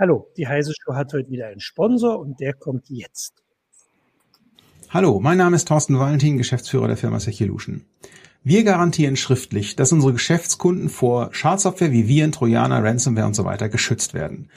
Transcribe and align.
Hallo, 0.00 0.28
die 0.38 0.48
Heise 0.48 0.72
Show 0.72 0.94
hat 0.94 1.12
heute 1.12 1.28
wieder 1.28 1.48
einen 1.48 1.60
Sponsor 1.60 2.18
und 2.18 2.40
der 2.40 2.54
kommt 2.54 2.88
jetzt. 2.88 3.34
Hallo, 4.88 5.20
mein 5.20 5.36
Name 5.36 5.56
ist 5.56 5.68
Thorsten 5.68 5.98
Valentin, 5.98 6.38
Geschäftsführer 6.38 6.88
der 6.88 6.96
Firma 6.96 7.20
Sechilution. 7.20 7.84
Wir 8.42 8.64
garantieren 8.64 9.16
schriftlich, 9.16 9.76
dass 9.76 9.92
unsere 9.92 10.14
Geschäftskunden 10.14 10.88
vor 10.88 11.28
Schadsoftware 11.34 11.92
wie 11.92 12.08
Viren, 12.08 12.32
Trojaner, 12.32 12.82
Ransomware 12.82 13.26
und 13.26 13.34
so 13.36 13.44
weiter 13.44 13.68
geschützt 13.68 14.14
werden. 14.14 14.48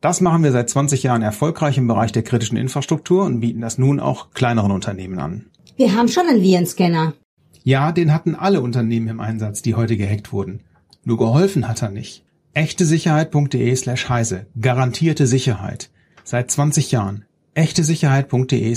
Das 0.00 0.20
machen 0.20 0.42
wir 0.42 0.50
seit 0.50 0.68
20 0.68 1.04
Jahren 1.04 1.22
erfolgreich 1.22 1.78
im 1.78 1.86
Bereich 1.86 2.10
der 2.10 2.24
kritischen 2.24 2.56
Infrastruktur 2.56 3.24
und 3.24 3.38
bieten 3.38 3.60
das 3.60 3.78
nun 3.78 4.00
auch 4.00 4.32
kleineren 4.32 4.72
Unternehmen 4.72 5.20
an. 5.20 5.46
Wir 5.76 5.94
haben 5.94 6.08
schon 6.08 6.26
einen 6.26 6.42
Virenscanner. 6.42 7.14
Ja, 7.62 7.92
den 7.92 8.12
hatten 8.12 8.34
alle 8.34 8.62
Unternehmen 8.62 9.06
im 9.06 9.20
Einsatz, 9.20 9.62
die 9.62 9.76
heute 9.76 9.96
gehackt 9.96 10.32
wurden. 10.32 10.64
Nur 11.04 11.18
geholfen 11.18 11.68
hat 11.68 11.82
er 11.82 11.92
nicht. 11.92 12.24
echtesicherheit.de 12.58 13.76
slash 13.76 14.08
heise. 14.08 14.46
Garantierte 14.60 15.28
Sicherheit. 15.28 15.90
Seit 16.24 16.50
20 16.50 16.90
Jahren. 16.90 17.24
echtesicherheit.de 17.54 18.74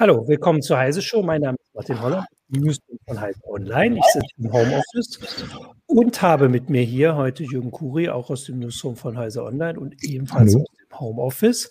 Hallo, 0.00 0.26
willkommen 0.26 0.62
zur 0.62 0.78
Heise 0.78 1.02
Show. 1.02 1.22
Mein 1.22 1.42
Name 1.42 1.58
ist 1.60 1.74
Martin 1.74 2.00
Holler, 2.00 2.26
Newsroom 2.48 2.98
von 3.06 3.20
Heise 3.20 3.38
Online. 3.46 3.98
Ich 3.98 4.04
sitze 4.06 4.28
im 4.38 4.50
Homeoffice 4.50 5.44
und 5.84 6.22
habe 6.22 6.48
mit 6.48 6.70
mir 6.70 6.80
hier 6.80 7.16
heute 7.16 7.44
Jürgen 7.44 7.70
Kuri, 7.70 8.08
auch 8.08 8.30
aus 8.30 8.44
dem 8.44 8.60
Newsroom 8.60 8.96
von 8.96 9.18
Heise 9.18 9.44
Online 9.44 9.78
und 9.78 10.02
ebenfalls 10.02 10.54
Hallo. 10.54 10.62
aus 10.62 10.76
dem 10.78 11.00
Homeoffice. 11.00 11.70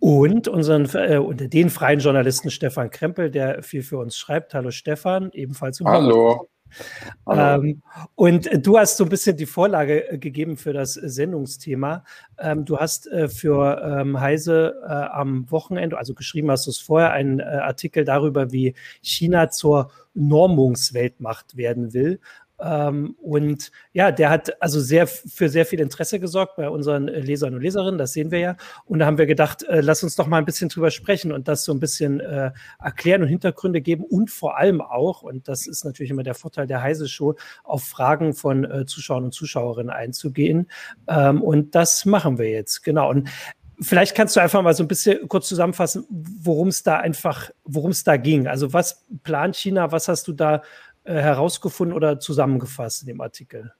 Und 0.00 0.48
unseren, 0.48 0.88
äh, 0.94 1.18
unter 1.18 1.46
den 1.46 1.68
freien 1.68 2.00
Journalisten 2.00 2.50
Stefan 2.50 2.88
Krempel, 2.88 3.30
der 3.30 3.62
viel 3.62 3.82
für 3.82 3.98
uns 3.98 4.16
schreibt. 4.16 4.54
Hallo 4.54 4.70
Stefan, 4.70 5.30
ebenfalls 5.34 5.78
im 5.80 5.88
Hallo. 5.88 6.16
Homeoffice. 6.16 6.48
Ähm, 7.30 7.82
und 8.14 8.48
du 8.66 8.78
hast 8.78 8.96
so 8.96 9.04
ein 9.04 9.10
bisschen 9.10 9.36
die 9.36 9.46
Vorlage 9.46 10.10
äh, 10.10 10.18
gegeben 10.18 10.56
für 10.56 10.72
das 10.72 10.94
Sendungsthema. 10.94 12.04
Ähm, 12.38 12.64
du 12.64 12.78
hast 12.78 13.06
äh, 13.08 13.28
für 13.28 13.82
ähm, 13.82 14.20
Heise 14.20 14.80
äh, 14.82 14.88
am 14.88 15.50
Wochenende, 15.50 15.98
also 15.98 16.14
geschrieben 16.14 16.50
hast 16.50 16.66
du 16.66 16.70
es 16.70 16.78
vorher, 16.78 17.12
einen 17.12 17.40
äh, 17.40 17.44
Artikel 17.44 18.04
darüber, 18.04 18.52
wie 18.52 18.74
China 19.02 19.50
zur 19.50 19.90
Normungsweltmacht 20.14 21.56
werden 21.56 21.92
will. 21.92 22.20
Ähm, 22.60 23.14
und 23.20 23.70
ja, 23.92 24.10
der 24.10 24.30
hat 24.30 24.60
also 24.60 24.80
sehr 24.80 25.06
für 25.06 25.48
sehr 25.48 25.66
viel 25.66 25.80
Interesse 25.80 26.18
gesorgt 26.18 26.56
bei 26.56 26.68
unseren 26.68 27.06
Lesern 27.06 27.54
und 27.54 27.62
Leserinnen, 27.62 27.98
das 27.98 28.12
sehen 28.12 28.30
wir 28.30 28.38
ja. 28.38 28.56
Und 28.84 28.98
da 28.98 29.06
haben 29.06 29.18
wir 29.18 29.26
gedacht, 29.26 29.62
äh, 29.64 29.80
lass 29.80 30.02
uns 30.02 30.16
doch 30.16 30.26
mal 30.26 30.38
ein 30.38 30.44
bisschen 30.44 30.68
drüber 30.68 30.90
sprechen 30.90 31.32
und 31.32 31.48
das 31.48 31.64
so 31.64 31.72
ein 31.72 31.80
bisschen 31.80 32.20
äh, 32.20 32.50
erklären 32.82 33.22
und 33.22 33.28
Hintergründe 33.28 33.80
geben 33.80 34.04
und 34.04 34.30
vor 34.30 34.58
allem 34.58 34.80
auch, 34.80 35.22
und 35.22 35.48
das 35.48 35.66
ist 35.66 35.84
natürlich 35.84 36.10
immer 36.10 36.22
der 36.22 36.34
Vorteil 36.34 36.66
der 36.66 36.82
Heise 36.82 37.08
Show, 37.08 37.36
auf 37.64 37.84
Fragen 37.84 38.34
von 38.34 38.64
äh, 38.64 38.86
Zuschauern 38.86 39.24
und 39.24 39.32
Zuschauerinnen 39.32 39.90
einzugehen. 39.90 40.68
Ähm, 41.06 41.42
und 41.42 41.74
das 41.74 42.04
machen 42.04 42.38
wir 42.38 42.50
jetzt, 42.50 42.82
genau. 42.82 43.10
Und 43.10 43.28
Vielleicht 43.80 44.16
kannst 44.16 44.34
du 44.34 44.40
einfach 44.40 44.60
mal 44.60 44.74
so 44.74 44.82
ein 44.82 44.88
bisschen 44.88 45.28
kurz 45.28 45.46
zusammenfassen, 45.46 46.04
worum 46.10 46.66
es 46.66 46.82
da 46.82 46.96
einfach, 46.96 47.50
worum 47.64 47.92
es 47.92 48.02
da 48.02 48.16
ging. 48.16 48.48
Also 48.48 48.72
was 48.72 49.06
plant 49.22 49.54
China? 49.54 49.92
Was 49.92 50.08
hast 50.08 50.26
du 50.26 50.32
da 50.32 50.62
herausgefunden 51.14 51.96
oder 51.96 52.20
zusammengefasst 52.20 53.02
in 53.02 53.08
dem 53.08 53.20
Artikel? 53.20 53.72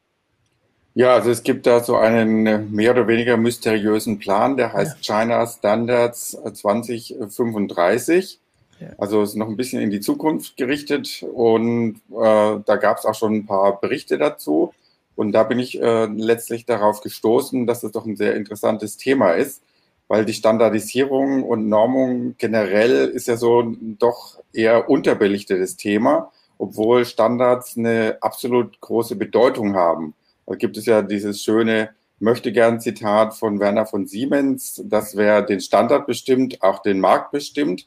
Ja, 0.94 1.14
also 1.14 1.30
es 1.30 1.44
gibt 1.44 1.66
da 1.66 1.78
so 1.84 1.96
einen 1.96 2.46
äh, 2.46 2.58
mehr 2.58 2.90
oder 2.90 3.06
weniger 3.06 3.36
mysteriösen 3.36 4.18
Plan, 4.18 4.56
der 4.56 4.72
heißt 4.72 4.96
ja. 5.06 5.14
China 5.14 5.46
Standards 5.46 6.36
2035. 6.52 8.40
Ja. 8.80 8.88
Also 8.98 9.22
ist 9.22 9.36
noch 9.36 9.48
ein 9.48 9.56
bisschen 9.56 9.80
in 9.80 9.90
die 9.90 10.00
Zukunft 10.00 10.56
gerichtet 10.56 11.24
und 11.32 12.00
äh, 12.10 12.58
da 12.64 12.76
gab 12.80 12.98
es 12.98 13.04
auch 13.04 13.14
schon 13.14 13.34
ein 13.34 13.46
paar 13.46 13.80
Berichte 13.80 14.18
dazu. 14.18 14.74
Und 15.14 15.32
da 15.32 15.42
bin 15.44 15.58
ich 15.58 15.80
äh, 15.80 16.06
letztlich 16.06 16.64
darauf 16.64 17.00
gestoßen, 17.00 17.66
dass 17.66 17.82
es 17.82 17.92
doch 17.92 18.06
ein 18.06 18.16
sehr 18.16 18.34
interessantes 18.34 18.96
Thema 18.96 19.32
ist, 19.32 19.62
weil 20.08 20.24
die 20.24 20.34
Standardisierung 20.34 21.44
und 21.44 21.68
Normung 21.68 22.34
generell 22.38 23.08
ist 23.08 23.28
ja 23.28 23.36
so 23.36 23.60
ein 23.60 23.98
doch 23.98 24.38
eher 24.52 24.88
unterbelichtetes 24.88 25.76
Thema 25.76 26.32
obwohl 26.58 27.04
Standards 27.04 27.76
eine 27.76 28.18
absolut 28.20 28.80
große 28.80 29.16
Bedeutung 29.16 29.74
haben. 29.74 30.14
Da 30.46 30.56
gibt 30.56 30.76
es 30.76 30.86
ja 30.86 31.02
dieses 31.02 31.42
schöne 31.42 31.90
möchte 32.20 32.52
gern 32.52 32.80
Zitat 32.80 33.34
von 33.34 33.60
Werner 33.60 33.86
von 33.86 34.06
Siemens, 34.06 34.82
dass 34.84 35.16
wer 35.16 35.42
den 35.42 35.60
Standard 35.60 36.06
bestimmt, 36.06 36.62
auch 36.62 36.82
den 36.82 37.00
Markt 37.00 37.30
bestimmt. 37.30 37.86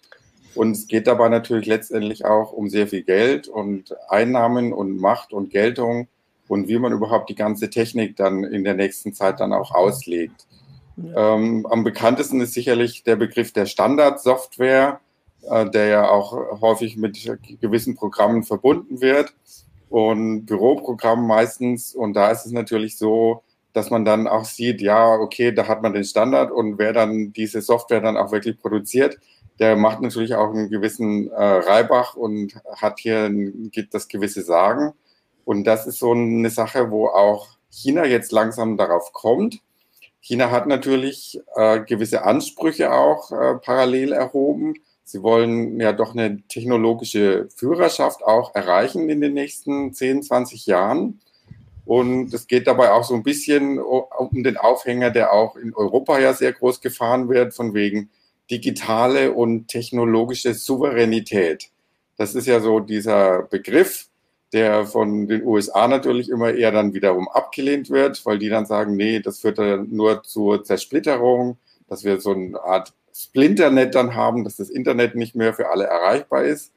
Und 0.55 0.71
es 0.71 0.87
geht 0.87 1.07
dabei 1.07 1.29
natürlich 1.29 1.65
letztendlich 1.65 2.25
auch 2.25 2.51
um 2.51 2.69
sehr 2.69 2.87
viel 2.87 3.03
Geld 3.03 3.47
und 3.47 3.95
Einnahmen 4.09 4.73
und 4.73 4.97
Macht 4.97 5.33
und 5.33 5.49
Geltung 5.49 6.07
und 6.47 6.67
wie 6.67 6.77
man 6.77 6.91
überhaupt 6.91 7.29
die 7.29 7.35
ganze 7.35 7.69
Technik 7.69 8.17
dann 8.17 8.43
in 8.43 8.63
der 8.63 8.73
nächsten 8.73 9.13
Zeit 9.13 9.39
dann 9.39 9.53
auch 9.53 9.71
auslegt. 9.71 10.47
Ja. 10.97 11.35
Ähm, 11.35 11.65
am 11.69 11.85
bekanntesten 11.85 12.41
ist 12.41 12.53
sicherlich 12.53 13.03
der 13.03 13.15
Begriff 13.15 13.53
der 13.53 13.65
Standardsoftware 13.65 14.99
äh, 15.49 15.69
der 15.69 15.87
ja 15.87 16.09
auch 16.09 16.61
häufig 16.61 16.97
mit 16.97 17.17
gewissen 17.59 17.95
Programmen 17.95 18.43
verbunden 18.43 19.01
wird 19.01 19.33
und 19.89 20.45
Büroprogrammen 20.45 21.25
meistens. 21.27 21.95
Und 21.95 22.13
da 22.13 22.31
ist 22.31 22.45
es 22.45 22.51
natürlich 22.51 22.97
so, 22.97 23.43
dass 23.73 23.89
man 23.89 24.05
dann 24.05 24.27
auch 24.27 24.45
sieht, 24.45 24.81
ja, 24.81 25.15
okay, 25.15 25.51
da 25.51 25.67
hat 25.67 25.81
man 25.81 25.93
den 25.93 26.03
Standard 26.03 26.51
und 26.51 26.77
wer 26.77 26.93
dann 26.93 27.33
diese 27.33 27.61
Software 27.61 28.01
dann 28.01 28.17
auch 28.17 28.31
wirklich 28.31 28.59
produziert, 28.59 29.17
der 29.59 29.75
macht 29.75 30.01
natürlich 30.01 30.35
auch 30.35 30.49
einen 30.49 30.69
gewissen 30.69 31.29
äh, 31.31 31.43
Reibach 31.43 32.15
und 32.15 32.55
hat 32.75 32.99
hier 32.99 33.25
ein, 33.25 33.71
das 33.91 34.07
gewisse 34.07 34.41
Sagen. 34.41 34.93
Und 35.45 35.65
das 35.65 35.87
ist 35.87 35.99
so 35.99 36.11
eine 36.11 36.49
Sache, 36.49 36.91
wo 36.91 37.07
auch 37.07 37.47
China 37.69 38.05
jetzt 38.05 38.31
langsam 38.31 38.77
darauf 38.77 39.13
kommt. 39.13 39.59
China 40.19 40.51
hat 40.51 40.67
natürlich 40.67 41.39
äh, 41.55 41.81
gewisse 41.81 42.23
Ansprüche 42.23 42.91
auch 42.91 43.31
äh, 43.31 43.55
parallel 43.55 44.13
erhoben 44.13 44.75
Sie 45.11 45.23
wollen 45.23 45.77
ja 45.81 45.91
doch 45.91 46.13
eine 46.13 46.41
technologische 46.47 47.49
Führerschaft 47.53 48.23
auch 48.23 48.55
erreichen 48.55 49.09
in 49.09 49.19
den 49.19 49.33
nächsten 49.33 49.93
10, 49.93 50.23
20 50.23 50.67
Jahren. 50.67 51.19
Und 51.83 52.33
es 52.33 52.47
geht 52.47 52.65
dabei 52.65 52.91
auch 52.91 53.03
so 53.03 53.13
ein 53.15 53.23
bisschen 53.23 53.77
um 53.77 54.43
den 54.43 54.55
Aufhänger, 54.55 55.11
der 55.11 55.33
auch 55.33 55.57
in 55.57 55.73
Europa 55.73 56.17
ja 56.17 56.33
sehr 56.33 56.53
groß 56.53 56.79
gefahren 56.79 57.27
wird, 57.27 57.53
von 57.53 57.73
wegen 57.73 58.09
digitale 58.49 59.33
und 59.33 59.67
technologische 59.67 60.53
Souveränität. 60.53 61.71
Das 62.15 62.33
ist 62.33 62.47
ja 62.47 62.61
so 62.61 62.79
dieser 62.79 63.41
Begriff, 63.41 64.07
der 64.53 64.85
von 64.85 65.27
den 65.27 65.43
USA 65.43 65.89
natürlich 65.89 66.29
immer 66.29 66.53
eher 66.53 66.71
dann 66.71 66.93
wiederum 66.93 67.27
abgelehnt 67.27 67.89
wird, 67.89 68.25
weil 68.25 68.39
die 68.39 68.47
dann 68.47 68.65
sagen, 68.65 68.95
nee, 68.95 69.19
das 69.19 69.39
führt 69.39 69.57
dann 69.57 69.89
nur 69.91 70.23
zur 70.23 70.63
Zersplitterung, 70.63 71.57
dass 71.89 72.05
wir 72.05 72.21
so 72.21 72.31
eine 72.31 72.63
Art 72.63 72.93
Splinternet 73.23 73.95
dann 73.95 74.15
haben, 74.15 74.43
dass 74.43 74.57
das 74.57 74.69
Internet 74.69 75.15
nicht 75.15 75.35
mehr 75.35 75.53
für 75.53 75.69
alle 75.69 75.85
erreichbar 75.85 76.43
ist. 76.43 76.71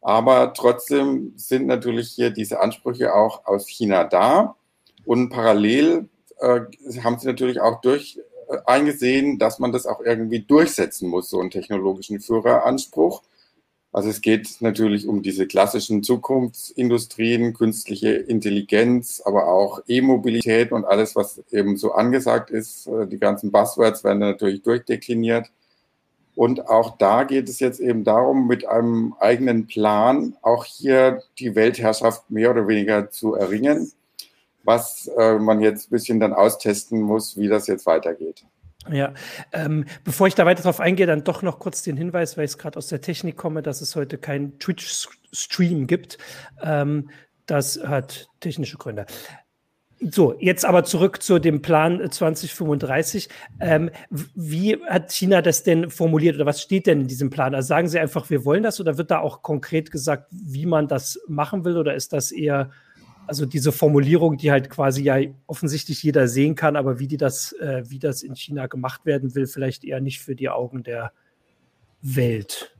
Aber 0.00 0.52
trotzdem 0.54 1.32
sind 1.36 1.66
natürlich 1.66 2.10
hier 2.10 2.30
diese 2.30 2.60
Ansprüche 2.60 3.14
auch 3.14 3.46
aus 3.46 3.68
China 3.68 4.04
da. 4.04 4.56
Und 5.04 5.30
parallel 5.30 6.08
äh, 6.38 6.60
haben 7.02 7.18
sie 7.18 7.26
natürlich 7.26 7.60
auch 7.60 7.80
durch 7.80 8.20
äh, 8.48 8.58
eingesehen, 8.66 9.38
dass 9.38 9.58
man 9.58 9.72
das 9.72 9.86
auch 9.86 10.00
irgendwie 10.00 10.40
durchsetzen 10.40 11.08
muss, 11.08 11.30
so 11.30 11.40
einen 11.40 11.50
technologischen 11.50 12.20
Führeranspruch. 12.20 13.22
Also 13.90 14.10
es 14.10 14.20
geht 14.20 14.60
natürlich 14.60 15.08
um 15.08 15.22
diese 15.22 15.46
klassischen 15.46 16.02
Zukunftsindustrien, 16.02 17.54
künstliche 17.54 18.10
Intelligenz, 18.10 19.22
aber 19.24 19.48
auch 19.48 19.80
E-Mobilität 19.88 20.72
und 20.72 20.84
alles, 20.84 21.16
was 21.16 21.42
eben 21.50 21.76
so 21.76 21.92
angesagt 21.92 22.50
ist. 22.50 22.86
Äh, 22.86 23.06
die 23.06 23.18
ganzen 23.18 23.50
Buzzwords 23.50 24.04
werden 24.04 24.20
natürlich 24.20 24.62
durchdekliniert. 24.62 25.50
Und 26.38 26.68
auch 26.68 26.98
da 26.98 27.24
geht 27.24 27.48
es 27.48 27.58
jetzt 27.58 27.80
eben 27.80 28.04
darum, 28.04 28.46
mit 28.46 28.64
einem 28.64 29.12
eigenen 29.18 29.66
Plan 29.66 30.36
auch 30.40 30.64
hier 30.64 31.20
die 31.40 31.56
Weltherrschaft 31.56 32.30
mehr 32.30 32.52
oder 32.52 32.68
weniger 32.68 33.10
zu 33.10 33.34
erringen, 33.34 33.90
was 34.62 35.10
äh, 35.18 35.36
man 35.40 35.60
jetzt 35.60 35.88
ein 35.88 35.90
bisschen 35.90 36.20
dann 36.20 36.32
austesten 36.32 37.02
muss, 37.02 37.36
wie 37.36 37.48
das 37.48 37.66
jetzt 37.66 37.86
weitergeht. 37.86 38.44
Ja, 38.88 39.14
ähm, 39.52 39.84
bevor 40.04 40.28
ich 40.28 40.36
da 40.36 40.46
weiter 40.46 40.62
drauf 40.62 40.78
eingehe, 40.78 41.06
dann 41.06 41.24
doch 41.24 41.42
noch 41.42 41.58
kurz 41.58 41.82
den 41.82 41.96
Hinweis, 41.96 42.36
weil 42.36 42.44
ich 42.44 42.56
gerade 42.56 42.78
aus 42.78 42.86
der 42.86 43.00
Technik 43.00 43.36
komme, 43.36 43.60
dass 43.60 43.80
es 43.80 43.96
heute 43.96 44.16
keinen 44.16 44.60
Twitch-Stream 44.60 45.88
gibt. 45.88 46.18
Ähm, 46.62 47.10
das 47.46 47.80
hat 47.82 48.28
technische 48.38 48.78
Gründe. 48.78 49.06
So, 50.00 50.36
jetzt 50.38 50.64
aber 50.64 50.84
zurück 50.84 51.22
zu 51.22 51.38
dem 51.38 51.60
Plan 51.60 52.10
2035. 52.10 53.28
Ähm, 53.58 53.90
wie 54.10 54.76
hat 54.86 55.12
China 55.12 55.42
das 55.42 55.64
denn 55.64 55.90
formuliert 55.90 56.36
oder 56.36 56.46
was 56.46 56.62
steht 56.62 56.86
denn 56.86 57.00
in 57.00 57.08
diesem 57.08 57.30
Plan? 57.30 57.54
Also 57.54 57.66
sagen 57.68 57.88
Sie 57.88 57.98
einfach, 57.98 58.30
wir 58.30 58.44
wollen 58.44 58.62
das 58.62 58.80
oder 58.80 58.96
wird 58.96 59.10
da 59.10 59.18
auch 59.18 59.42
konkret 59.42 59.90
gesagt, 59.90 60.26
wie 60.30 60.66
man 60.66 60.86
das 60.86 61.20
machen 61.26 61.64
will 61.64 61.76
oder 61.76 61.94
ist 61.94 62.12
das 62.12 62.30
eher 62.30 62.70
also 63.26 63.44
diese 63.44 63.72
Formulierung, 63.72 64.38
die 64.38 64.50
halt 64.50 64.70
quasi 64.70 65.02
ja 65.02 65.18
offensichtlich 65.46 66.02
jeder 66.02 66.28
sehen 66.28 66.54
kann, 66.54 66.76
aber 66.76 66.98
wie 66.98 67.06
die 67.06 67.18
das, 67.18 67.52
äh, 67.52 67.82
wie 67.86 67.98
das 67.98 68.22
in 68.22 68.34
China 68.34 68.68
gemacht 68.68 69.04
werden 69.04 69.34
will, 69.34 69.46
vielleicht 69.46 69.84
eher 69.84 70.00
nicht 70.00 70.20
für 70.20 70.34
die 70.34 70.48
Augen 70.48 70.82
der 70.82 71.12
Welt. 72.00 72.74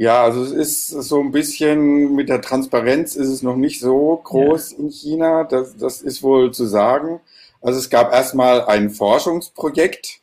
Ja, 0.00 0.24
also 0.24 0.42
es 0.42 0.52
ist 0.52 0.88
so 0.88 1.20
ein 1.20 1.30
bisschen 1.30 2.14
mit 2.14 2.30
der 2.30 2.40
Transparenz 2.40 3.16
ist 3.16 3.28
es 3.28 3.42
noch 3.42 3.56
nicht 3.56 3.80
so 3.80 4.18
groß 4.24 4.72
ja. 4.72 4.78
in 4.78 4.90
China. 4.90 5.44
Das, 5.44 5.76
das 5.76 6.00
ist 6.00 6.22
wohl 6.22 6.52
zu 6.54 6.64
sagen. 6.64 7.20
Also 7.60 7.78
es 7.78 7.90
gab 7.90 8.10
erstmal 8.10 8.64
ein 8.64 8.88
Forschungsprojekt 8.88 10.22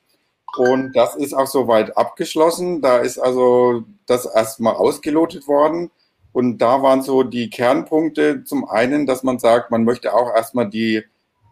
und 0.58 0.94
das 0.94 1.16
ist 1.16 1.36
auch 1.36 1.46
soweit 1.46 1.96
abgeschlossen. 1.96 2.82
Da 2.82 2.98
ist 2.98 3.20
also 3.20 3.84
das 4.08 4.26
erstmal 4.26 4.74
ausgelotet 4.74 5.48
worden. 5.48 5.92
Und 6.34 6.58
da 6.58 6.82
waren 6.82 7.04
so 7.04 7.22
die 7.22 7.52
Kernpunkte 7.52 8.46
zum 8.46 8.68
einen, 8.68 9.06
dass 9.06 9.22
man 9.22 9.38
sagt, 9.38 9.70
man 9.70 9.84
möchte 9.84 10.12
auch 10.16 10.36
erstmal 10.36 10.68
die, 10.68 11.04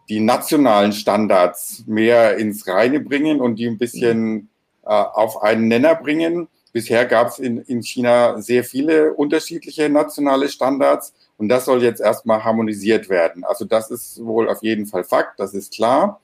die 0.08 0.18
nationalen 0.18 0.92
Standards 0.92 1.84
mehr 1.86 2.38
ins 2.38 2.66
Reine 2.66 2.98
bringen 2.98 3.40
und 3.40 3.54
die 3.54 3.68
ein 3.68 3.78
bisschen 3.78 4.48
äh, 4.84 4.88
auf 4.88 5.44
einen 5.44 5.68
Nenner 5.68 5.94
bringen. 5.94 6.48
Bisher 6.76 7.06
gab 7.06 7.28
es 7.28 7.38
in, 7.38 7.56
in 7.62 7.82
China 7.82 8.38
sehr 8.42 8.62
viele 8.62 9.14
unterschiedliche 9.14 9.88
nationale 9.88 10.50
Standards 10.50 11.14
und 11.38 11.48
das 11.48 11.64
soll 11.64 11.82
jetzt 11.82 12.02
erstmal 12.02 12.44
harmonisiert 12.44 13.08
werden. 13.08 13.44
Also 13.44 13.64
das 13.64 13.90
ist 13.90 14.22
wohl 14.22 14.46
auf 14.46 14.62
jeden 14.62 14.84
Fall 14.84 15.02
Fakt, 15.02 15.40
das 15.40 15.54
ist 15.54 15.72
klar. 15.72 16.20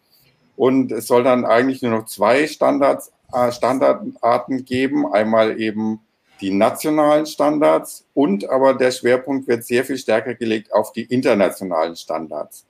Und 0.55 0.93
es 0.93 1.07
soll 1.07 1.25
dann 1.25 1.47
eigentlich 1.47 1.81
nur 1.81 1.93
noch 1.93 2.05
zwei 2.05 2.47
Standards, 2.47 3.13
äh, 3.33 3.51
Standardarten 3.51 4.67
geben. 4.67 5.11
Einmal 5.11 5.59
eben 5.59 6.01
die 6.43 6.51
nationalen 6.51 7.25
Standards 7.25 8.05
und 8.13 8.51
aber 8.51 8.75
der 8.75 8.91
Schwerpunkt 8.91 9.49
wird 9.49 9.65
sehr 9.65 9.87
viel 9.87 9.97
stärker 9.97 10.35
gelegt 10.35 10.71
auf 10.75 10.93
die 10.93 11.05
internationalen 11.05 11.97
Standards. 11.97 12.67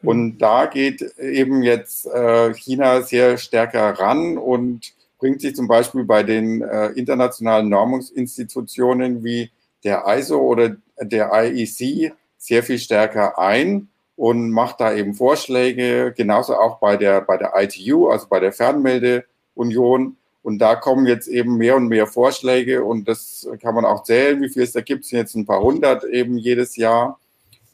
Und 0.00 0.38
da 0.38 0.66
geht 0.66 1.02
eben 1.18 1.64
jetzt 1.64 2.06
äh, 2.06 2.54
China 2.54 3.02
sehr 3.02 3.36
stärker 3.36 3.98
ran 3.98 4.38
und 4.38 4.94
bringt 5.18 5.40
sich 5.40 5.54
zum 5.54 5.68
Beispiel 5.68 6.04
bei 6.04 6.22
den 6.22 6.62
äh, 6.62 6.88
internationalen 6.88 7.68
Normungsinstitutionen 7.68 9.24
wie 9.24 9.50
der 9.84 10.04
ISO 10.06 10.38
oder 10.38 10.76
der 11.00 11.30
IEC 11.32 12.12
sehr 12.38 12.62
viel 12.62 12.78
stärker 12.78 13.38
ein 13.38 13.88
und 14.16 14.50
macht 14.50 14.80
da 14.80 14.94
eben 14.94 15.14
Vorschläge, 15.14 16.12
genauso 16.16 16.56
auch 16.56 16.78
bei 16.78 16.96
der, 16.96 17.20
bei 17.20 17.36
der 17.36 17.52
ITU, 17.54 18.08
also 18.08 18.26
bei 18.28 18.40
der 18.40 18.52
Fernmeldeunion. 18.52 20.16
Und 20.42 20.58
da 20.58 20.76
kommen 20.76 21.06
jetzt 21.06 21.28
eben 21.28 21.56
mehr 21.56 21.76
und 21.76 21.88
mehr 21.88 22.06
Vorschläge 22.06 22.84
und 22.84 23.08
das 23.08 23.48
kann 23.60 23.74
man 23.74 23.84
auch 23.84 24.04
zählen, 24.04 24.40
wie 24.40 24.48
viel 24.48 24.62
es 24.62 24.72
da 24.72 24.80
gibt. 24.80 25.04
Es 25.04 25.10
sind 25.10 25.18
jetzt 25.18 25.34
ein 25.34 25.44
paar 25.44 25.60
hundert 25.60 26.04
eben 26.04 26.38
jedes 26.38 26.76
Jahr. 26.76 27.18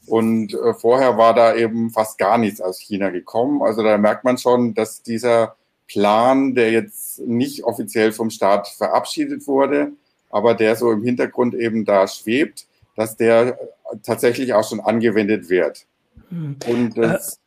Und 0.06 0.54
äh, 0.54 0.74
vorher 0.74 1.16
war 1.16 1.34
da 1.34 1.54
eben 1.54 1.90
fast 1.90 2.18
gar 2.18 2.38
nichts 2.38 2.60
aus 2.60 2.80
China 2.80 3.10
gekommen. 3.10 3.62
Also 3.62 3.82
da 3.82 3.98
merkt 3.98 4.24
man 4.24 4.38
schon, 4.38 4.74
dass 4.74 5.02
dieser 5.02 5.54
Plan, 5.92 6.54
der 6.54 6.72
jetzt 6.72 7.20
nicht 7.20 7.64
offiziell 7.64 8.12
vom 8.12 8.30
Staat 8.30 8.68
verabschiedet 8.68 9.46
wurde, 9.46 9.92
aber 10.30 10.54
der 10.54 10.74
so 10.74 10.90
im 10.90 11.04
Hintergrund 11.04 11.54
eben 11.54 11.84
da 11.84 12.08
schwebt, 12.08 12.66
dass 12.96 13.16
der 13.16 13.58
tatsächlich 14.02 14.54
auch 14.54 14.66
schon 14.66 14.80
angewendet 14.80 15.50
wird. 15.50 15.84
Hm. 16.30 16.56
Und 16.66 16.96
das 16.96 17.40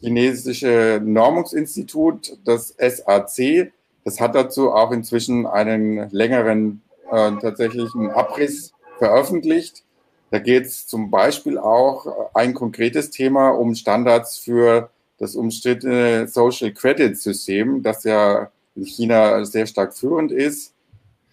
chinesische 0.00 1.00
Normungsinstitut, 1.04 2.36
das 2.44 2.74
SAC, 2.78 3.72
das 4.04 4.20
hat 4.20 4.34
dazu 4.34 4.72
auch 4.72 4.90
inzwischen 4.90 5.46
einen 5.46 6.10
längeren 6.10 6.82
äh, 7.10 7.30
tatsächlichen 7.40 8.10
Abriss 8.10 8.72
veröffentlicht. 8.98 9.84
Da 10.30 10.40
geht 10.40 10.66
es 10.66 10.88
zum 10.88 11.12
Beispiel 11.12 11.58
auch 11.58 12.34
ein 12.34 12.54
konkretes 12.54 13.10
Thema 13.10 13.50
um 13.50 13.76
Standards 13.76 14.36
für 14.36 14.90
das 15.24 15.36
umstrittene 15.36 16.28
Social 16.28 16.70
Credit 16.70 17.18
System, 17.18 17.82
das 17.82 18.04
ja 18.04 18.50
in 18.76 18.84
China 18.84 19.44
sehr 19.44 19.66
stark 19.66 19.94
führend 19.94 20.30
ist. 20.30 20.74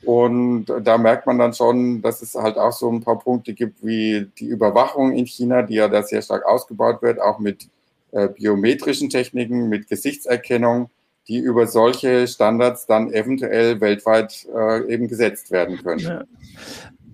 Und 0.03 0.65
da 0.65 0.97
merkt 0.97 1.27
man 1.27 1.37
dann 1.37 1.53
schon, 1.53 2.01
dass 2.01 2.21
es 2.21 2.33
halt 2.33 2.57
auch 2.57 2.71
so 2.71 2.89
ein 2.89 3.01
paar 3.01 3.19
Punkte 3.19 3.53
gibt 3.53 3.85
wie 3.85 4.27
die 4.39 4.47
Überwachung 4.47 5.11
in 5.11 5.25
China, 5.25 5.61
die 5.61 5.75
ja 5.75 5.87
da 5.89 6.01
sehr 6.01 6.21
stark 6.21 6.45
ausgebaut 6.45 7.01
wird, 7.01 7.19
auch 7.19 7.37
mit 7.37 7.67
äh, 8.11 8.29
biometrischen 8.29 9.09
Techniken, 9.09 9.69
mit 9.69 9.89
Gesichtserkennung, 9.89 10.89
die 11.27 11.37
über 11.37 11.67
solche 11.67 12.27
Standards 12.27 12.87
dann 12.87 13.13
eventuell 13.13 13.79
weltweit 13.81 14.47
äh, 14.55 14.91
eben 14.91 15.07
gesetzt 15.07 15.51
werden 15.51 15.77
können. 15.83 15.99
Ja. 15.99 16.23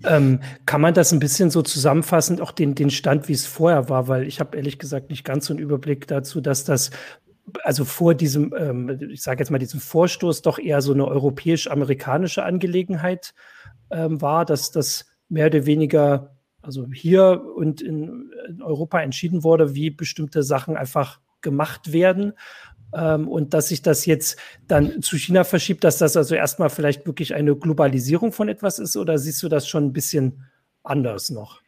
Ähm, 0.04 0.40
kann 0.64 0.80
man 0.80 0.94
das 0.94 1.12
ein 1.12 1.18
bisschen 1.18 1.50
so 1.50 1.62
zusammenfassend, 1.62 2.40
auch 2.40 2.52
den, 2.52 2.74
den 2.74 2.90
Stand, 2.90 3.28
wie 3.28 3.32
es 3.32 3.46
vorher 3.46 3.88
war, 3.88 4.08
weil 4.08 4.26
ich 4.26 4.38
habe 4.40 4.56
ehrlich 4.56 4.78
gesagt 4.78 5.10
nicht 5.10 5.24
ganz 5.24 5.46
so 5.46 5.52
einen 5.52 5.62
Überblick 5.62 6.06
dazu, 6.06 6.40
dass 6.40 6.64
das 6.64 6.90
also 7.64 7.84
vor 7.84 8.14
diesem, 8.14 8.54
ähm, 8.56 8.98
ich 9.10 9.22
sage 9.22 9.40
jetzt 9.40 9.50
mal, 9.50 9.58
diesem 9.58 9.80
Vorstoß 9.80 10.42
doch 10.42 10.58
eher 10.58 10.82
so 10.82 10.92
eine 10.92 11.06
europäisch-amerikanische 11.06 12.42
Angelegenheit 12.44 13.34
ähm, 13.90 14.20
war, 14.20 14.44
dass 14.44 14.70
das 14.70 15.06
mehr 15.28 15.46
oder 15.46 15.66
weniger, 15.66 16.36
also 16.62 16.86
hier 16.92 17.42
und 17.56 17.80
in, 17.80 18.30
in 18.48 18.62
Europa 18.62 19.00
entschieden 19.00 19.44
wurde, 19.44 19.74
wie 19.74 19.90
bestimmte 19.90 20.42
Sachen 20.42 20.76
einfach 20.76 21.20
gemacht 21.40 21.92
werden 21.92 22.32
ähm, 22.94 23.28
und 23.28 23.54
dass 23.54 23.68
sich 23.68 23.82
das 23.82 24.06
jetzt 24.06 24.38
dann 24.66 25.02
zu 25.02 25.16
China 25.16 25.44
verschiebt, 25.44 25.84
dass 25.84 25.98
das 25.98 26.16
also 26.16 26.34
erstmal 26.34 26.70
vielleicht 26.70 27.06
wirklich 27.06 27.34
eine 27.34 27.56
Globalisierung 27.56 28.32
von 28.32 28.48
etwas 28.48 28.78
ist 28.78 28.96
oder 28.96 29.18
siehst 29.18 29.42
du 29.42 29.48
das 29.48 29.68
schon 29.68 29.86
ein 29.86 29.92
bisschen 29.92 30.44
anders 30.82 31.30
noch? 31.30 31.60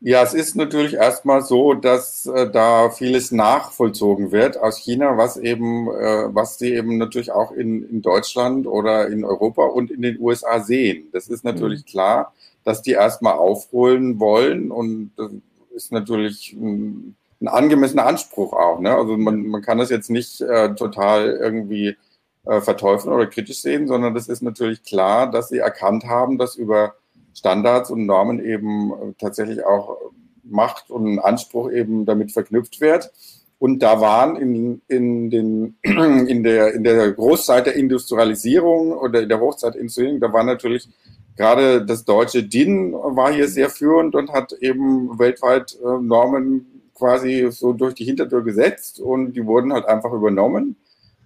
Ja, 0.00 0.22
es 0.22 0.34
ist 0.34 0.56
natürlich 0.56 0.94
erstmal 0.94 1.40
so, 1.40 1.72
dass 1.72 2.26
äh, 2.26 2.50
da 2.50 2.90
vieles 2.90 3.32
nachvollzogen 3.32 4.30
wird 4.30 4.58
aus 4.58 4.76
China, 4.78 5.16
was 5.16 5.38
eben, 5.38 5.88
äh, 5.88 6.34
was 6.34 6.58
sie 6.58 6.74
eben 6.74 6.98
natürlich 6.98 7.32
auch 7.32 7.50
in, 7.50 7.88
in 7.88 8.02
Deutschland 8.02 8.66
oder 8.66 9.08
in 9.08 9.24
Europa 9.24 9.64
und 9.64 9.90
in 9.90 10.02
den 10.02 10.20
USA 10.20 10.60
sehen. 10.60 11.08
Das 11.12 11.28
ist 11.28 11.44
natürlich 11.44 11.80
mhm. 11.80 11.90
klar, 11.90 12.34
dass 12.62 12.82
die 12.82 12.92
erstmal 12.92 13.34
aufholen 13.34 14.20
wollen 14.20 14.70
und 14.70 15.12
das 15.16 15.30
ist 15.74 15.92
natürlich 15.92 16.52
ein, 16.52 17.16
ein 17.40 17.48
angemessener 17.48 18.06
Anspruch 18.06 18.52
auch. 18.52 18.80
Ne? 18.80 18.94
Also 18.94 19.16
man, 19.16 19.46
man 19.46 19.62
kann 19.62 19.78
das 19.78 19.90
jetzt 19.90 20.10
nicht 20.10 20.40
äh, 20.40 20.74
total 20.74 21.30
irgendwie 21.30 21.96
äh, 22.44 22.60
verteufeln 22.60 23.14
oder 23.14 23.26
kritisch 23.26 23.60
sehen, 23.60 23.86
sondern 23.86 24.14
das 24.14 24.28
ist 24.28 24.42
natürlich 24.42 24.82
klar, 24.82 25.30
dass 25.30 25.48
sie 25.48 25.58
erkannt 25.58 26.04
haben, 26.04 26.38
dass 26.38 26.56
über 26.56 26.94
Standards 27.34 27.90
und 27.90 28.06
Normen 28.06 28.42
eben 28.42 28.92
äh, 28.92 29.12
tatsächlich 29.18 29.64
auch 29.64 29.98
Macht 30.44 30.90
und 30.90 31.18
Anspruch 31.18 31.70
eben 31.70 32.06
damit 32.06 32.32
verknüpft 32.32 32.80
wird. 32.80 33.12
Und 33.58 33.82
da 33.82 34.00
waren 34.00 34.36
in, 34.36 34.82
in, 34.88 35.30
den, 35.30 35.76
in, 35.82 36.42
der, 36.42 36.74
in 36.74 36.84
der 36.84 37.12
Großzeit 37.12 37.66
der 37.66 37.74
Industrialisierung 37.74 38.92
oder 38.92 39.22
in 39.22 39.28
der 39.28 39.40
Hochzeit 39.40 39.74
der 39.74 39.80
Industrialisierung, 39.80 40.20
da 40.20 40.32
war 40.32 40.44
natürlich 40.44 40.88
gerade 41.36 41.84
das 41.84 42.04
deutsche 42.04 42.42
DIN 42.42 42.92
war 42.92 43.32
hier 43.32 43.48
sehr 43.48 43.70
führend 43.70 44.14
und 44.14 44.32
hat 44.32 44.52
eben 44.60 45.18
weltweit 45.18 45.76
äh, 45.82 46.00
Normen 46.00 46.75
quasi 46.96 47.48
so 47.50 47.72
durch 47.72 47.94
die 47.94 48.04
Hintertür 48.04 48.42
gesetzt 48.42 49.00
und 49.00 49.34
die 49.34 49.46
wurden 49.46 49.72
halt 49.72 49.86
einfach 49.86 50.12
übernommen. 50.12 50.76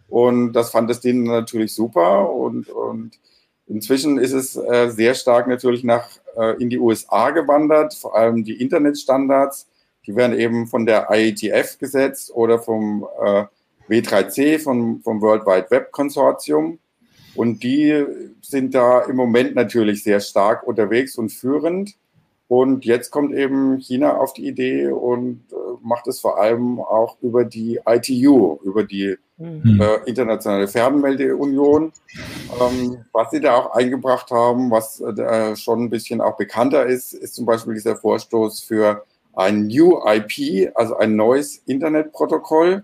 Und 0.08 0.52
das 0.52 0.70
fand 0.70 0.90
das 0.90 1.00
DIN 1.00 1.24
natürlich 1.24 1.74
super 1.74 2.30
und, 2.30 2.68
und 2.68 3.18
Inzwischen 3.70 4.18
ist 4.18 4.32
es 4.32 4.56
äh, 4.56 4.90
sehr 4.90 5.14
stark 5.14 5.46
natürlich 5.46 5.84
nach 5.84 6.08
äh, 6.36 6.60
in 6.60 6.70
die 6.70 6.80
USA 6.80 7.30
gewandert, 7.30 7.94
vor 7.94 8.16
allem 8.16 8.42
die 8.42 8.60
Internetstandards. 8.60 9.68
Die 10.06 10.16
werden 10.16 10.36
eben 10.36 10.66
von 10.66 10.86
der 10.86 11.06
IETF 11.08 11.78
gesetzt 11.78 12.32
oder 12.34 12.58
vom 12.58 13.06
äh, 13.24 13.44
W3C, 13.88 14.58
vom, 14.58 15.00
vom 15.02 15.20
World 15.20 15.46
Wide 15.46 15.70
Web 15.70 15.92
Konsortium. 15.92 16.80
Und 17.36 17.62
die 17.62 18.04
sind 18.42 18.74
da 18.74 19.02
im 19.02 19.14
Moment 19.14 19.54
natürlich 19.54 20.02
sehr 20.02 20.18
stark 20.18 20.66
unterwegs 20.66 21.16
und 21.16 21.30
führend. 21.30 21.94
Und 22.50 22.84
jetzt 22.84 23.12
kommt 23.12 23.32
eben 23.32 23.78
China 23.78 24.16
auf 24.16 24.32
die 24.32 24.48
Idee 24.48 24.88
und 24.88 25.40
äh, 25.52 25.54
macht 25.82 26.08
es 26.08 26.18
vor 26.18 26.40
allem 26.40 26.80
auch 26.80 27.16
über 27.22 27.44
die 27.44 27.78
ITU, 27.86 28.58
über 28.64 28.82
die 28.82 29.16
mhm. 29.38 29.80
äh, 29.80 29.98
Internationale 30.10 30.66
Fernmeldeunion. 30.66 31.92
Ähm, 32.60 33.04
was 33.12 33.30
sie 33.30 33.40
da 33.40 33.54
auch 33.54 33.70
eingebracht 33.70 34.32
haben, 34.32 34.72
was 34.72 35.00
äh, 35.00 35.54
schon 35.54 35.84
ein 35.84 35.90
bisschen 35.90 36.20
auch 36.20 36.36
bekannter 36.36 36.86
ist, 36.86 37.12
ist 37.12 37.36
zum 37.36 37.46
Beispiel 37.46 37.74
dieser 37.74 37.94
Vorstoß 37.94 38.62
für 38.62 39.04
ein 39.32 39.68
New 39.68 40.00
IP, 40.04 40.72
also 40.74 40.96
ein 40.96 41.14
neues 41.14 41.62
Internetprotokoll. 41.66 42.82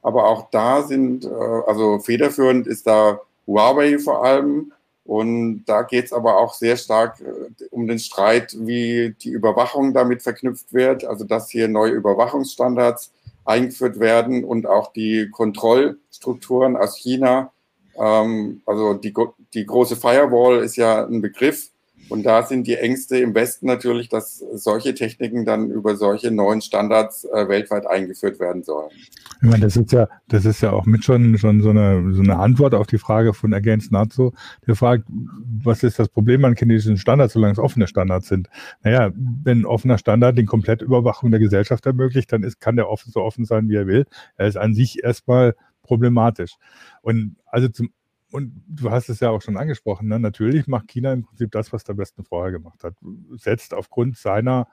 Aber 0.00 0.24
auch 0.24 0.48
da 0.50 0.80
sind, 0.80 1.26
äh, 1.26 1.28
also 1.66 1.98
federführend 1.98 2.66
ist 2.66 2.86
da 2.86 3.20
Huawei 3.46 3.98
vor 3.98 4.24
allem, 4.24 4.72
und 5.06 5.64
da 5.66 5.82
geht 5.82 6.06
es 6.06 6.12
aber 6.12 6.36
auch 6.38 6.54
sehr 6.54 6.76
stark 6.76 7.20
äh, 7.20 7.64
um 7.70 7.86
den 7.86 7.98
Streit, 7.98 8.56
wie 8.58 9.14
die 9.20 9.30
Überwachung 9.30 9.94
damit 9.94 10.22
verknüpft 10.22 10.72
wird, 10.72 11.04
also 11.04 11.24
dass 11.24 11.48
hier 11.48 11.68
neue 11.68 11.92
Überwachungsstandards 11.92 13.12
eingeführt 13.44 14.00
werden 14.00 14.44
und 14.44 14.66
auch 14.66 14.92
die 14.92 15.30
Kontrollstrukturen 15.30 16.76
aus 16.76 16.96
China. 16.96 17.52
Ähm, 17.96 18.62
also 18.66 18.94
die, 18.94 19.14
die 19.54 19.64
große 19.64 19.96
Firewall 19.96 20.58
ist 20.58 20.76
ja 20.76 21.06
ein 21.06 21.22
Begriff, 21.22 21.70
Und 22.08 22.24
da 22.24 22.42
sind 22.42 22.66
die 22.66 22.76
Ängste 22.76 23.18
im 23.18 23.34
Westen 23.34 23.66
natürlich, 23.66 24.08
dass 24.08 24.38
solche 24.52 24.94
Techniken 24.94 25.44
dann 25.44 25.70
über 25.70 25.96
solche 25.96 26.30
neuen 26.30 26.60
Standards 26.60 27.24
äh, 27.24 27.48
weltweit 27.48 27.86
eingeführt 27.86 28.38
werden 28.38 28.62
sollen. 28.62 28.90
Ich 29.42 29.48
meine, 29.48 29.64
das 29.64 29.76
ist 29.76 29.92
ja, 29.92 30.08
das 30.28 30.44
ist 30.44 30.60
ja 30.60 30.72
auch 30.72 30.86
mit 30.86 31.04
schon, 31.04 31.36
schon 31.38 31.60
so 31.60 31.70
eine, 31.70 32.14
so 32.14 32.22
eine 32.22 32.38
Antwort 32.38 32.74
auf 32.74 32.86
die 32.86 32.98
Frage 32.98 33.34
von 33.34 33.52
Against 33.52 33.92
NATO, 33.92 34.32
der 34.66 34.76
fragt, 34.76 35.04
was 35.62 35.82
ist 35.82 35.98
das 35.98 36.08
Problem 36.08 36.44
an 36.44 36.54
chinesischen 36.56 36.96
Standards, 36.96 37.34
solange 37.34 37.52
es 37.52 37.58
offene 37.58 37.86
Standards 37.86 38.28
sind? 38.28 38.48
Naja, 38.82 39.12
wenn 39.14 39.60
ein 39.60 39.66
offener 39.66 39.98
Standard 39.98 40.38
die 40.38 40.44
komplette 40.44 40.84
Überwachung 40.84 41.30
der 41.30 41.40
Gesellschaft 41.40 41.84
ermöglicht, 41.86 42.32
dann 42.32 42.42
ist, 42.42 42.60
kann 42.60 42.76
der 42.76 42.88
offen 42.88 43.10
so 43.12 43.20
offen 43.20 43.44
sein, 43.44 43.68
wie 43.68 43.76
er 43.76 43.86
will. 43.86 44.06
Er 44.36 44.46
ist 44.46 44.56
an 44.56 44.74
sich 44.74 45.02
erstmal 45.02 45.54
problematisch. 45.82 46.54
Und 47.02 47.36
also 47.46 47.68
zum 47.68 47.90
und 48.32 48.62
du 48.66 48.90
hast 48.90 49.08
es 49.08 49.20
ja 49.20 49.30
auch 49.30 49.42
schon 49.42 49.56
angesprochen, 49.56 50.08
ne? 50.08 50.18
natürlich 50.18 50.66
macht 50.66 50.88
China 50.88 51.12
im 51.12 51.22
Prinzip 51.22 51.52
das, 51.52 51.72
was 51.72 51.84
der 51.84 51.96
Westen 51.96 52.24
vorher 52.24 52.52
gemacht 52.52 52.82
hat. 52.82 52.94
Setzt 53.36 53.72
aufgrund 53.72 54.16
seiner 54.16 54.66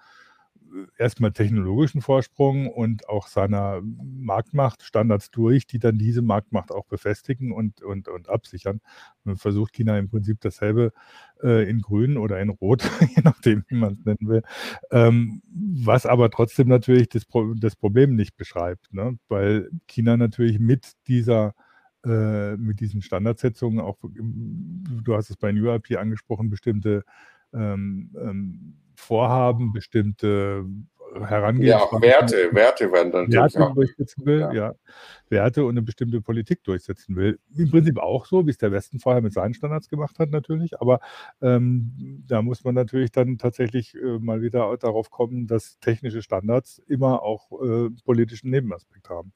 äh, 0.73 0.87
erstmal 0.97 1.31
technologischen 1.31 2.01
Vorsprung 2.01 2.67
und 2.67 3.07
auch 3.09 3.27
seiner 3.27 3.81
Marktmacht 3.83 4.81
Standards 4.81 5.29
durch, 5.29 5.67
die 5.67 5.77
dann 5.77 5.99
diese 5.99 6.23
Marktmacht 6.23 6.71
auch 6.71 6.85
befestigen 6.85 7.51
und, 7.51 7.83
und, 7.83 8.07
und 8.07 8.27
absichern. 8.27 8.81
Und 9.23 9.37
versucht 9.37 9.73
China 9.73 9.99
im 9.99 10.09
Prinzip 10.09 10.41
dasselbe 10.41 10.91
äh, 11.43 11.69
in 11.69 11.81
Grün 11.81 12.17
oder 12.17 12.39
in 12.41 12.49
Rot, 12.49 12.83
je 13.15 13.21
nachdem, 13.23 13.63
wie 13.67 13.75
man 13.75 13.93
es 13.93 14.03
nennen 14.03 14.27
will, 14.27 14.41
ähm, 14.91 15.43
was 15.53 16.07
aber 16.07 16.31
trotzdem 16.31 16.69
natürlich 16.69 17.07
das, 17.09 17.25
Pro 17.25 17.53
das 17.53 17.75
Problem 17.75 18.15
nicht 18.15 18.35
beschreibt, 18.35 18.91
ne? 18.93 19.19
weil 19.27 19.69
China 19.87 20.17
natürlich 20.17 20.59
mit 20.59 20.93
dieser 21.07 21.53
äh, 22.05 22.57
mit 22.57 22.79
diesen 22.79 23.01
Standardsetzungen 23.01 23.79
auch, 23.79 23.97
du 24.03 25.15
hast 25.15 25.29
es 25.29 25.37
bei 25.37 25.51
NewRP 25.51 25.97
angesprochen, 25.97 26.49
bestimmte 26.49 27.03
ähm, 27.53 28.09
ähm, 28.19 28.75
Vorhaben, 28.95 29.73
bestimmte 29.73 30.65
Herangehensweisen. 31.21 32.01
Ja, 32.01 32.01
Werte, 32.01 32.49
Werte 32.53 32.91
werden 32.91 33.11
dann 33.11 33.31
Werte 33.31 33.65
auch, 33.65 33.73
durchsetzen 33.73 34.25
will, 34.25 34.39
ja. 34.39 34.53
ja. 34.53 34.75
Werte 35.29 35.63
und 35.63 35.71
eine 35.71 35.81
bestimmte 35.81 36.21
Politik 36.21 36.63
durchsetzen 36.63 37.15
will. 37.15 37.39
Im 37.55 37.69
Prinzip 37.69 37.99
auch 37.99 38.25
so, 38.25 38.45
wie 38.45 38.49
es 38.49 38.57
der 38.57 38.71
Westen 38.71 38.99
vorher 38.99 39.21
mit 39.21 39.33
seinen 39.33 39.53
Standards 39.53 39.89
gemacht 39.89 40.19
hat, 40.19 40.29
natürlich. 40.31 40.79
Aber 40.79 40.99
ähm, 41.41 42.23
da 42.27 42.41
muss 42.41 42.63
man 42.63 42.75
natürlich 42.75 43.11
dann 43.11 43.37
tatsächlich 43.37 43.95
äh, 43.95 44.19
mal 44.19 44.41
wieder 44.41 44.75
darauf 44.77 45.09
kommen, 45.11 45.47
dass 45.47 45.79
technische 45.79 46.21
Standards 46.21 46.79
immer 46.87 47.21
auch 47.21 47.51
äh, 47.63 47.89
politischen 48.03 48.49
Nebenaspekt 48.49 49.09
haben. 49.09 49.33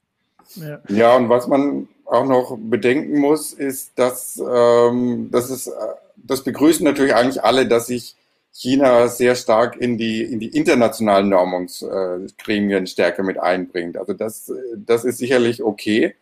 Ja. 0.88 1.16
und 1.16 1.28
was 1.28 1.46
man 1.46 1.88
auch 2.04 2.26
noch 2.26 2.56
bedenken 2.58 3.18
muss, 3.18 3.52
ist, 3.52 3.98
dass 3.98 4.38
ähm, 4.38 5.28
das 5.30 5.50
ist, 5.50 5.70
das 6.16 6.42
begrüßen 6.42 6.84
natürlich 6.84 7.14
eigentlich 7.14 7.42
alle, 7.42 7.66
dass 7.66 7.88
sich 7.88 8.16
China 8.52 9.08
sehr 9.08 9.36
stark 9.36 9.76
in 9.76 9.98
die, 9.98 10.22
in 10.22 10.40
die 10.40 10.48
internationalen 10.48 11.28
Normungsgremien 11.28 12.86
stärker 12.86 13.22
mit 13.22 13.38
einbringt. 13.38 13.96
Also 13.96 14.14
das, 14.14 14.52
das 14.74 15.04
ist 15.04 15.18
sicherlich 15.18 15.62
okay. 15.62 16.14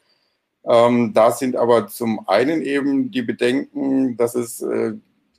Ähm, 0.65 1.13
da 1.15 1.31
sind 1.31 1.57
aber 1.57 1.87
zum 1.87 2.29
einen 2.29 2.61
eben 2.63 3.11
die 3.11 3.23
Bedenken, 3.23 4.17
dass 4.17 4.35
es 4.35 4.61
äh, 4.61 4.93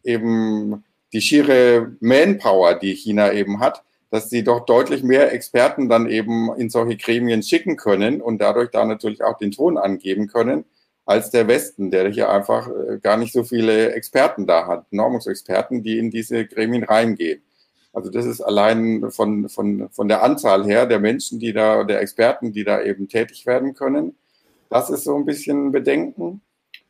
eben 0.03 0.83
die 1.13 1.21
schiere 1.21 1.91
Manpower, 1.99 2.75
die 2.75 2.95
China 2.95 3.31
eben 3.33 3.59
hat, 3.59 3.83
dass 4.09 4.29
sie 4.29 4.43
doch 4.43 4.65
deutlich 4.65 5.03
mehr 5.03 5.33
Experten 5.33 5.89
dann 5.89 6.09
eben 6.09 6.53
in 6.55 6.69
solche 6.69 6.97
Gremien 6.97 7.43
schicken 7.43 7.75
können 7.75 8.21
und 8.21 8.39
dadurch 8.39 8.71
da 8.71 8.85
natürlich 8.85 9.23
auch 9.23 9.37
den 9.37 9.51
Ton 9.51 9.77
angeben 9.77 10.27
können, 10.27 10.65
als 11.05 11.29
der 11.31 11.47
Westen, 11.47 11.89
der 11.89 12.09
hier 12.09 12.29
einfach 12.29 12.67
äh, 12.67 12.99
gar 12.99 13.17
nicht 13.17 13.33
so 13.33 13.43
viele 13.43 13.93
Experten 13.93 14.45
da 14.45 14.67
hat, 14.67 14.91
Normungsexperten, 14.91 15.81
die 15.81 15.97
in 15.97 16.11
diese 16.11 16.45
Gremien 16.45 16.83
reingehen. 16.83 17.41
Also 17.93 18.11
das 18.11 18.25
ist 18.25 18.41
allein 18.41 19.09
von, 19.09 19.49
von, 19.49 19.89
von 19.89 20.07
der 20.07 20.21
Anzahl 20.21 20.65
her 20.65 20.85
der 20.85 20.99
Menschen, 20.99 21.39
die 21.39 21.53
da, 21.53 21.85
der 21.85 22.01
Experten, 22.01 22.51
die 22.51 22.63
da 22.63 22.81
eben 22.83 23.07
tätig 23.07 23.45
werden 23.45 23.73
können. 23.73 24.15
Das 24.69 24.89
ist 24.89 25.05
so 25.05 25.15
ein 25.15 25.25
bisschen 25.25 25.71
Bedenken. 25.71 26.41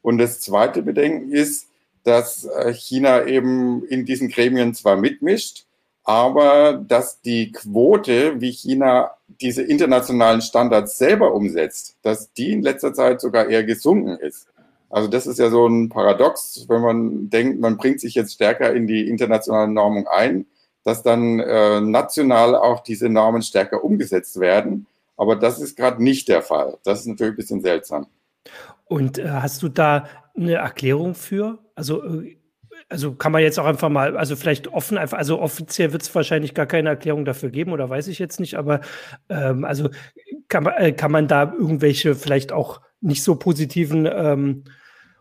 Und 0.02 0.18
das 0.18 0.42
zweite 0.42 0.82
Bedenken 0.82 1.32
ist, 1.32 1.68
dass 2.04 2.46
äh, 2.46 2.74
China 2.74 3.26
eben 3.26 3.86
in 3.86 4.06
diesen 4.06 4.30
Gremien 4.30 4.74
zwar 4.74 4.98
mitmischt, 4.98 5.67
aber 6.08 6.74
dass 6.74 7.22
die 7.22 7.52
Quote, 7.52 8.40
wie 8.40 8.52
China 8.52 9.12
diese 9.42 9.62
internationalen 9.62 10.42
Standards 10.42 10.98
selber 10.98 11.34
umsetzt, 11.34 11.98
dass 12.02 12.32
die 12.32 12.54
in 12.54 12.62
letzter 12.62 12.94
Zeit 12.94 13.20
sogar 13.20 13.50
eher 13.50 13.66
gesunken 13.66 14.18
ist. 14.18 14.48
Also 14.90 15.10
das 15.10 15.28
ist 15.28 15.38
ja 15.38 15.50
so 15.50 15.68
ein 15.68 15.90
Paradox, 15.90 16.66
wenn 16.70 16.82
man 16.82 17.30
denkt, 17.30 17.60
man 17.60 17.76
bringt 17.76 18.00
sich 18.00 18.16
jetzt 18.16 18.34
stärker 18.34 18.74
in 18.74 18.88
die 18.88 19.10
internationale 19.10 19.70
Normung 19.70 20.08
ein, 20.08 20.46
dass 20.86 21.04
dann 21.04 21.42
äh, 21.42 21.82
national 21.82 22.56
auch 22.56 22.80
diese 22.80 23.10
Normen 23.10 23.42
stärker 23.42 23.84
umgesetzt 23.84 24.40
werden. 24.40 24.88
Aber 25.18 25.36
das 25.36 25.60
ist 25.60 25.76
gerade 25.76 26.02
nicht 26.02 26.30
der 26.30 26.42
Fall. 26.42 26.78
Das 26.86 27.02
ist 27.02 27.08
natürlich 27.08 27.34
ein 27.34 27.38
bisschen 27.38 27.62
seltsam. 27.62 28.08
Und 28.86 29.18
äh, 29.18 29.28
hast 29.28 29.62
du 29.62 29.68
da 29.68 30.08
eine 30.38 30.54
Erklärung 30.54 31.16
für? 31.16 31.58
Also 31.76 32.02
äh, 32.22 32.38
also 32.90 33.14
kann 33.16 33.32
man 33.32 33.42
jetzt 33.42 33.60
auch 33.60 33.66
einfach 33.66 33.90
mal, 33.90 34.18
also 34.18 34.36
vielleicht 34.36 34.70
offen, 34.70 34.98
einfach, 34.98 35.18
also 35.18 35.40
offiziell 35.40 35.92
wird 35.92 36.04
es 36.04 36.16
wahrscheinlich 36.16 36.54
gar 36.54 36.66
keine 36.66 36.90
Erklärung 36.90 37.26
dafür 37.26 37.50
geben 37.50 37.72
oder 37.74 37.90
weiß 37.90 38.08
ich 38.08 38.20
jetzt 38.20 38.40
nicht, 38.40 38.56
aber 38.56 38.82
ähm, 39.30 39.66
also 39.66 39.90
kann 40.48 40.64
man, 40.64 40.74
äh, 40.76 40.92
kann 40.94 41.12
man 41.12 41.28
da 41.28 41.52
irgendwelche 41.52 42.16
vielleicht 42.16 42.52
auch 42.52 42.82
nicht 43.02 43.24
so 43.24 43.36
positiven 43.36 44.08
ähm, 44.12 44.64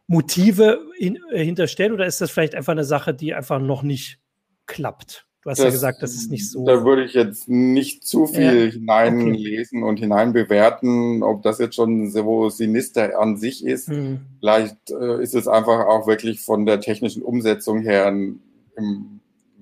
Motive 0.06 0.80
in, 0.98 1.18
äh, 1.32 1.44
hinterstellen 1.44 1.92
oder 1.92 2.06
ist 2.06 2.20
das 2.20 2.30
vielleicht 2.30 2.54
einfach 2.54 2.72
eine 2.72 2.84
Sache, 2.84 3.14
die 3.14 3.34
einfach 3.34 3.58
noch 3.58 3.82
nicht 3.82 4.20
klappt? 4.66 5.25
Du 5.46 5.50
hast 5.50 5.58
das, 5.58 5.66
ja 5.66 5.70
gesagt, 5.70 6.02
das 6.02 6.14
ist 6.14 6.28
nicht 6.28 6.50
so. 6.50 6.64
Da 6.64 6.84
würde 6.84 7.04
ich 7.04 7.14
jetzt 7.14 7.48
nicht 7.48 8.04
zu 8.04 8.26
viel 8.26 8.66
ja. 8.66 8.72
hineinlesen 8.72 9.84
okay. 9.84 9.88
und 9.88 9.96
hineinbewerten, 10.00 11.22
ob 11.22 11.44
das 11.44 11.60
jetzt 11.60 11.76
schon 11.76 12.10
so 12.10 12.48
sinister 12.48 13.16
an 13.20 13.36
sich 13.36 13.64
ist. 13.64 13.86
Hm. 13.86 14.22
Vielleicht 14.40 14.90
äh, 14.90 15.22
ist 15.22 15.36
es 15.36 15.46
einfach 15.46 15.86
auch 15.86 16.08
wirklich 16.08 16.40
von 16.40 16.66
der 16.66 16.80
technischen 16.80 17.22
Umsetzung 17.22 17.82
her, 17.82 18.08
im, 18.08 18.40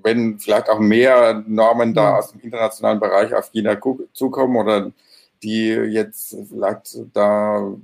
wenn 0.02 0.38
vielleicht 0.38 0.70
auch 0.70 0.78
mehr 0.78 1.44
Normen 1.46 1.88
hm. 1.88 1.94
da 1.94 2.16
aus 2.16 2.32
dem 2.32 2.40
internationalen 2.40 2.98
Bereich 2.98 3.34
auf 3.34 3.50
China 3.52 3.78
zukommen 4.14 4.56
oder 4.56 4.90
die 5.42 5.66
jetzt 5.66 6.34
vielleicht 6.48 6.98
da 7.12 7.76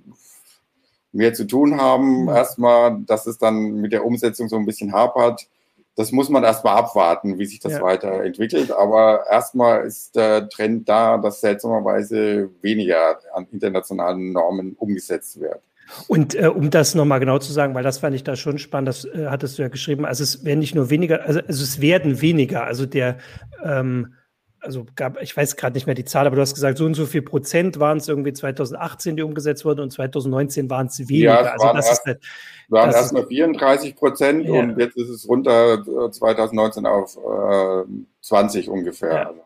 mehr 1.12 1.34
zu 1.34 1.46
tun 1.46 1.78
haben, 1.78 2.28
hm. 2.28 2.34
erstmal, 2.34 2.98
dass 3.02 3.26
es 3.26 3.36
dann 3.36 3.74
mit 3.74 3.92
der 3.92 4.06
Umsetzung 4.06 4.48
so 4.48 4.56
ein 4.56 4.64
bisschen 4.64 4.94
hapert 4.94 5.46
das 6.00 6.12
muss 6.12 6.30
man 6.30 6.42
erstmal 6.42 6.76
abwarten, 6.76 7.38
wie 7.38 7.44
sich 7.44 7.60
das 7.60 7.74
ja. 7.74 7.82
weiterentwickelt. 7.82 8.72
Aber 8.72 9.24
erstmal 9.30 9.84
ist 9.84 10.16
der 10.16 10.48
Trend 10.48 10.88
da, 10.88 11.18
dass 11.18 11.40
seltsamerweise 11.40 12.48
weniger 12.62 13.18
an 13.34 13.46
internationalen 13.52 14.32
Normen 14.32 14.74
umgesetzt 14.78 15.38
wird. 15.40 15.60
Und 16.08 16.34
äh, 16.34 16.46
um 16.46 16.70
das 16.70 16.94
nochmal 16.94 17.20
genau 17.20 17.38
zu 17.38 17.52
sagen, 17.52 17.74
weil 17.74 17.82
das 17.82 17.98
fand 17.98 18.14
ich 18.14 18.24
da 18.24 18.36
schon 18.36 18.58
spannend, 18.58 18.88
das 18.88 19.04
äh, 19.04 19.26
hattest 19.28 19.58
du 19.58 19.62
ja 19.62 19.68
geschrieben, 19.68 20.06
also 20.06 20.22
es 20.22 20.44
werden 20.44 20.60
nicht 20.60 20.74
nur 20.74 20.88
weniger, 20.88 21.24
also, 21.26 21.40
also 21.40 21.64
es 21.64 21.80
werden 21.80 22.20
weniger, 22.20 22.64
also 22.64 22.86
der 22.86 23.18
ähm, 23.64 24.14
also 24.60 24.86
gab, 24.94 25.20
ich 25.22 25.36
weiß 25.36 25.56
gerade 25.56 25.74
nicht 25.74 25.86
mehr 25.86 25.94
die 25.94 26.04
Zahl, 26.04 26.26
aber 26.26 26.36
du 26.36 26.42
hast 26.42 26.54
gesagt, 26.54 26.78
so 26.78 26.84
und 26.84 26.94
so 26.94 27.06
viel 27.06 27.22
Prozent 27.22 27.78
waren 27.80 27.98
es 27.98 28.08
irgendwie 28.08 28.32
2018, 28.32 29.16
die 29.16 29.22
umgesetzt 29.22 29.64
wurden 29.64 29.80
und 29.80 29.90
2019 29.90 30.68
waren 30.70 30.86
es 30.86 30.98
weniger. 31.08 31.24
Ja, 31.24 31.40
es 31.40 31.48
also 31.52 31.66
das 31.74 31.86
erst, 31.86 32.00
ist 32.00 32.06
halt, 32.06 32.22
waren 32.68 32.92
erst 32.92 33.12
mal 33.12 33.26
34 33.26 33.96
Prozent 33.96 34.44
ja. 34.46 34.60
und 34.60 34.78
jetzt 34.78 34.96
ist 34.96 35.08
es 35.08 35.28
runter 35.28 35.82
2019 36.10 36.84
äh, 36.84 36.88
auf 36.88 37.16
äh, 37.16 37.84
20 38.20 38.68
ungefähr. 38.68 39.12
Ja. 39.12 39.28
Also. 39.28 39.40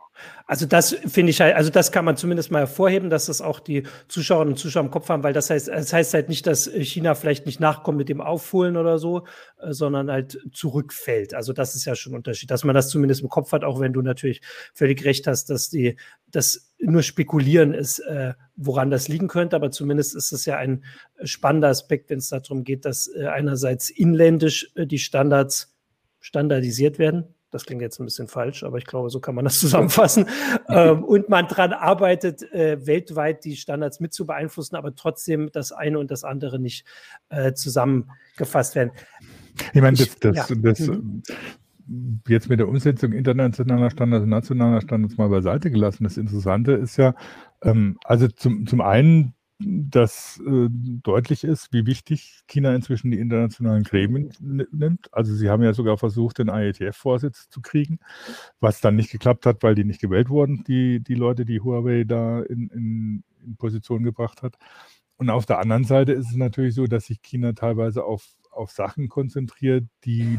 Also 0.47 0.67
das 0.67 0.93
finde 0.93 1.31
ich 1.31 1.41
halt, 1.41 1.57
also 1.57 1.71
das 1.71 1.91
kann 1.91 2.05
man 2.05 2.17
zumindest 2.17 2.51
mal 2.51 2.61
hervorheben, 2.61 3.11
dass 3.11 3.27
das 3.27 3.41
auch 3.41 3.61
die 3.61 3.85
Zuschauerinnen 4.09 4.55
und 4.55 4.59
Zuschauer 4.59 4.85
im 4.85 4.91
Kopf 4.91 5.09
haben, 5.09 5.23
weil 5.23 5.33
das 5.33 5.51
heißt, 5.51 5.69
das 5.69 5.93
heißt 5.93 6.15
halt 6.15 6.29
nicht, 6.29 6.47
dass 6.47 6.67
China 6.67 7.15
vielleicht 7.15 7.47
nicht 7.47 7.61
nachkommt 7.61 7.99
mit 7.99 8.09
dem 8.09 8.21
Aufholen 8.21 8.77
oder 8.77 8.99
so, 8.99 9.27
äh, 9.61 9.73
sondern 9.73 10.11
halt 10.11 10.39
zurückfällt. 10.53 11.35
Also 11.35 11.53
das 11.53 11.75
ist 11.75 11.85
ja 11.85 11.95
schon 11.95 12.13
ein 12.13 12.17
Unterschied, 12.17 12.51
dass 12.51 12.65
man 12.65 12.75
das 12.75 12.91
zumindest 12.91 13.23
im 13.23 13.29
Kopf 13.29 13.53
hat, 13.53 13.65
auch 13.65 13.81
wenn 13.81 13.93
du 13.93 14.03
natürlich 14.03 14.41
völlig 14.73 15.05
recht 15.05 15.27
hast, 15.27 15.51
dass 15.51 15.71
die, 15.71 15.97
das 16.31 16.73
nur 16.79 17.03
spekulieren 17.03 17.73
ist, 17.73 18.01
äh, 18.01 18.35
woran 18.57 18.91
das 18.91 19.09
liegen 19.09 19.29
könnte, 19.29 19.57
aber 19.57 19.71
zumindest 19.71 20.15
ist 20.15 20.33
es 20.33 20.45
ja 20.45 20.57
ein 20.57 20.85
spannender 21.23 21.69
Aspekt, 21.69 22.11
wenn 22.11 22.19
es 22.19 22.29
darum 22.29 22.65
geht, 22.65 22.85
dass 22.85 23.09
äh, 23.09 23.27
einerseits 23.27 23.91
inländisch 23.91 24.71
die 24.77 24.99
Standards 24.99 25.75
standardisiert 26.21 26.99
werden, 26.99 27.35
das 27.55 27.65
klingt 27.65 27.81
jetzt 27.81 28.01
ein 28.01 28.05
bisschen 28.05 28.27
falsch, 28.27 28.65
aber 28.65 28.79
ich 28.79 28.85
glaube, 28.85 29.09
so 29.11 29.21
kann 29.21 29.35
man 29.35 29.45
das 29.45 29.59
zusammenfassen. 29.61 30.27
ähm, 30.69 31.05
und 31.05 31.29
man 31.29 31.47
daran 31.49 31.73
arbeitet, 31.73 32.43
äh, 32.53 32.85
weltweit 32.87 33.45
die 33.45 33.57
Standards 33.57 34.01
mit 34.01 34.13
zu 34.13 34.27
beeinflussen, 34.27 34.77
aber 34.77 34.95
trotzdem 34.95 35.51
das 35.53 35.73
eine 35.73 35.99
und 35.99 36.11
das 36.11 36.25
andere 36.25 36.59
nicht 36.59 36.85
äh, 37.29 37.53
zusammengefasst 37.53 38.75
werden. 38.75 38.91
Ich 39.73 39.81
meine, 39.81 39.97
das, 39.97 40.19
das, 40.19 40.49
ja. 40.49 40.57
das, 40.57 40.81
mhm. 40.81 41.23
jetzt 42.29 42.49
mit 42.49 42.59
der 42.59 42.69
Umsetzung 42.69 43.13
internationaler 43.13 43.91
Standards 43.91 44.25
und 44.25 44.31
nationaler 44.31 44.81
Standards 44.81 45.17
mal 45.17 45.29
beiseite 45.29 45.71
gelassen. 45.71 46.05
Das 46.05 46.17
Interessante 46.17 46.73
ist 46.73 46.97
ja, 46.97 47.15
ähm, 47.63 47.99
also 48.05 48.27
zum, 48.27 48.67
zum 48.67 48.81
einen 48.81 49.35
dass 49.61 50.41
äh, 50.47 50.69
deutlich 50.71 51.45
ist, 51.45 51.73
wie 51.73 51.87
wichtig 51.87 52.43
China 52.49 52.75
inzwischen 52.75 53.11
die 53.11 53.19
internationalen 53.19 53.85
Gremien 53.85 54.33
nimmt. 54.41 55.13
Also 55.13 55.35
sie 55.35 55.49
haben 55.49 55.63
ja 55.63 55.73
sogar 55.73 55.97
versucht, 55.97 56.39
den 56.39 56.49
IETF-Vorsitz 56.49 57.49
zu 57.49 57.61
kriegen, 57.61 57.99
was 58.61 58.81
dann 58.81 58.97
nicht 58.97 59.11
geklappt 59.11 59.47
hat, 59.47 59.63
weil 59.63 59.75
die 59.75 59.85
nicht 59.85 60.01
gewählt 60.01 60.29
wurden, 60.29 60.65
die, 60.65 61.01
die 61.01 61.15
Leute, 61.15 61.45
die 61.45 61.61
Huawei 61.61 62.05
da 62.05 62.41
in, 62.43 62.69
in, 62.69 63.25
in 63.45 63.57
Position 63.57 64.03
gebracht 64.03 64.43
hat. 64.43 64.57
Und 65.17 65.31
auf 65.31 65.47
der 65.47 65.61
anderen 65.61 65.85
Seite 65.85 66.13
ist 66.13 66.31
es 66.31 66.37
natürlich 66.37 66.75
so, 66.75 66.87
dass 66.87 67.07
sich 67.07 67.23
China 67.23 67.53
teilweise 67.53 68.05
auf 68.05 68.27
auf 68.57 68.71
Sachen 68.71 69.09
konzentriert, 69.09 69.85
die 70.05 70.39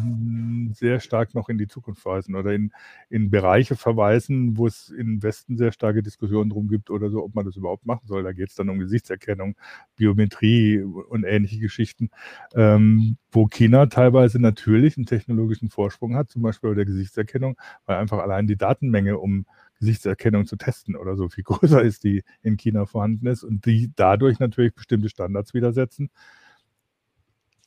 sehr 0.73 0.99
stark 0.99 1.33
noch 1.33 1.49
in 1.49 1.57
die 1.57 1.67
Zukunft 1.67 2.05
weisen 2.05 2.35
oder 2.35 2.53
in, 2.53 2.71
in 3.09 3.29
Bereiche 3.29 3.75
verweisen, 3.75 4.57
wo 4.57 4.67
es 4.67 4.89
im 4.89 5.21
Westen 5.23 5.57
sehr 5.57 5.71
starke 5.71 6.03
Diskussionen 6.03 6.49
drum 6.49 6.67
gibt 6.67 6.89
oder 6.89 7.09
so, 7.09 7.23
ob 7.23 7.35
man 7.35 7.45
das 7.45 7.55
überhaupt 7.55 7.85
machen 7.85 8.07
soll. 8.07 8.23
Da 8.23 8.31
geht 8.31 8.49
es 8.49 8.55
dann 8.55 8.69
um 8.69 8.79
Gesichtserkennung, 8.79 9.55
Biometrie 9.95 10.81
und 10.81 11.23
ähnliche 11.23 11.59
Geschichten, 11.59 12.09
ähm, 12.55 13.17
wo 13.31 13.47
China 13.47 13.87
teilweise 13.87 14.39
natürlich 14.39 14.97
einen 14.97 15.05
technologischen 15.05 15.69
Vorsprung 15.69 16.15
hat, 16.15 16.29
zum 16.29 16.41
Beispiel 16.41 16.71
bei 16.71 16.75
der 16.75 16.85
Gesichtserkennung, 16.85 17.57
weil 17.85 17.97
einfach 17.97 18.19
allein 18.19 18.47
die 18.47 18.57
Datenmenge 18.57 19.17
um 19.17 19.45
Gesichtserkennung 19.79 20.45
zu 20.45 20.55
testen 20.55 20.95
oder 20.95 21.15
so 21.15 21.29
viel 21.29 21.43
größer 21.45 21.81
ist, 21.81 22.03
die 22.03 22.23
in 22.41 22.57
China 22.57 22.85
vorhanden 22.85 23.27
ist 23.27 23.43
und 23.43 23.65
die 23.65 23.91
dadurch 23.95 24.39
natürlich 24.39 24.73
bestimmte 24.73 25.09
Standards 25.09 25.53
widersetzen. 25.53 26.09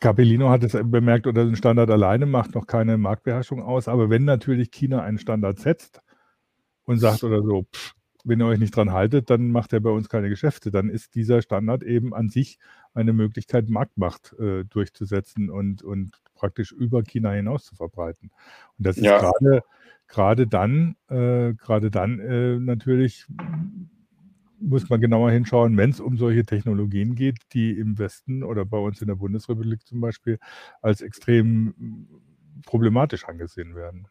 Capellino 0.00 0.48
hat 0.50 0.62
es 0.64 0.72
bemerkt, 0.72 1.26
oder 1.26 1.42
ein 1.42 1.56
Standard 1.56 1.90
alleine 1.90 2.26
macht 2.26 2.54
noch 2.54 2.66
keine 2.66 2.98
Marktbeherrschung 2.98 3.62
aus. 3.62 3.88
Aber 3.88 4.10
wenn 4.10 4.24
natürlich 4.24 4.70
China 4.70 5.02
einen 5.02 5.18
Standard 5.18 5.58
setzt 5.58 6.00
und 6.84 6.98
sagt 6.98 7.24
oder 7.24 7.42
so, 7.42 7.66
pff, 7.74 7.94
wenn 8.24 8.40
ihr 8.40 8.46
euch 8.46 8.58
nicht 8.58 8.76
dran 8.76 8.92
haltet, 8.92 9.30
dann 9.30 9.50
macht 9.50 9.72
er 9.72 9.80
bei 9.80 9.90
uns 9.90 10.08
keine 10.08 10.28
Geschäfte. 10.28 10.70
Dann 10.70 10.88
ist 10.88 11.14
dieser 11.14 11.42
Standard 11.42 11.82
eben 11.82 12.14
an 12.14 12.28
sich 12.28 12.58
eine 12.94 13.12
Möglichkeit, 13.12 13.68
Marktmacht 13.68 14.34
äh, 14.38 14.64
durchzusetzen 14.64 15.50
und, 15.50 15.82
und 15.82 16.20
praktisch 16.34 16.72
über 16.72 17.02
China 17.02 17.32
hinaus 17.32 17.64
zu 17.64 17.74
verbreiten. 17.74 18.30
Und 18.76 18.86
das 18.86 18.96
ist 18.96 19.04
gerade 19.04 19.62
gerade 20.08 20.46
dann, 20.46 20.96
äh, 21.08 21.52
gerade 21.54 21.90
dann 21.90 22.18
äh, 22.18 22.58
natürlich 22.58 23.26
muss 24.60 24.88
man 24.88 25.00
genauer 25.00 25.30
hinschauen, 25.30 25.76
wenn 25.76 25.90
es 25.90 26.00
um 26.00 26.16
solche 26.18 26.44
Technologien 26.44 27.14
geht, 27.14 27.38
die 27.52 27.70
im 27.72 27.98
Westen 27.98 28.42
oder 28.42 28.64
bei 28.64 28.78
uns 28.78 29.00
in 29.00 29.08
der 29.08 29.14
Bundesrepublik 29.14 29.86
zum 29.86 30.00
Beispiel 30.00 30.38
als 30.82 31.00
extrem 31.00 32.08
problematisch 32.66 33.26
angesehen 33.26 33.74
werden. 33.74 34.08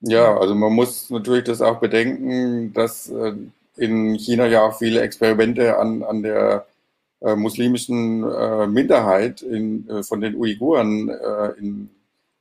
Ja, 0.00 0.36
also 0.36 0.54
man 0.54 0.72
muss 0.72 1.10
natürlich 1.10 1.44
das 1.44 1.60
auch 1.60 1.80
bedenken, 1.80 2.72
dass 2.72 3.08
äh, 3.08 3.34
in 3.76 4.14
China 4.14 4.46
ja 4.46 4.62
auch 4.62 4.78
viele 4.78 5.00
Experimente 5.00 5.76
an, 5.78 6.02
an 6.04 6.22
der 6.22 6.66
äh, 7.20 7.34
muslimischen 7.34 8.22
äh, 8.22 8.66
Minderheit 8.68 9.42
in, 9.42 9.88
von 10.04 10.20
den 10.20 10.36
Uiguren 10.36 11.10
in, 11.58 11.90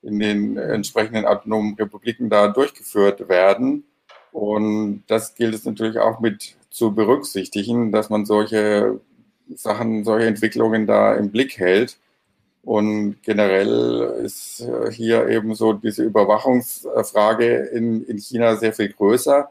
in 0.03 0.19
den 0.19 0.57
entsprechenden 0.57 1.25
autonomen 1.25 1.75
Republiken 1.75 2.29
da 2.29 2.47
durchgeführt 2.47 3.27
werden. 3.27 3.83
Und 4.31 5.03
das 5.07 5.33
gilt 5.33 5.55
es 5.55 5.65
natürlich 5.65 5.97
auch 5.97 6.19
mit 6.19 6.56
zu 6.77 6.93
berücksichtigen, 6.93 7.91
dass 7.91 8.09
man 8.09 8.25
solche 8.25 8.99
Sachen, 9.55 10.03
solche 10.03 10.27
Entwicklungen 10.27 10.85
da 10.85 11.15
im 11.15 11.31
Blick 11.31 11.57
hält. 11.57 11.97
Und 12.63 13.17
generell 13.23 14.21
ist 14.23 14.61
äh, 14.61 14.91
hier 14.91 15.27
eben 15.27 15.55
so 15.55 15.73
diese 15.73 16.03
Überwachungsfrage 16.03 17.55
in, 17.73 18.03
in 18.05 18.19
China 18.19 18.57
sehr 18.57 18.73
viel 18.73 18.89
größer. 18.89 19.49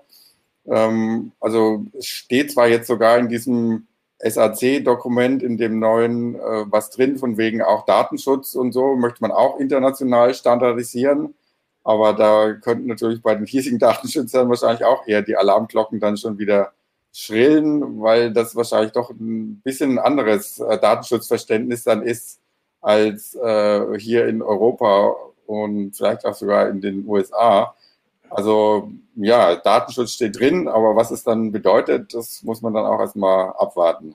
Ähm, 0.67 1.33
also 1.41 1.85
steht 2.01 2.53
zwar 2.53 2.69
jetzt 2.69 2.87
sogar 2.87 3.19
in 3.19 3.29
diesem 3.29 3.87
SAC-Dokument, 4.21 5.43
in 5.43 5.57
dem 5.57 5.79
neuen, 5.81 6.37
äh, 6.37 6.65
was 6.71 6.91
drin, 6.91 7.19
von 7.19 7.39
wegen 7.39 7.61
auch 7.63 7.87
Datenschutz 7.87 8.55
und 8.55 8.73
so, 8.73 8.95
möchte 8.97 9.23
man 9.23 9.33
auch 9.33 9.59
international 9.59 10.33
standardisieren. 10.35 11.35
Aber 11.83 12.13
da 12.13 12.53
könnten 12.53 12.87
natürlich 12.87 13.23
bei 13.23 13.35
den 13.35 13.47
hiesigen 13.47 13.79
Datenschützern 13.81 14.49
wahrscheinlich 14.49 14.85
auch 14.85 15.07
eher 15.09 15.23
die 15.23 15.37
Alarmglocken 15.37 15.99
dann 15.99 16.17
schon 16.17 16.39
wieder 16.39 16.73
schrillen, 17.17 18.03
weil 18.03 18.31
das 18.31 18.55
wahrscheinlich 18.55 18.93
doch 18.93 19.09
ein 19.09 19.63
bisschen 19.65 19.99
anderes 19.99 20.59
äh, 20.61 20.79
Datenschutzverständnis 20.79 21.83
dann 21.83 22.03
ist 22.03 22.41
als 22.83 23.35
äh, 23.35 23.99
hier 23.99 24.27
in 24.27 24.43
Europa 24.43 25.17
und 25.47 25.97
vielleicht 25.97 26.27
auch 26.27 26.35
sogar 26.35 26.69
in 26.69 26.83
den 26.83 27.09
USA. 27.09 27.75
Also 28.29 28.93
ja, 29.15 29.57
Datenschutz 29.57 30.13
steht 30.13 30.39
drin, 30.39 30.69
aber 30.69 30.95
was 30.95 31.11
es 31.11 31.25
dann 31.25 31.53
bedeutet, 31.53 32.13
das 32.13 32.43
muss 32.43 32.61
man 32.61 32.75
dann 32.75 32.85
auch 32.85 33.01
erstmal 33.01 33.49
abwarten. 33.57 34.15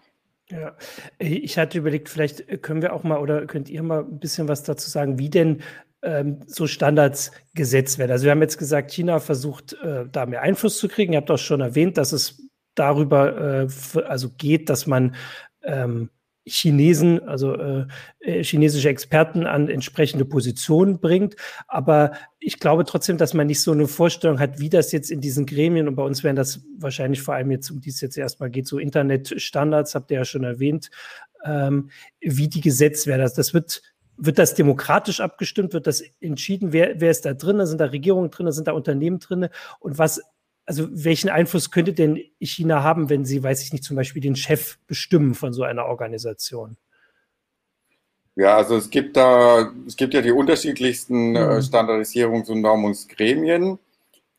Ja, 0.52 0.76
ich 1.18 1.58
hatte 1.58 1.80
überlegt, 1.80 2.08
vielleicht 2.08 2.62
können 2.62 2.84
wir 2.84 2.94
auch 2.94 3.04
mal 3.04 3.18
oder 3.18 3.48
könnt 3.48 3.68
ihr 3.68 3.82
mal 3.82 4.02
ein 4.02 4.20
bisschen 4.20 4.48
was 4.48 4.62
dazu 4.62 4.92
sagen, 4.92 5.18
wie 5.18 5.30
denn 5.32 5.64
ähm, 6.04 6.42
so 6.46 6.68
Standards 6.68 7.32
gesetzt 7.56 7.98
werden. 7.98 8.12
Also 8.12 8.26
wir 8.26 8.32
haben 8.32 8.42
jetzt 8.42 8.60
gesagt, 8.60 8.92
China 8.92 9.20
versucht 9.20 9.74
äh, 9.82 10.06
da 10.12 10.28
mehr 10.28 10.44
Einfluss 10.44 10.78
zu 10.78 10.88
kriegen. 10.88 11.14
Ihr 11.14 11.18
habt 11.18 11.32
auch 11.32 11.40
schon 11.40 11.62
erwähnt, 11.62 11.98
dass 11.98 12.12
es 12.12 12.51
darüber 12.76 13.68
äh, 13.68 14.02
also 14.04 14.30
geht, 14.38 14.70
dass 14.70 14.88
man 14.88 15.16
ähm, 15.64 16.10
Chinesen, 16.44 17.22
also 17.28 17.56
äh, 17.56 17.86
äh, 18.20 18.44
chinesische 18.44 18.90
Experten 18.90 19.46
an 19.46 19.70
entsprechende 19.70 20.26
Positionen 20.26 21.00
bringt. 21.00 21.36
Aber 21.68 22.14
ich 22.40 22.60
glaube 22.60 22.84
trotzdem, 22.86 23.18
dass 23.18 23.36
man 23.36 23.46
nicht 23.46 23.62
so 23.62 23.72
eine 23.72 23.88
Vorstellung 23.88 24.40
hat, 24.40 24.60
wie 24.60 24.70
das 24.70 24.92
jetzt 24.92 25.12
in 25.12 25.22
diesen 25.22 25.46
Gremien, 25.46 25.88
und 25.88 25.96
bei 25.96 26.04
uns 26.04 26.24
wären 26.24 26.36
das 26.36 26.62
wahrscheinlich 26.80 27.22
vor 27.22 27.36
allem 27.36 27.52
jetzt, 27.52 27.70
um 27.70 27.80
die 27.80 27.90
es 27.90 28.02
jetzt 28.02 28.18
erstmal 28.18 28.50
geht, 28.50 28.68
so 28.68 28.80
Internetstandards, 28.80 29.94
habt 29.94 30.10
ihr 30.10 30.18
ja 30.18 30.26
schon 30.26 30.44
erwähnt, 30.44 30.90
ähm, 31.46 31.92
wie 32.20 32.48
die 32.48 32.62
gesetzt 32.62 33.06
werden. 33.06 33.22
Das, 33.22 33.34
das 33.34 33.54
wird 33.54 33.82
wird 34.24 34.38
das 34.38 34.54
demokratisch 34.54 35.20
abgestimmt? 35.20 35.74
Wird 35.74 35.88
das 35.88 36.04
entschieden? 36.20 36.74
Wer, 36.74 37.02
wer 37.02 37.10
ist 37.10 37.26
da 37.26 37.34
drin? 37.34 37.66
Sind 37.66 37.82
da 37.82 37.86
Regierungen 37.86 38.30
drin? 38.30 38.52
Sind 38.52 38.68
da 38.68 38.74
Unternehmen 38.74 39.18
drin? 39.18 39.48
Und 39.80 39.98
was 39.98 40.22
also 40.72 40.88
welchen 40.90 41.30
Einfluss 41.30 41.70
könnte 41.70 41.92
denn 41.92 42.18
China 42.40 42.82
haben, 42.82 43.10
wenn 43.10 43.26
sie, 43.26 43.44
weiß 43.44 43.62
ich 43.62 43.74
nicht, 43.74 43.84
zum 43.84 43.98
Beispiel 43.98 44.22
den 44.22 44.38
Chef 44.38 44.78
bestimmen 44.88 45.36
von 45.36 45.52
so 45.52 45.64
einer 45.64 45.86
Organisation? 45.88 46.78
Ja, 48.38 48.56
also 48.56 48.78
es 48.78 48.90
gibt 48.90 49.18
da, 49.18 49.70
es 49.86 49.98
gibt 49.98 50.14
ja 50.14 50.22
die 50.22 50.32
unterschiedlichsten 50.32 51.36
äh, 51.36 51.40
mhm. 51.40 51.60
Standardisierungs- 51.60 52.50
und 52.50 52.62
Normungsgremien. 52.62 53.80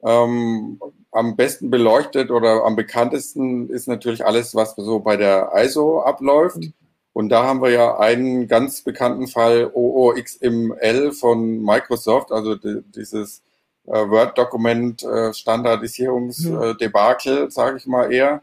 Ähm, 0.02 0.80
am 1.10 1.36
besten 1.36 1.68
beleuchtet 1.68 2.30
oder 2.30 2.64
am 2.64 2.76
bekanntesten 2.76 3.68
ist 3.68 3.86
natürlich 3.86 4.24
alles, 4.24 4.54
was 4.54 4.74
so 4.74 5.00
bei 5.00 5.18
der 5.18 5.52
ISO 5.54 6.00
abläuft. 6.00 6.56
Mhm. 6.56 6.72
Und 7.12 7.28
da 7.28 7.44
haben 7.44 7.60
wir 7.60 7.68
ja 7.68 7.98
einen 7.98 8.48
ganz 8.48 8.80
bekannten 8.80 9.28
Fall 9.28 9.70
OOXML 9.74 11.12
von 11.12 11.62
Microsoft, 11.62 12.32
also 12.32 12.54
dieses 12.54 13.42
äh, 13.86 14.08
Word-Dokument 14.08 15.02
äh, 15.02 15.34
Standardisierungsdebakel, 15.34 17.46
äh, 17.46 17.50
sage 17.50 17.78
ich 17.78 17.86
mal 17.86 18.12
eher, 18.12 18.42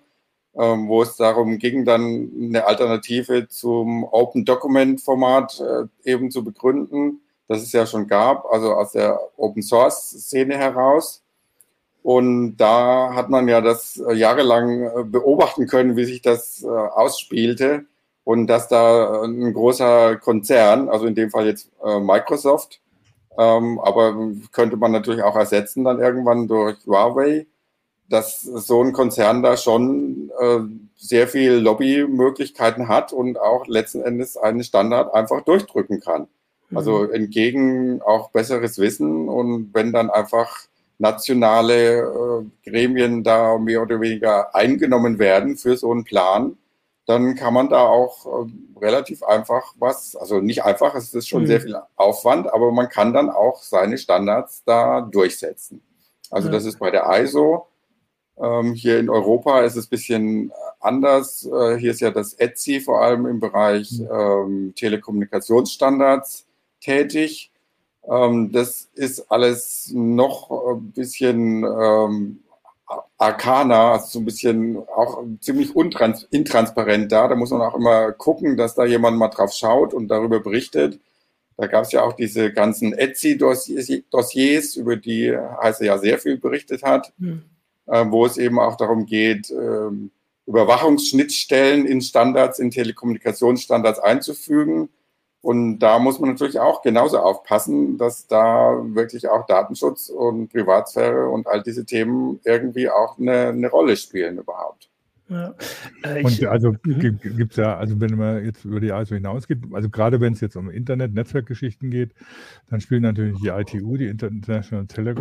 ähm, 0.55 0.89
wo 0.89 1.01
es 1.01 1.15
darum 1.15 1.57
ging, 1.59 1.85
dann 1.85 2.29
eine 2.41 2.65
Alternative 2.65 3.47
zum 3.47 4.03
Open 4.03 4.43
Document 4.43 4.99
Format 4.99 5.61
äh, 5.61 5.85
eben 6.09 6.31
zu 6.31 6.43
begründen, 6.43 7.21
das 7.47 7.61
es 7.61 7.71
ja 7.71 7.85
schon 7.85 8.07
gab, 8.07 8.45
also 8.51 8.73
aus 8.73 8.91
der 8.91 9.17
Open 9.37 9.63
Source 9.63 10.09
Szene 10.09 10.57
heraus. 10.57 11.23
Und 12.03 12.57
da 12.57 13.13
hat 13.13 13.29
man 13.29 13.47
ja 13.47 13.61
das 13.61 14.01
jahrelang 14.13 15.11
beobachten 15.11 15.67
können, 15.67 15.95
wie 15.97 16.05
sich 16.05 16.21
das 16.21 16.63
ausspielte. 16.63 17.85
Und 18.23 18.47
dass 18.47 18.69
da 18.69 19.23
ein 19.23 19.53
großer 19.53 20.15
Konzern, 20.15 20.87
also 20.87 21.07
in 21.07 21.15
dem 21.15 21.29
Fall 21.29 21.45
jetzt 21.45 21.69
Microsoft, 21.83 22.79
ähm, 23.37 23.79
aber 23.79 24.15
könnte 24.51 24.77
man 24.77 24.91
natürlich 24.91 25.23
auch 25.23 25.35
ersetzen 25.35 25.83
dann 25.83 25.99
irgendwann 25.99 26.47
durch 26.47 26.77
Huawei, 26.85 27.47
dass 28.09 28.41
so 28.41 28.83
ein 28.83 28.93
Konzern 28.93 29.43
da 29.43 29.55
schon 29.55 30.31
äh, 30.39 30.59
sehr 30.97 31.27
viel 31.27 31.53
Lobbymöglichkeiten 31.53 32.87
hat 32.87 33.13
und 33.13 33.39
auch 33.39 33.67
letzten 33.67 34.01
Endes 34.01 34.35
einen 34.35 34.63
Standard 34.63 35.13
einfach 35.13 35.41
durchdrücken 35.41 35.99
kann. 35.99 36.27
Mhm. 36.69 36.77
Also 36.77 37.03
entgegen 37.03 38.01
auch 38.01 38.31
besseres 38.31 38.79
Wissen 38.79 39.29
und 39.29 39.69
wenn 39.73 39.93
dann 39.93 40.09
einfach 40.09 40.65
nationale 40.97 41.99
äh, 41.99 42.69
Gremien 42.69 43.23
da 43.23 43.57
mehr 43.57 43.81
oder 43.81 44.01
weniger 44.01 44.53
eingenommen 44.53 45.17
werden 45.17 45.55
für 45.55 45.77
so 45.77 45.91
einen 45.91 46.03
Plan, 46.03 46.57
dann 47.09 47.33
kann 47.33 47.55
man 47.55 47.69
da 47.69 47.87
auch 47.87 48.25
äh, 48.27 48.79
relativ 48.79 49.23
einfach 49.23 49.73
was, 49.79 50.15
also 50.15 50.41
nicht 50.41 50.63
einfach, 50.63 50.93
es 50.93 51.11
ist 51.15 51.27
schon 51.27 51.41
mhm. 51.41 51.47
sehr 51.47 51.61
viel 51.61 51.75
Aufwand, 51.95 52.53
aber 52.53 52.71
man 52.71 52.87
kann 52.87 53.13
dann 53.13 53.31
auch 53.31 53.63
seine 53.63 53.97
Standards 53.97 54.63
da 54.63 55.01
durchsetzen. 55.01 55.81
Also 56.29 56.49
ja. 56.49 56.53
das 56.53 56.65
ist 56.65 56.77
bei 56.77 56.91
der 56.91 57.09
ISO. 57.19 57.67
Ähm, 58.37 58.75
hier 58.75 58.99
in 58.99 59.09
Europa 59.09 59.61
ist 59.61 59.75
es 59.75 59.87
ein 59.87 59.89
bisschen 59.89 60.51
anders. 60.79 61.45
Äh, 61.45 61.77
hier 61.77 61.89
ist 61.91 61.99
ja 61.99 62.11
das 62.11 62.33
ETSI 62.33 62.79
vor 62.79 63.01
allem 63.01 63.25
im 63.25 63.39
Bereich 63.39 63.91
mhm. 63.99 64.07
ähm, 64.11 64.73
Telekommunikationsstandards 64.75 66.45
tätig. 66.79 67.51
Ähm, 68.07 68.51
das 68.51 68.87
ist 68.93 69.31
alles 69.31 69.91
noch 69.95 70.51
ein 70.51 70.91
bisschen 70.91 71.63
ähm, 71.63 72.43
Arcana, 73.19 73.91
also 73.91 74.07
so 74.07 74.19
ein 74.19 74.25
bisschen 74.25 74.77
auch 74.77 75.21
ziemlich 75.41 75.75
untrans 75.75 76.23
intransparent 76.31 77.11
da. 77.11 77.27
Da 77.27 77.35
muss 77.35 77.51
man 77.51 77.61
auch 77.61 77.75
immer 77.75 78.13
gucken, 78.13 78.55
dass 78.55 78.75
da 78.75 78.85
jemand 78.85 79.17
mal 79.17 79.27
drauf 79.27 79.51
schaut 79.51 79.93
und 79.93 80.07
darüber 80.07 80.39
berichtet. 80.39 80.99
Da 81.57 81.67
gab 81.67 81.83
es 81.83 81.91
ja 81.91 82.03
auch 82.03 82.13
diese 82.13 82.53
ganzen 82.53 82.93
Etsy-Dossiers, 82.93 84.75
über 84.77 84.95
die 84.95 85.37
Heise 85.61 85.85
ja 85.85 85.97
sehr 85.97 86.17
viel 86.17 86.37
berichtet 86.37 86.83
hat, 86.83 87.11
mhm. 87.17 87.43
äh, 87.87 88.05
wo 88.07 88.25
es 88.25 88.37
eben 88.37 88.57
auch 88.57 88.77
darum 88.77 89.05
geht, 89.05 89.49
äh, 89.51 89.89
Überwachungsschnittstellen 90.45 91.85
in 91.85 92.01
Standards, 92.01 92.59
in 92.59 92.71
Telekommunikationsstandards 92.71 93.99
einzufügen. 93.99 94.87
Und 95.41 95.79
da 95.79 95.99
muss 95.99 96.19
man 96.19 96.31
natürlich 96.31 96.59
auch 96.59 96.81
genauso 96.81 97.19
aufpassen, 97.19 97.97
dass 97.97 98.27
da 98.27 98.77
wirklich 98.83 99.29
auch 99.29 99.45
Datenschutz 99.45 100.09
und 100.09 100.49
Privatsphäre 100.49 101.29
und 101.29 101.47
all 101.47 101.63
diese 101.63 101.85
Themen 101.85 102.39
irgendwie 102.43 102.89
auch 102.89 103.17
eine, 103.17 103.47
eine 103.47 103.69
Rolle 103.69 103.95
spielen 103.95 104.37
überhaupt. 104.37 104.89
Ja. 105.29 105.53
Äh, 106.03 106.23
und 106.23 106.43
also 106.45 106.73
mhm. 106.83 107.19
gibt 107.19 107.51
es 107.51 107.57
ja, 107.57 107.77
also 107.77 108.01
wenn 108.01 108.17
man 108.17 108.43
jetzt 108.43 108.65
über 108.65 108.79
die 108.79 108.89
ISO 108.89 109.15
hinausgeht, 109.15 109.59
also 109.71 109.89
gerade 109.89 110.19
wenn 110.19 110.33
es 110.33 110.41
jetzt 110.41 110.57
um 110.57 110.69
Internet, 110.69 111.13
Netzwerkgeschichten 111.13 111.91
geht, 111.91 112.13
dann 112.69 112.81
spielen 112.81 113.03
natürlich 113.03 113.39
die 113.39 113.49
ITU, 113.49 113.95
die 113.95 114.07
International 114.07 114.87
Tele 114.87 115.15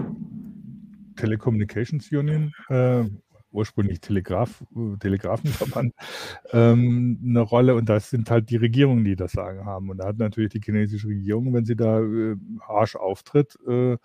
Telecommunications 1.16 2.11
Union, 2.12 2.52
äh, 2.68 3.04
ursprünglich 3.51 4.01
Telegraph, 4.01 4.65
Telegrafenverband, 5.01 5.95
ähm, 6.53 7.21
eine 7.25 7.41
Rolle. 7.41 7.75
Und 7.75 7.89
das 7.89 8.11
sind 8.11 8.31
halt 8.31 8.51
die 8.51 8.57
Regierungen, 8.57 9.05
die 9.05 9.17
das 9.17 9.33
Sagen 9.33 9.65
haben. 9.65 9.91
Und 9.91 9.99
da 9.99 10.09
hat 10.09 10.19
natürlich 10.19 10.53
die 10.53 10.61
chinesische 10.65 11.09
Regierung, 11.09 11.53
wenn 11.55 11.65
sie 11.65 11.77
da 11.77 12.01
äh, 12.01 12.37
harsch 12.61 12.97
auftritt, 12.97 13.59
äh, 13.67 13.97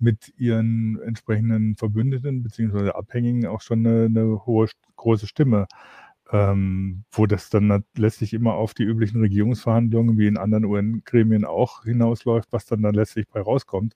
mit 0.00 0.32
ihren 0.38 1.00
entsprechenden 1.02 1.76
Verbündeten 1.76 2.42
beziehungsweise 2.42 2.94
Abhängigen 2.94 3.46
auch 3.46 3.60
schon 3.60 3.86
eine, 3.86 4.06
eine 4.06 4.46
hohe, 4.46 4.68
große 4.96 5.26
Stimme, 5.26 5.66
ähm, 6.32 7.04
wo 7.12 7.26
das 7.26 7.50
dann 7.50 7.84
letztlich 7.96 8.32
immer 8.32 8.54
auf 8.54 8.74
die 8.74 8.84
üblichen 8.84 9.20
Regierungsverhandlungen 9.20 10.18
wie 10.18 10.26
in 10.26 10.38
anderen 10.38 10.64
UN-Gremien 10.64 11.44
auch 11.44 11.84
hinausläuft, 11.84 12.52
was 12.52 12.66
dann 12.66 12.82
dann 12.82 12.94
letztlich 12.94 13.28
bei 13.28 13.40
rauskommt, 13.40 13.94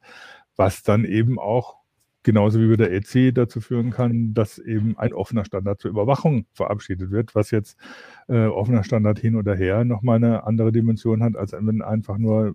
was 0.56 0.82
dann 0.82 1.04
eben 1.04 1.38
auch 1.38 1.83
genauso 2.24 2.58
wie 2.58 2.68
bei 2.68 2.76
der 2.76 2.92
EC 2.92 3.32
dazu 3.32 3.60
führen 3.60 3.90
kann, 3.90 4.34
dass 4.34 4.58
eben 4.58 4.98
ein 4.98 5.12
offener 5.12 5.44
Standard 5.44 5.80
zur 5.80 5.90
Überwachung 5.90 6.46
verabschiedet 6.52 7.10
wird, 7.12 7.34
was 7.34 7.52
jetzt 7.52 7.78
äh, 8.28 8.46
offener 8.46 8.82
Standard 8.82 9.20
hin 9.20 9.36
oder 9.36 9.54
her 9.54 9.84
nochmal 9.84 10.16
eine 10.16 10.44
andere 10.44 10.72
Dimension 10.72 11.22
hat, 11.22 11.36
als 11.36 11.52
wenn 11.52 11.82
einfach 11.82 12.18
nur 12.18 12.54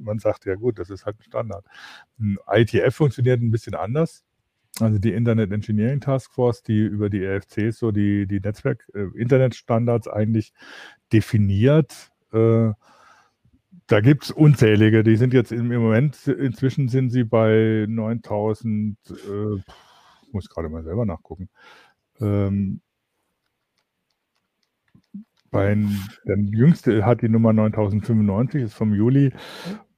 man 0.00 0.18
sagt, 0.18 0.44
ja 0.46 0.54
gut, 0.54 0.78
das 0.78 0.90
ist 0.90 1.06
halt 1.06 1.18
ein 1.18 1.24
Standard. 1.24 1.64
Ein 2.18 2.38
ITF 2.46 2.94
funktioniert 2.94 3.40
ein 3.40 3.50
bisschen 3.50 3.74
anders. 3.74 4.24
Also 4.80 4.98
die 4.98 5.12
Internet 5.12 5.50
Engineering 5.52 6.00
Task 6.00 6.32
Force, 6.32 6.62
die 6.62 6.84
über 6.84 7.10
die 7.10 7.24
EFCs 7.24 7.78
so 7.78 7.90
die, 7.90 8.26
die 8.26 8.40
Netzwerk-Internetstandards 8.40 10.06
äh, 10.06 10.10
eigentlich 10.10 10.52
definiert. 11.12 12.12
Äh, 12.32 12.72
da 13.88 14.00
gibt 14.00 14.24
es 14.24 14.30
unzählige, 14.30 15.02
die 15.02 15.16
sind 15.16 15.32
jetzt 15.32 15.50
im, 15.50 15.68
Moment, 15.68 16.26
inzwischen 16.28 16.88
sind 16.88 17.10
sie 17.10 17.24
bei 17.24 17.86
9000, 17.88 18.98
äh, 19.08 19.62
muss 20.30 20.48
gerade 20.50 20.68
mal 20.68 20.84
selber 20.84 21.06
nachgucken. 21.06 21.48
Ähm, 22.20 22.82
bei, 25.50 25.74
der 26.26 26.36
jüngste 26.38 27.06
hat 27.06 27.22
die 27.22 27.30
Nummer 27.30 27.54
9095, 27.54 28.64
ist 28.64 28.74
vom 28.74 28.94
Juli 28.94 29.32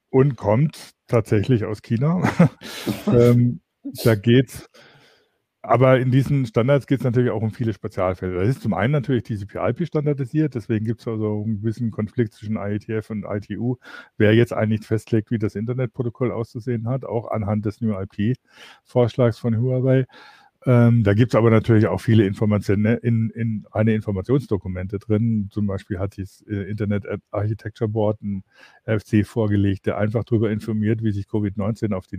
und 0.09 0.37
kommt 0.37 0.93
tatsächlich 1.09 1.65
aus 1.65 1.83
China. 1.83 2.23
ähm, 3.09 3.61
da 4.05 4.15
geht's, 4.15 4.71
aber 5.63 6.01
in 6.01 6.11
diesen 6.11 6.47
Standards 6.47 6.87
geht 6.87 7.01
es 7.01 7.05
natürlich 7.05 7.31
auch 7.31 7.43
um 7.43 7.51
viele 7.51 7.73
Spezialfälle. 7.75 8.39
Das 8.39 8.49
ist 8.49 8.63
zum 8.63 8.73
einen 8.73 8.93
natürlich 8.93 9.25
TCP/IP 9.25 9.87
standardisiert, 9.87 10.55
deswegen 10.55 10.87
gibt 10.87 11.01
es 11.01 11.09
also 11.09 11.43
einen 11.45 11.61
gewissen 11.61 11.91
Konflikt 11.91 12.33
zwischen 12.33 12.57
IETF 12.57 13.11
und 13.11 13.25
ITU, 13.25 13.77
wer 14.17 14.35
jetzt 14.35 14.53
eigentlich 14.55 14.87
festlegt, 14.87 15.31
wie 15.31 15.39
das 15.39 15.55
Internetprotokoll 15.55 16.33
auszusehen 16.33 16.89
hat, 16.89 17.05
auch 17.05 17.31
anhand 17.31 17.67
des 17.67 17.81
New 17.81 17.93
IP-Vorschlags 17.93 19.39
von 19.39 19.61
Huawei. 19.61 20.07
Ähm, 20.67 21.05
da 21.05 21.15
gibt 21.15 21.33
es 21.33 21.39
aber 21.39 21.51
natürlich 21.51 21.87
auch 21.87 22.01
viele 22.01 22.27
Informationen 22.27 22.83
ne, 22.83 22.95
in, 22.97 23.31
in 23.31 23.67
eine 23.71 23.95
Informationsdokumente 23.95 24.99
drin. 24.99 25.49
Zum 25.51 25.67
Beispiel 25.67 25.99
hat 25.99 26.19
das 26.19 26.45
äh, 26.49 26.71
Internet 26.71 27.07
Architecture 27.31 27.89
Board 27.89 28.21
ein 28.23 28.45
RFC 28.87 29.25
vorgelegt, 29.27 29.87
der 29.87 29.97
einfach 29.97 30.23
darüber 30.25 30.51
informiert, 30.51 31.03
wie 31.03 31.13
sich 31.13 31.27
Covid-19 31.27 31.95
auf 31.95 32.07
die 32.07 32.19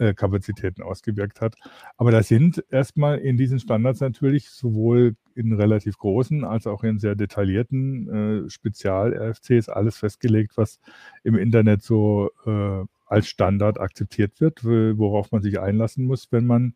Netzwerkkapazitäten 0.00 0.82
ausgewirkt 0.82 1.40
hat. 1.40 1.54
Aber 1.96 2.10
da 2.10 2.22
sind 2.22 2.64
erstmal 2.70 3.18
in 3.18 3.36
diesen 3.36 3.60
Standards 3.60 4.00
natürlich 4.00 4.50
sowohl 4.50 5.16
in 5.34 5.52
relativ 5.52 5.98
großen 5.98 6.44
als 6.44 6.66
auch 6.66 6.82
in 6.82 6.98
sehr 6.98 7.14
detaillierten 7.14 8.46
äh, 8.46 8.50
Spezial-RFCs 8.50 9.68
alles 9.68 9.98
festgelegt, 9.98 10.56
was 10.56 10.80
im 11.22 11.36
Internet 11.36 11.82
so 11.82 12.30
äh, 12.46 12.84
als 13.06 13.28
Standard 13.28 13.80
akzeptiert 13.80 14.40
wird, 14.40 14.64
worauf 14.64 15.32
man 15.32 15.42
sich 15.42 15.58
einlassen 15.58 16.04
muss, 16.04 16.30
wenn 16.30 16.46
man 16.46 16.74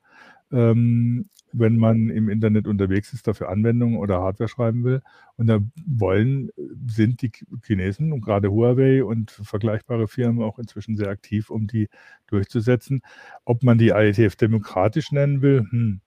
ähm, 0.50 1.26
wenn 1.56 1.76
man 1.76 2.10
im 2.10 2.28
Internet 2.28 2.66
unterwegs 2.66 3.12
ist, 3.12 3.26
dafür 3.28 3.48
Anwendungen 3.48 3.98
oder 3.98 4.20
Hardware 4.20 4.48
schreiben 4.48 4.84
will. 4.84 5.02
Und 5.36 5.46
da 5.46 5.60
wollen, 5.86 6.50
sind 6.86 7.22
die 7.22 7.30
Chinesen 7.64 8.12
und 8.12 8.20
gerade 8.20 8.50
Huawei 8.50 9.04
und 9.04 9.30
vergleichbare 9.30 10.08
Firmen 10.08 10.42
auch 10.42 10.58
inzwischen 10.58 10.96
sehr 10.96 11.08
aktiv, 11.08 11.50
um 11.50 11.66
die 11.66 11.88
durchzusetzen. 12.26 13.02
Ob 13.44 13.62
man 13.62 13.78
die 13.78 13.88
IETF 13.88 14.36
demokratisch 14.36 15.12
nennen 15.12 15.42
will, 15.42 15.66
hm, 15.70 16.00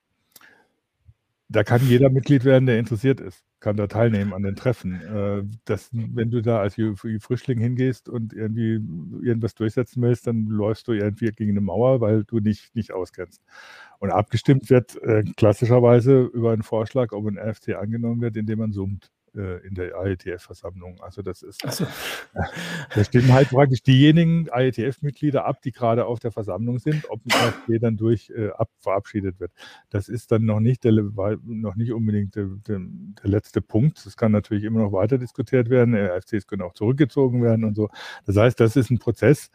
da 1.49 1.63
kann 1.63 1.81
jeder 1.87 2.09
Mitglied 2.09 2.43
werden, 2.43 2.65
der 2.65 2.77
interessiert 2.77 3.21
ist, 3.21 3.43
kann 3.59 3.77
da 3.77 3.87
teilnehmen 3.87 4.33
an 4.33 4.43
den 4.43 4.55
Treffen. 4.55 5.01
Äh, 5.01 5.43
das, 5.65 5.89
wenn 5.93 6.29
du 6.29 6.41
da 6.41 6.59
als 6.59 6.75
Frischling 7.19 7.59
hingehst 7.59 8.09
und 8.09 8.33
irgendwie 8.33 8.81
irgendwas 9.25 9.55
durchsetzen 9.55 10.01
willst, 10.01 10.27
dann 10.27 10.47
läufst 10.47 10.87
du 10.87 10.91
irgendwie 10.91 11.31
gegen 11.31 11.51
eine 11.51 11.61
Mauer, 11.61 12.01
weil 12.01 12.25
du 12.25 12.39
nicht, 12.39 12.75
nicht 12.75 12.91
auskennst. 12.91 13.41
Und 13.99 14.11
abgestimmt 14.11 14.69
wird 14.69 15.01
äh, 15.03 15.23
klassischerweise 15.37 16.23
über 16.23 16.51
einen 16.51 16.63
Vorschlag, 16.63 17.13
ob 17.13 17.25
ein 17.27 17.37
RFC 17.37 17.75
angenommen 17.75 18.21
wird, 18.21 18.35
indem 18.37 18.59
man 18.59 18.73
summt 18.73 19.11
äh, 19.37 19.65
in 19.65 19.75
der 19.75 19.93
IETF-Versammlung. 20.03 20.99
Also 21.01 21.21
das 21.21 21.43
ist, 21.43 21.61
so. 21.69 21.85
da 22.95 23.03
stimmen 23.03 23.31
halt 23.31 23.49
praktisch 23.49 23.83
diejenigen 23.83 24.47
IETF-Mitglieder 24.53 25.45
ab, 25.45 25.61
die 25.61 25.71
gerade 25.71 26.05
auf 26.05 26.19
der 26.19 26.31
Versammlung 26.31 26.79
sind, 26.79 27.09
ob 27.09 27.21
ein 27.25 27.31
RFC 27.69 27.79
dann 27.79 27.97
durch 27.97 28.31
äh, 28.35 28.49
ab, 28.49 28.69
verabschiedet 28.79 29.39
wird. 29.39 29.51
Das 29.89 30.09
ist 30.09 30.31
dann 30.31 30.45
noch 30.45 30.59
nicht, 30.59 30.83
der, 30.83 30.91
noch 30.91 31.75
nicht 31.75 31.93
unbedingt 31.93 32.35
der, 32.35 32.47
der, 32.67 32.79
der 32.79 33.29
letzte 33.29 33.61
Punkt. 33.61 34.05
Das 34.05 34.17
kann 34.17 34.31
natürlich 34.31 34.63
immer 34.63 34.81
noch 34.81 34.91
weiter 34.91 35.17
diskutiert 35.17 35.69
werden. 35.69 35.95
RFCs 35.95 36.47
können 36.47 36.63
auch 36.63 36.73
zurückgezogen 36.73 37.43
werden 37.43 37.63
und 37.63 37.75
so. 37.75 37.89
Das 38.25 38.35
heißt, 38.35 38.59
das 38.59 38.75
ist 38.75 38.89
ein 38.89 38.99
Prozess, 38.99 39.51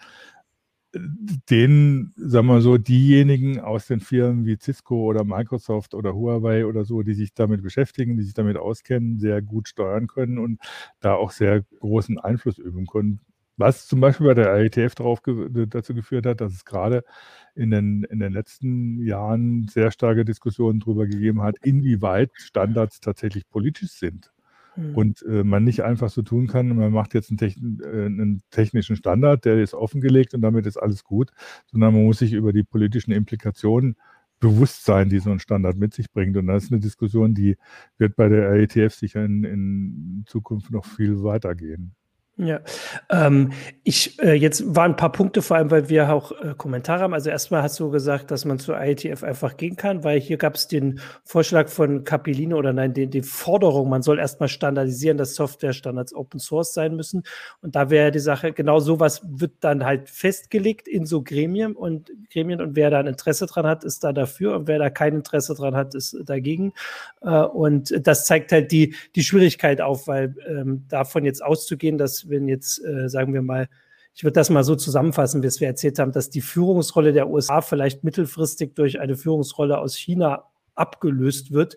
den, 0.94 2.12
sagen 2.16 2.46
wir 2.46 2.61
so, 2.61 2.78
diejenigen 2.78 3.61
aus 3.61 3.87
den 3.87 4.00
Firmen 4.00 4.44
wie 4.44 4.57
Cisco 4.57 4.96
oder 5.05 5.24
Microsoft 5.24 5.94
oder 5.94 6.14
Huawei 6.14 6.66
oder 6.66 6.85
so, 6.85 7.02
die 7.02 7.14
sich 7.14 7.33
damit 7.35 7.62
beschäftigen, 7.62 8.16
die 8.16 8.24
sich 8.24 8.35
damit 8.35 8.57
auskennen, 8.57 9.18
sehr 9.18 9.42
gut 9.42 9.68
steuern 9.68 10.07
können 10.07 10.38
und 10.38 10.61
da 11.00 11.14
auch 11.14 11.31
sehr 11.31 11.62
großen 11.81 12.18
Einfluss 12.18 12.59
üben 12.59 12.87
können. 12.87 13.20
Was 13.57 13.87
zum 13.87 14.00
Beispiel 14.00 14.26
bei 14.26 14.35
der 14.35 14.57
IETF 14.59 14.94
darauf 14.94 15.20
dazu 15.20 15.94
geführt 15.94 16.26
hat, 16.26 16.40
dass 16.40 16.52
es 16.52 16.64
gerade 16.64 17.05
in 17.55 17.70
den, 17.70 18.02
in 18.05 18.18
den 18.18 18.33
letzten 18.33 18.98
Jahren 19.05 19.68
sehr 19.68 19.90
starke 19.90 20.24
Diskussionen 20.24 20.81
darüber 20.81 21.07
gegeben 21.07 21.42
hat, 21.42 21.57
inwieweit 21.62 22.31
Standards 22.35 23.00
tatsächlich 23.00 23.48
politisch 23.48 23.92
sind. 23.92 24.33
Mhm. 24.76 24.94
Und 24.94 25.22
äh, 25.22 25.44
man 25.44 25.64
nicht 25.64 25.82
einfach 25.82 26.11
so 26.11 26.22
tun 26.22 26.46
kann, 26.46 26.74
man 26.74 26.92
macht 26.92 27.14
jetzt 27.14 27.30
einen, 27.30 27.38
techn 27.38 27.80
äh, 27.82 28.06
einen, 28.06 28.42
technischen 28.50 28.96
Standard, 28.96 29.44
der 29.44 29.61
ist 29.61 29.74
offengelegt 29.74 30.35
und 30.35 30.42
damit 30.42 30.66
ist 30.66 30.76
alles 30.76 31.04
gut, 31.04 31.30
sondern 31.70 31.94
man 31.94 32.04
muss 32.04 32.18
sich 32.18 32.32
über 32.32 32.52
die 32.52 32.62
politischen 32.64 33.12
Implikationen 33.12 33.96
bewusst 34.40 34.85
sein, 34.85 35.08
die 35.08 35.20
so 35.20 35.30
ein 35.30 35.38
Standard 35.38 35.76
mit 35.76 35.94
sich 35.94 36.11
bringt. 36.11 36.37
Und 36.37 36.48
das 36.48 36.64
ist 36.64 36.72
eine 36.72 36.80
Diskussion, 36.80 37.35
die 37.35 37.56
wird 37.96 38.16
bei 38.16 38.28
der 38.28 38.50
RETF 38.50 38.94
sicher 38.94 39.24
in, 39.24 39.44
in 39.44 40.24
Zukunft 40.26 40.70
noch 40.70 40.85
viel 40.85 41.22
weitergehen. 41.22 41.94
Ja, 42.38 42.60
ähm, 43.10 43.52
ich 43.84 44.18
äh, 44.22 44.32
jetzt 44.32 44.74
waren 44.74 44.92
ein 44.92 44.96
paar 44.96 45.12
Punkte, 45.12 45.42
vor 45.42 45.58
allem 45.58 45.70
weil 45.70 45.90
wir 45.90 46.10
auch 46.10 46.32
äh, 46.32 46.54
Kommentare 46.56 47.02
haben. 47.02 47.12
Also 47.12 47.28
erstmal 47.28 47.62
hast 47.62 47.78
du 47.78 47.90
gesagt, 47.90 48.30
dass 48.30 48.46
man 48.46 48.58
zu 48.58 48.72
IETF 48.72 49.22
einfach 49.22 49.58
gehen 49.58 49.76
kann, 49.76 50.02
weil 50.02 50.18
hier 50.18 50.38
gab 50.38 50.54
es 50.54 50.66
den 50.66 50.98
Vorschlag 51.24 51.68
von 51.68 52.04
Capilino 52.04 52.56
oder 52.56 52.72
nein, 52.72 52.94
die, 52.94 53.06
die 53.06 53.20
Forderung, 53.20 53.90
man 53.90 54.00
soll 54.00 54.18
erstmal 54.18 54.48
standardisieren, 54.48 55.18
dass 55.18 55.34
Softwarestandards 55.34 56.14
Open 56.14 56.40
Source 56.40 56.72
sein 56.72 56.96
müssen. 56.96 57.22
Und 57.60 57.76
da 57.76 57.90
wäre 57.90 58.10
die 58.10 58.18
Sache, 58.18 58.52
genau 58.52 58.80
sowas 58.80 59.20
wird 59.28 59.52
dann 59.60 59.84
halt 59.84 60.08
festgelegt 60.08 60.88
in 60.88 61.04
so 61.04 61.22
Gremien 61.22 61.76
und 61.76 62.12
Gremien 62.32 62.62
und 62.62 62.76
wer 62.76 62.88
da 62.88 63.00
ein 63.00 63.08
Interesse 63.08 63.44
dran 63.44 63.66
hat, 63.66 63.84
ist 63.84 64.04
da 64.04 64.14
dafür 64.14 64.56
und 64.56 64.68
wer 64.68 64.78
da 64.78 64.88
kein 64.88 65.16
Interesse 65.16 65.54
dran 65.54 65.76
hat, 65.76 65.94
ist 65.94 66.16
dagegen. 66.24 66.72
Äh, 67.20 67.28
und 67.42 67.92
das 68.06 68.24
zeigt 68.24 68.52
halt 68.52 68.72
die, 68.72 68.94
die 69.16 69.22
Schwierigkeit 69.22 69.82
auf, 69.82 70.06
weil 70.08 70.34
ähm, 70.48 70.86
davon 70.88 71.26
jetzt 71.26 71.44
auszugehen, 71.44 71.98
dass 71.98 72.21
wenn 72.28 72.48
jetzt, 72.48 72.85
äh, 72.85 73.08
sagen 73.08 73.35
wir 73.35 73.42
mal, 73.42 73.68
ich 74.14 74.24
würde 74.24 74.35
das 74.35 74.50
mal 74.50 74.64
so 74.64 74.76
zusammenfassen, 74.76 75.42
wie 75.42 75.46
es 75.46 75.61
wir 75.61 75.68
erzählt 75.68 75.98
haben, 75.98 76.12
dass 76.12 76.30
die 76.30 76.42
Führungsrolle 76.42 77.12
der 77.12 77.28
USA 77.28 77.61
vielleicht 77.61 78.04
mittelfristig 78.04 78.74
durch 78.74 79.00
eine 79.00 79.16
Führungsrolle 79.16 79.78
aus 79.78 79.96
China 79.96 80.44
abgelöst 80.74 81.52
wird. 81.52 81.76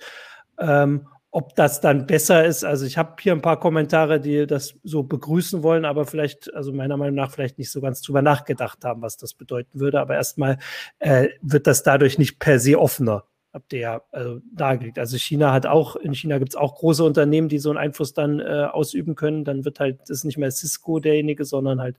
Ähm, 0.59 1.07
ob 1.31 1.53
das 1.55 1.81
dann 1.81 2.07
besser 2.07 2.45
ist, 2.45 2.63
also 2.63 2.85
ich 2.85 2.97
habe 2.97 3.15
hier 3.19 3.33
ein 3.33 3.41
paar 3.41 3.59
Kommentare, 3.59 4.21
die 4.21 4.47
das 4.47 4.75
so 4.83 5.03
begrüßen 5.03 5.63
wollen, 5.63 5.83
aber 5.83 6.05
vielleicht, 6.05 6.53
also 6.53 6.71
meiner 6.71 6.95
Meinung 6.95 7.15
nach, 7.15 7.29
vielleicht 7.29 7.57
nicht 7.57 7.71
so 7.71 7.81
ganz 7.81 8.01
drüber 8.01 8.21
nachgedacht 8.21 8.85
haben, 8.85 9.01
was 9.01 9.17
das 9.17 9.33
bedeuten 9.33 9.81
würde. 9.81 9.99
Aber 9.99 10.15
erstmal 10.15 10.59
äh, 10.99 11.27
wird 11.41 11.67
das 11.67 11.83
dadurch 11.83 12.17
nicht 12.17 12.39
per 12.39 12.59
se 12.59 12.79
offener, 12.79 13.25
ihr 13.71 13.79
ja 13.79 14.01
also, 14.11 14.41
dargelegt. 14.53 14.99
Also 14.99 15.17
China 15.17 15.53
hat 15.53 15.65
auch, 15.65 15.95
in 15.95 16.13
China 16.13 16.37
gibt 16.37 16.49
es 16.49 16.55
auch 16.55 16.75
große 16.75 17.03
Unternehmen, 17.03 17.49
die 17.49 17.59
so 17.59 17.69
einen 17.69 17.77
Einfluss 17.77 18.13
dann 18.13 18.39
äh, 18.39 18.67
ausüben 18.71 19.15
können. 19.15 19.45
Dann 19.45 19.65
wird 19.65 19.79
halt, 19.79 20.01
das 20.01 20.09
ist 20.09 20.23
nicht 20.25 20.37
mehr 20.37 20.51
Cisco 20.51 20.99
derjenige, 20.99 21.45
sondern 21.45 21.79
halt 21.79 21.97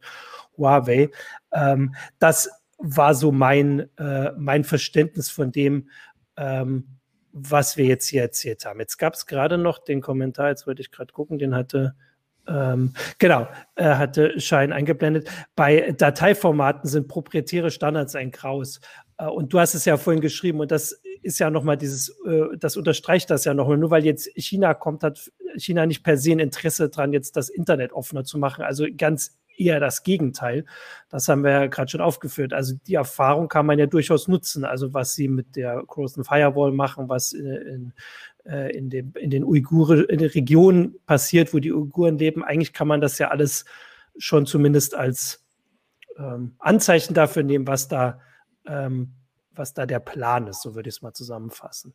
Huawei. 0.56 1.10
Ähm, 1.52 1.94
das 2.18 2.50
war 2.78 3.14
so 3.14 3.32
mein, 3.32 3.88
äh, 3.96 4.32
mein 4.36 4.64
Verständnis 4.64 5.30
von 5.30 5.52
dem, 5.52 5.88
ähm, 6.36 6.98
was 7.32 7.76
wir 7.76 7.86
jetzt 7.86 8.08
hier 8.08 8.22
erzählt 8.22 8.64
haben. 8.64 8.80
Jetzt 8.80 8.98
gab 8.98 9.14
es 9.14 9.26
gerade 9.26 9.58
noch 9.58 9.78
den 9.78 10.00
Kommentar, 10.00 10.48
jetzt 10.48 10.66
wollte 10.66 10.82
ich 10.82 10.90
gerade 10.90 11.12
gucken, 11.12 11.38
den 11.38 11.54
hatte 11.54 11.94
ähm, 12.48 12.92
genau, 13.18 13.48
er 13.74 13.98
hatte 13.98 14.38
Schein 14.40 14.72
eingeblendet. 14.72 15.28
Bei 15.54 15.92
Dateiformaten 15.92 16.88
sind 16.88 17.08
proprietäre 17.08 17.70
Standards 17.70 18.14
ein 18.14 18.30
Graus. 18.30 18.80
Äh, 19.18 19.26
und 19.26 19.52
du 19.52 19.60
hast 19.60 19.74
es 19.74 19.84
ja 19.84 19.96
vorhin 19.96 20.20
geschrieben 20.20 20.60
und 20.60 20.70
das 20.70 21.02
ist 21.26 21.38
ja 21.38 21.50
nochmal 21.50 21.76
dieses, 21.76 22.08
äh, 22.24 22.56
das 22.58 22.76
unterstreicht 22.76 23.28
das 23.30 23.44
ja 23.44 23.52
nochmal. 23.52 23.76
Nur 23.76 23.90
weil 23.90 24.04
jetzt 24.04 24.28
China 24.36 24.74
kommt, 24.74 25.02
hat 25.02 25.30
China 25.56 25.84
nicht 25.84 26.02
per 26.02 26.16
se 26.16 26.32
ein 26.32 26.38
Interesse 26.38 26.88
dran, 26.88 27.12
jetzt 27.12 27.36
das 27.36 27.48
Internet 27.48 27.92
offener 27.92 28.24
zu 28.24 28.38
machen. 28.38 28.64
Also 28.64 28.86
ganz 28.96 29.36
eher 29.58 29.80
das 29.80 30.02
Gegenteil. 30.02 30.64
Das 31.08 31.28
haben 31.28 31.42
wir 31.42 31.50
ja 31.50 31.66
gerade 31.66 31.90
schon 31.90 32.00
aufgeführt. 32.00 32.52
Also 32.52 32.74
die 32.86 32.94
Erfahrung 32.94 33.48
kann 33.48 33.66
man 33.66 33.78
ja 33.78 33.86
durchaus 33.86 34.28
nutzen. 34.28 34.64
Also 34.64 34.94
was 34.94 35.14
sie 35.14 35.28
mit 35.28 35.56
der 35.56 35.82
Großen 35.86 36.24
Firewall 36.24 36.72
machen, 36.72 37.08
was 37.08 37.32
in, 37.32 37.46
in, 37.46 37.92
äh, 38.44 38.76
in, 38.76 38.90
dem, 38.90 39.12
in 39.14 39.30
den 39.30 39.44
Uiguren, 39.44 40.04
in 40.04 40.18
den 40.18 40.30
Regionen 40.30 40.96
passiert, 41.06 41.52
wo 41.52 41.58
die 41.58 41.72
Uiguren 41.72 42.18
leben, 42.18 42.44
eigentlich 42.44 42.72
kann 42.72 42.88
man 42.88 43.00
das 43.00 43.18
ja 43.18 43.28
alles 43.28 43.64
schon 44.18 44.46
zumindest 44.46 44.94
als 44.94 45.44
ähm, 46.18 46.54
Anzeichen 46.58 47.14
dafür 47.14 47.42
nehmen, 47.42 47.66
was 47.66 47.88
da, 47.88 48.20
ähm, 48.66 49.12
was 49.58 49.74
da 49.74 49.86
der 49.86 50.00
Plan 50.00 50.46
ist, 50.46 50.62
so 50.62 50.74
würde 50.74 50.88
ich 50.88 50.96
es 50.96 51.02
mal 51.02 51.12
zusammenfassen. 51.12 51.94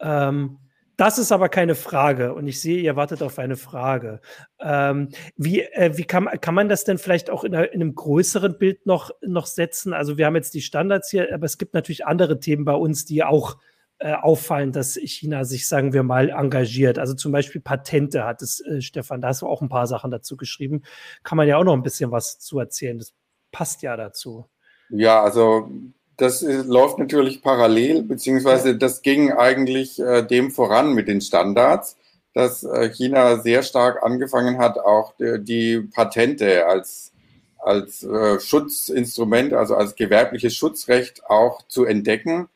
Ähm, 0.00 0.58
das 0.96 1.18
ist 1.18 1.30
aber 1.30 1.50
keine 1.50 1.74
Frage 1.74 2.32
und 2.32 2.46
ich 2.46 2.60
sehe, 2.60 2.80
ihr 2.80 2.96
wartet 2.96 3.22
auf 3.22 3.38
eine 3.38 3.56
Frage. 3.56 4.20
Ähm, 4.58 5.10
wie 5.36 5.60
äh, 5.60 5.96
wie 5.96 6.04
kann, 6.04 6.26
kann 6.40 6.54
man 6.54 6.70
das 6.70 6.84
denn 6.84 6.96
vielleicht 6.96 7.28
auch 7.28 7.44
in, 7.44 7.54
einer, 7.54 7.70
in, 7.70 7.82
einem 7.82 7.94
größeren 7.94 8.56
Bild 8.56 8.86
noch, 8.86 9.10
noch 9.20 9.46
setzen? 9.46 9.92
Also 9.92 10.16
wir 10.16 10.24
haben 10.24 10.36
jetzt 10.36 10.54
die 10.54 10.62
Standards 10.62 11.10
hier, 11.10 11.32
aber 11.34 11.44
es 11.44 11.58
gibt 11.58 11.74
natürlich 11.74 12.06
andere 12.06 12.40
Themen 12.40 12.64
bei 12.64 12.74
uns, 12.74 13.04
die 13.04 13.22
auch 13.24 13.58
äh, 13.98 14.14
auffallen, 14.14 14.72
dass 14.72 14.94
China 14.94 15.44
sich, 15.44 15.68
sagen 15.68 15.92
wir 15.92 16.02
mal, 16.02 16.30
engagiert. 16.30 16.98
Also 16.98 17.12
zum 17.14 17.32
Beispiel 17.32 17.60
Patente 17.60 18.24
hat 18.24 18.40
es, 18.40 18.60
äh, 18.60 18.80
Stefan, 18.80 19.20
da 19.20 19.28
hast 19.28 19.42
du 19.42 19.46
auch 19.46 19.60
ein 19.60 19.68
paar 19.68 19.86
Sachen 19.86 20.10
dazu 20.10 20.36
geschrieben. 20.36 20.82
Kann 21.24 21.36
man 21.36 21.48
ja 21.48 21.58
auch 21.58 21.64
noch 21.64 21.74
ein 21.74 21.82
bisschen 21.82 22.10
was 22.10 22.38
zu 22.38 22.58
erzählen. 22.58 22.98
Das 22.98 23.14
passt 23.52 23.82
ja 23.82 23.96
dazu. 23.96 24.46
Ja, 24.88 25.22
also 25.22 25.70
das 26.16 26.42
ist, 26.42 26.66
läuft 26.66 26.98
natürlich 26.98 27.42
parallel, 27.42 28.02
beziehungsweise 28.02 28.76
das 28.76 29.02
ging 29.02 29.32
eigentlich 29.32 29.98
äh, 29.98 30.22
dem 30.22 30.50
voran 30.50 30.94
mit 30.94 31.08
den 31.08 31.20
Standards, 31.20 31.96
dass 32.32 32.64
äh, 32.64 32.90
China 32.90 33.38
sehr 33.38 33.62
stark 33.62 34.02
angefangen 34.02 34.58
hat, 34.58 34.78
auch 34.78 35.14
die, 35.18 35.42
die 35.42 35.80
Patente 35.80 36.66
als, 36.66 37.12
als 37.58 38.02
äh, 38.02 38.40
Schutzinstrument, 38.40 39.52
also 39.52 39.74
als 39.74 39.94
gewerbliches 39.94 40.54
Schutzrecht 40.54 41.24
auch 41.28 41.62
zu 41.68 41.84
entdecken. 41.84 42.48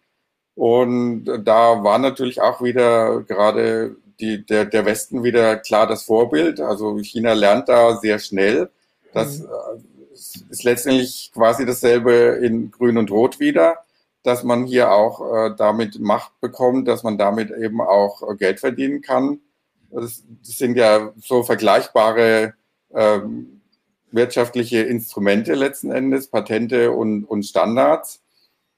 Und 0.55 1.25
da 1.25 1.83
war 1.85 1.99
natürlich 1.99 2.41
auch 2.41 2.63
wieder 2.63 3.23
gerade 3.23 3.97
die, 4.21 4.45
der, 4.45 4.67
der 4.67 4.85
Westen 4.85 5.23
wieder 5.25 5.57
klar 5.57 5.87
das 5.87 6.03
Vorbild. 6.03 6.61
Also 6.61 6.99
China 6.99 7.33
lernt 7.33 7.69
da 7.69 7.97
sehr 7.97 8.19
schnell. 8.19 8.71
Das 9.13 9.41
mhm. 9.41 9.49
Ist 10.51 10.65
letztendlich 10.65 11.31
quasi 11.35 11.67
dasselbe 11.67 12.41
in 12.43 12.71
Grün 12.71 12.99
und 12.99 13.11
Rot 13.11 13.41
wieder, 13.41 13.79
dass 14.23 14.45
man 14.45 14.65
hier 14.65 14.93
auch 14.93 15.21
äh, 15.35 15.55
damit 15.57 15.99
Macht 16.01 16.39
bekommt, 16.41 16.89
dass 16.89 17.03
man 17.03 17.19
damit 17.19 17.51
eben 17.51 17.81
auch 17.81 18.23
äh, 18.23 18.37
Geld 18.37 18.61
verdienen 18.61 19.01
kann. 19.01 19.41
Das, 19.91 20.23
das, 20.45 20.59
sind 20.59 20.77
ja 20.77 21.13
so 21.21 21.43
vergleichbare 21.43 22.55
ähm, 22.95 23.63
wirtschaftliche 24.13 24.83
Instrumente 24.83 25.55
letzten 25.55 25.91
Endes, 25.91 26.29
Patente 26.29 26.93
und, 26.93 27.25
und 27.25 27.45
Standards. 27.45 28.23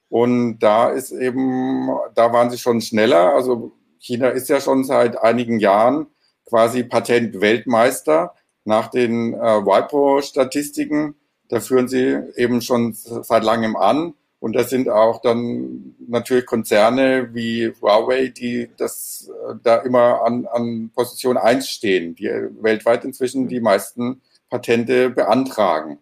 Und 0.08 0.58
da 0.58 0.90
ist 0.90 1.10
eben, 1.10 1.88
da 2.14 2.32
waren 2.32 2.50
sie 2.50 2.58
schon 2.58 2.80
schneller. 2.80 3.34
Also 3.34 3.72
China 3.98 4.28
ist 4.28 4.48
ja 4.48 4.60
schon 4.60 4.84
seit 4.84 5.18
einigen 5.18 5.58
Jahren 5.58 6.06
quasi 6.46 6.84
Patentweltmeister 6.84 8.34
nach 8.64 8.88
den 8.88 9.34
äh, 9.34 9.38
WIPO-Statistiken 9.38 11.14
da 11.52 11.60
führen 11.60 11.86
sie 11.86 12.18
eben 12.36 12.62
schon 12.62 12.94
seit 12.94 13.44
langem 13.44 13.76
an. 13.76 14.14
Und 14.40 14.56
da 14.56 14.64
sind 14.64 14.88
auch 14.88 15.20
dann 15.20 15.94
natürlich 16.08 16.46
Konzerne 16.46 17.28
wie 17.34 17.74
Huawei, 17.80 18.28
die 18.28 18.70
das 18.78 19.30
äh, 19.50 19.54
da 19.62 19.76
immer 19.76 20.22
an, 20.22 20.46
an 20.46 20.90
Position 20.94 21.36
1 21.36 21.68
stehen, 21.68 22.14
die 22.14 22.30
weltweit 22.62 23.04
inzwischen 23.04 23.48
die 23.48 23.60
meisten 23.60 24.22
Patente 24.48 25.10
beantragen. 25.10 25.98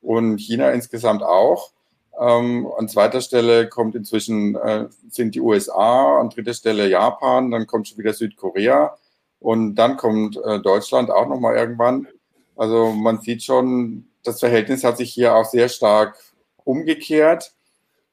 Und 0.00 0.38
China 0.38 0.70
insgesamt 0.70 1.22
auch. 1.22 1.72
Ähm, 2.18 2.66
an 2.78 2.88
zweiter 2.88 3.20
Stelle 3.20 3.68
kommt 3.68 3.94
inzwischen 3.96 4.56
äh, 4.56 4.86
sind 5.10 5.34
die 5.34 5.42
USA, 5.42 6.20
an 6.20 6.30
dritter 6.30 6.54
Stelle 6.54 6.88
Japan, 6.88 7.50
dann 7.50 7.66
kommt 7.66 7.88
schon 7.88 7.98
wieder 7.98 8.14
Südkorea 8.14 8.96
und 9.40 9.74
dann 9.74 9.98
kommt 9.98 10.38
äh, 10.42 10.58
Deutschland 10.60 11.10
auch 11.10 11.28
nochmal 11.28 11.54
irgendwann. 11.56 12.08
Also 12.56 12.92
man 12.92 13.20
sieht 13.20 13.42
schon, 13.42 14.06
das 14.26 14.40
Verhältnis 14.40 14.84
hat 14.84 14.96
sich 14.96 15.12
hier 15.12 15.34
auch 15.34 15.44
sehr 15.44 15.68
stark 15.68 16.16
umgekehrt. 16.64 17.52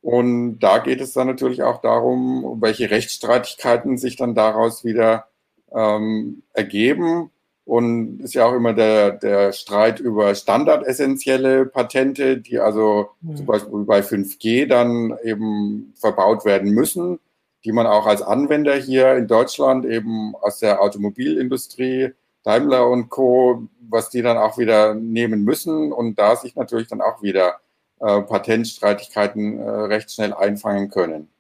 Und 0.02 0.60
da 0.60 0.80
geht 0.80 1.00
es 1.00 1.14
dann 1.14 1.28
natürlich 1.28 1.64
auch 1.64 1.82
darum, 1.82 2.58
welche 2.60 2.92
Rechtsstreitigkeiten 2.92 3.98
sich 3.98 4.18
dann 4.18 4.36
daraus 4.36 4.84
wieder 4.84 5.28
ähm, 5.74 6.44
ergeben. 6.54 7.32
Und 7.66 8.20
ist 8.20 8.34
ja 8.34 8.46
auch 8.46 8.54
immer 8.54 8.74
der, 8.74 9.12
der 9.12 9.54
Streit 9.54 10.02
über 10.02 10.36
standardessentielle 10.36 11.66
Patente, 11.66 12.38
die 12.38 12.60
also 12.60 13.12
mhm. 13.22 13.38
zum 13.38 13.46
Beispiel 13.46 13.86
bei 13.86 14.02
5G 14.02 14.68
dann 14.68 15.18
eben 15.24 15.94
verbaut 15.96 16.44
werden 16.44 16.72
müssen, 16.72 17.20
die 17.64 17.72
man 17.72 17.88
auch 17.88 18.06
als 18.06 18.22
Anwender 18.22 18.76
hier 18.76 19.16
in 19.16 19.28
Deutschland 19.28 19.86
eben 19.86 20.36
aus 20.36 20.60
der 20.60 20.82
Automobilindustrie 20.82 22.12
Daimler 22.44 22.90
und 22.90 23.10
Co., 23.10 23.68
was 23.90 24.10
die 24.10 24.22
dann 24.22 24.38
auch 24.38 24.58
wieder 24.58 24.96
nehmen 24.96 25.44
müssen 25.44 25.92
und 25.92 26.20
da 26.20 26.36
sich 26.36 26.56
natürlich 26.56 26.88
dann 26.88 27.02
auch 27.02 27.22
wieder 27.22 27.60
äh, 28.00 28.22
Patentstreitigkeiten 28.22 29.60
äh, 29.60 29.70
recht 29.70 30.12
schnell 30.12 30.34
einfangen 30.34 30.90
können. 30.90 31.33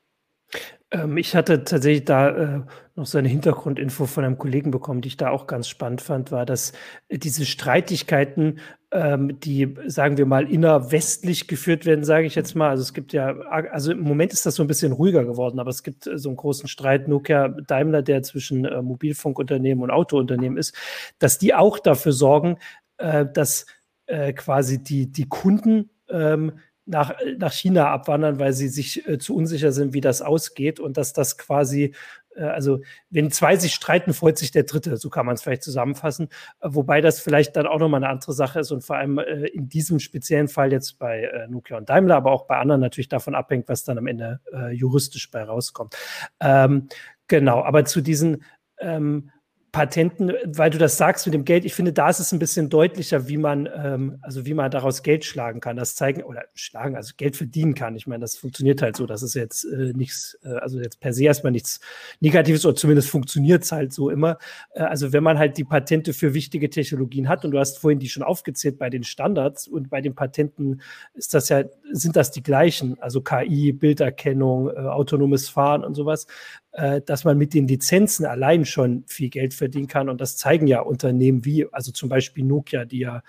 Ähm, 0.94 1.18
ich 1.18 1.36
hatte 1.36 1.64
tatsächlich 1.64 2.06
da 2.06 2.30
äh, 2.30 2.62
noch 2.96 3.06
so 3.06 3.18
eine 3.18 3.28
Hintergrundinfo 3.28 4.06
von 4.06 4.24
einem 4.24 4.38
Kollegen 4.38 4.72
bekommen, 4.72 5.02
die 5.02 5.08
ich 5.08 5.18
da 5.18 5.32
auch 5.32 5.48
ganz 5.48 5.68
spannend 5.68 6.02
fand, 6.02 6.32
war, 6.32 6.46
dass 6.46 6.74
diese 7.10 7.46
Streitigkeiten, 7.46 8.60
ähm, 8.92 9.40
die, 9.40 9.76
sagen 9.88 10.18
wir 10.18 10.28
mal, 10.28 10.50
innerwestlich 10.50 11.48
geführt 11.48 11.88
werden, 11.88 12.06
sage 12.06 12.28
ich 12.28 12.36
jetzt 12.36 12.56
mal. 12.56 12.70
Also 12.70 12.84
es 12.84 12.94
gibt 12.94 13.12
ja, 13.12 13.36
also 13.50 13.92
im 13.92 14.02
Moment 14.02 14.32
ist 14.34 14.46
das 14.46 14.56
so 14.56 14.64
ein 14.64 14.68
bisschen 14.68 14.92
ruhiger 14.92 15.26
geworden, 15.26 15.60
aber 15.60 15.72
es 15.72 15.82
gibt 15.82 16.06
äh, 16.06 16.20
so 16.20 16.30
einen 16.30 16.38
großen 16.38 16.68
Streit 16.68 17.08
Nokia-Daimler, 17.08 18.04
der 18.04 18.22
zwischen 18.22 18.66
äh, 18.66 18.82
Mobilfunkunternehmen 18.82 19.84
und 19.84 19.92
Autounternehmen 19.92 20.58
ist, 20.60 20.76
dass 21.18 21.40
die 21.40 21.56
auch 21.56 21.80
dafür 21.80 22.14
sorgen, 22.14 22.58
äh, 22.98 23.26
dass 23.26 23.66
äh, 24.06 24.34
quasi 24.34 24.84
die, 24.84 25.12
die 25.12 25.28
Kunden 25.28 25.90
ähm, 26.10 26.54
nach, 26.86 27.14
nach 27.38 27.54
China 27.54 27.90
abwandern, 27.92 28.40
weil 28.40 28.54
sie 28.54 28.68
sich 28.68 29.08
äh, 29.08 29.18
zu 29.18 29.36
unsicher 29.36 29.72
sind, 29.72 29.94
wie 29.94 30.02
das 30.02 30.22
ausgeht 30.22 30.80
und 30.80 30.98
dass 30.98 31.14
das 31.14 31.38
quasi, 31.38 31.94
äh, 32.36 32.44
also 32.44 32.82
wenn 33.10 33.32
zwei 33.32 33.56
sich 33.56 33.74
streiten, 33.74 34.14
freut 34.14 34.38
sich 34.38 34.52
der 34.52 34.64
Dritte, 34.64 34.98
so 34.98 35.10
kann 35.10 35.26
man 35.26 35.36
es 35.36 35.42
vielleicht 35.42 35.64
zusammenfassen, 35.64 36.28
äh, 36.62 36.68
wobei 36.72 37.02
das 37.02 37.22
vielleicht 37.22 37.56
dann 37.56 37.68
auch 37.68 37.80
nochmal 37.80 38.04
eine 38.04 38.12
andere 38.12 38.34
Sache 38.34 38.60
ist 38.60 38.72
und 38.72 38.84
vor 38.84 38.98
allem 38.98 39.18
äh, 39.18 39.48
in 39.48 39.70
diesem 39.70 40.00
speziellen 40.00 40.50
Fall 40.50 40.72
jetzt 40.72 41.00
bei 41.00 41.24
äh, 41.24 41.48
Nokia 41.48 41.78
und 41.78 41.90
Daimler, 41.90 42.16
aber 42.16 42.32
auch 42.32 42.48
bei 42.48 42.58
anderen 42.58 42.82
natürlich 42.82 43.10
davon 43.10 43.36
abhängt, 43.36 43.70
was 43.70 43.86
dann 43.86 43.98
am 43.98 44.08
Ende 44.08 44.42
äh, 44.54 44.72
juristisch 44.72 45.32
bei 45.32 45.44
rauskommt. 45.44 45.96
Ähm, 46.42 46.90
genau, 47.28 47.64
aber 47.64 47.86
zu 47.86 48.02
diesen 48.02 48.44
ähm, 48.80 49.32
Patenten, 49.74 50.32
weil 50.46 50.70
du 50.70 50.78
das 50.78 50.98
sagst 50.98 51.26
mit 51.26 51.34
dem 51.34 51.46
Geld, 51.46 51.66
ich 51.66 51.74
finde, 51.74 51.94
da 51.94 52.08
ist 52.08 52.20
es 52.20 52.32
ein 52.32 52.38
bisschen 52.38 52.70
deutlicher, 52.70 53.28
wie 53.28 53.38
man, 53.38 53.68
ähm, 53.76 54.20
also 54.22 54.46
wie 54.46 54.54
man 54.54 54.70
daraus 54.70 55.02
Geld 55.02 55.26
schlagen 55.26 55.62
kann, 55.62 55.76
das 55.78 55.96
zeigen 55.96 56.22
oder 56.22 56.44
schlagen, 56.54 56.96
also 56.96 57.16
Geld 57.18 57.36
verdienen 57.36 57.74
kann. 57.74 57.96
Ich 57.96 58.06
meine, 58.06 58.22
das 58.22 58.38
funktioniert 58.38 58.84
halt 58.84 58.96
so, 58.96 59.08
das 59.08 59.24
ist 59.24 59.34
jetzt 59.34 59.66
äh, 59.66 59.92
nichts, 59.96 60.38
äh, 60.44 60.50
also 60.50 60.80
jetzt 60.80 61.00
per 61.00 61.12
se 61.12 61.24
erstmal 61.24 61.52
nichts 61.52 61.80
Negatives 62.20 62.68
oder 62.68 62.76
zumindest 62.76 63.10
funktioniert 63.10 63.64
es 63.64 63.72
halt 63.72 63.94
so 63.94 64.12
immer. 64.12 64.38
Äh, 64.76 64.84
also 64.84 65.12
wenn 65.12 65.24
man 65.24 65.40
halt 65.40 65.58
die 65.58 65.64
Patente 65.64 66.14
für 66.14 66.36
wichtige 66.36 66.70
Technologien 66.70 67.28
hat 67.28 67.44
und 67.44 67.50
du 67.50 67.58
hast 67.58 67.80
vorhin 67.80 67.98
die 67.98 68.10
schon 68.10 68.22
aufgezählt 68.22 68.78
bei 68.78 68.92
den 68.92 69.04
Standards 69.04 69.68
und 69.68 69.90
bei 69.90 70.02
den 70.02 70.14
Patenten 70.14 70.82
ist 71.16 71.34
das 71.34 71.50
ja, 71.50 71.64
sind 71.92 72.16
das 72.16 72.30
die 72.30 72.44
gleichen, 72.44 73.02
also 73.02 73.22
KI, 73.22 73.72
Bilderkennung, 73.72 74.70
äh, 74.70 74.82
autonomes 74.82 75.50
Fahren 75.50 75.84
und 75.84 75.96
sowas. 75.96 76.28
Äh, 76.74 77.02
dass 77.02 77.24
man 77.24 77.38
mit 77.38 77.54
den 77.54 77.68
Lizenzen 77.68 78.26
allein 78.26 78.66
schon 78.66 79.04
viel 79.08 79.30
Geld 79.30 79.54
verdienen 79.54 79.88
kann. 79.88 80.10
Und 80.10 80.22
das 80.22 80.38
zeigen 80.38 80.68
ja 80.68 80.82
Unternehmen 80.82 81.46
wie, 81.46 81.68
also 81.72 81.92
zum 81.92 82.10
Beispiel 82.10 82.44
Nokia, 82.44 82.86
die 82.86 83.00
ja 83.00 83.22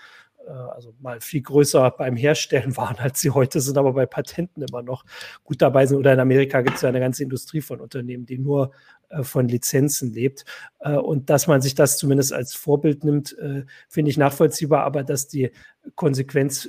äh, 0.46 0.50
also 0.50 0.94
mal 1.00 1.20
viel 1.20 1.42
größer 1.42 1.90
beim 1.92 2.16
Herstellen 2.16 2.76
waren, 2.76 2.96
als 2.96 3.20
sie 3.20 3.30
heute 3.30 3.61
sind, 3.61 3.78
aber 3.78 3.92
bei 3.92 4.07
Patenten 4.07 4.62
immer 4.62 4.83
noch 4.83 5.04
gut 5.44 5.61
dabei 5.62 5.87
sind. 5.87 5.98
Oder 5.98 6.12
in 6.12 6.20
Amerika 6.20 6.61
gibt 6.62 6.76
es 6.76 6.83
ja 6.83 6.88
eine 6.88 7.00
ganze 7.00 7.22
Industrie 7.22 7.61
von 7.61 7.80
Unternehmen, 7.80 8.26
die 8.26 8.38
nur 8.38 8.72
äh, 9.11 9.22
von 9.22 9.48
Lizenzen 9.48 10.12
lebt. 10.12 10.44
Äh, 10.80 10.96
und 10.96 11.30
dass 11.30 11.46
man 11.46 11.61
sich 11.61 11.74
das 11.74 11.98
zumindest 11.98 12.33
als 12.33 12.54
Vorbild 12.54 13.04
nimmt, 13.04 13.37
äh, 13.38 13.64
finde 13.88 14.11
ich 14.11 14.16
nachvollziehbar, 14.16 14.85
aber 14.85 15.02
dass 15.02 15.28
die 15.28 15.50
Konsequenz 15.94 16.68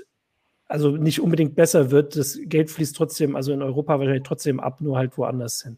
also 0.67 0.91
nicht 0.91 1.21
unbedingt 1.21 1.55
besser 1.55 1.91
wird. 1.91 2.15
Das 2.15 2.39
Geld 2.43 2.71
fließt 2.71 2.95
trotzdem, 2.95 3.35
also 3.35 3.53
in 3.53 3.61
Europa 3.61 3.99
wahrscheinlich 3.99 4.23
trotzdem 4.23 4.59
ab, 4.59 4.81
nur 4.81 4.97
halt 4.97 5.17
woanders 5.17 5.61
hin. 5.61 5.77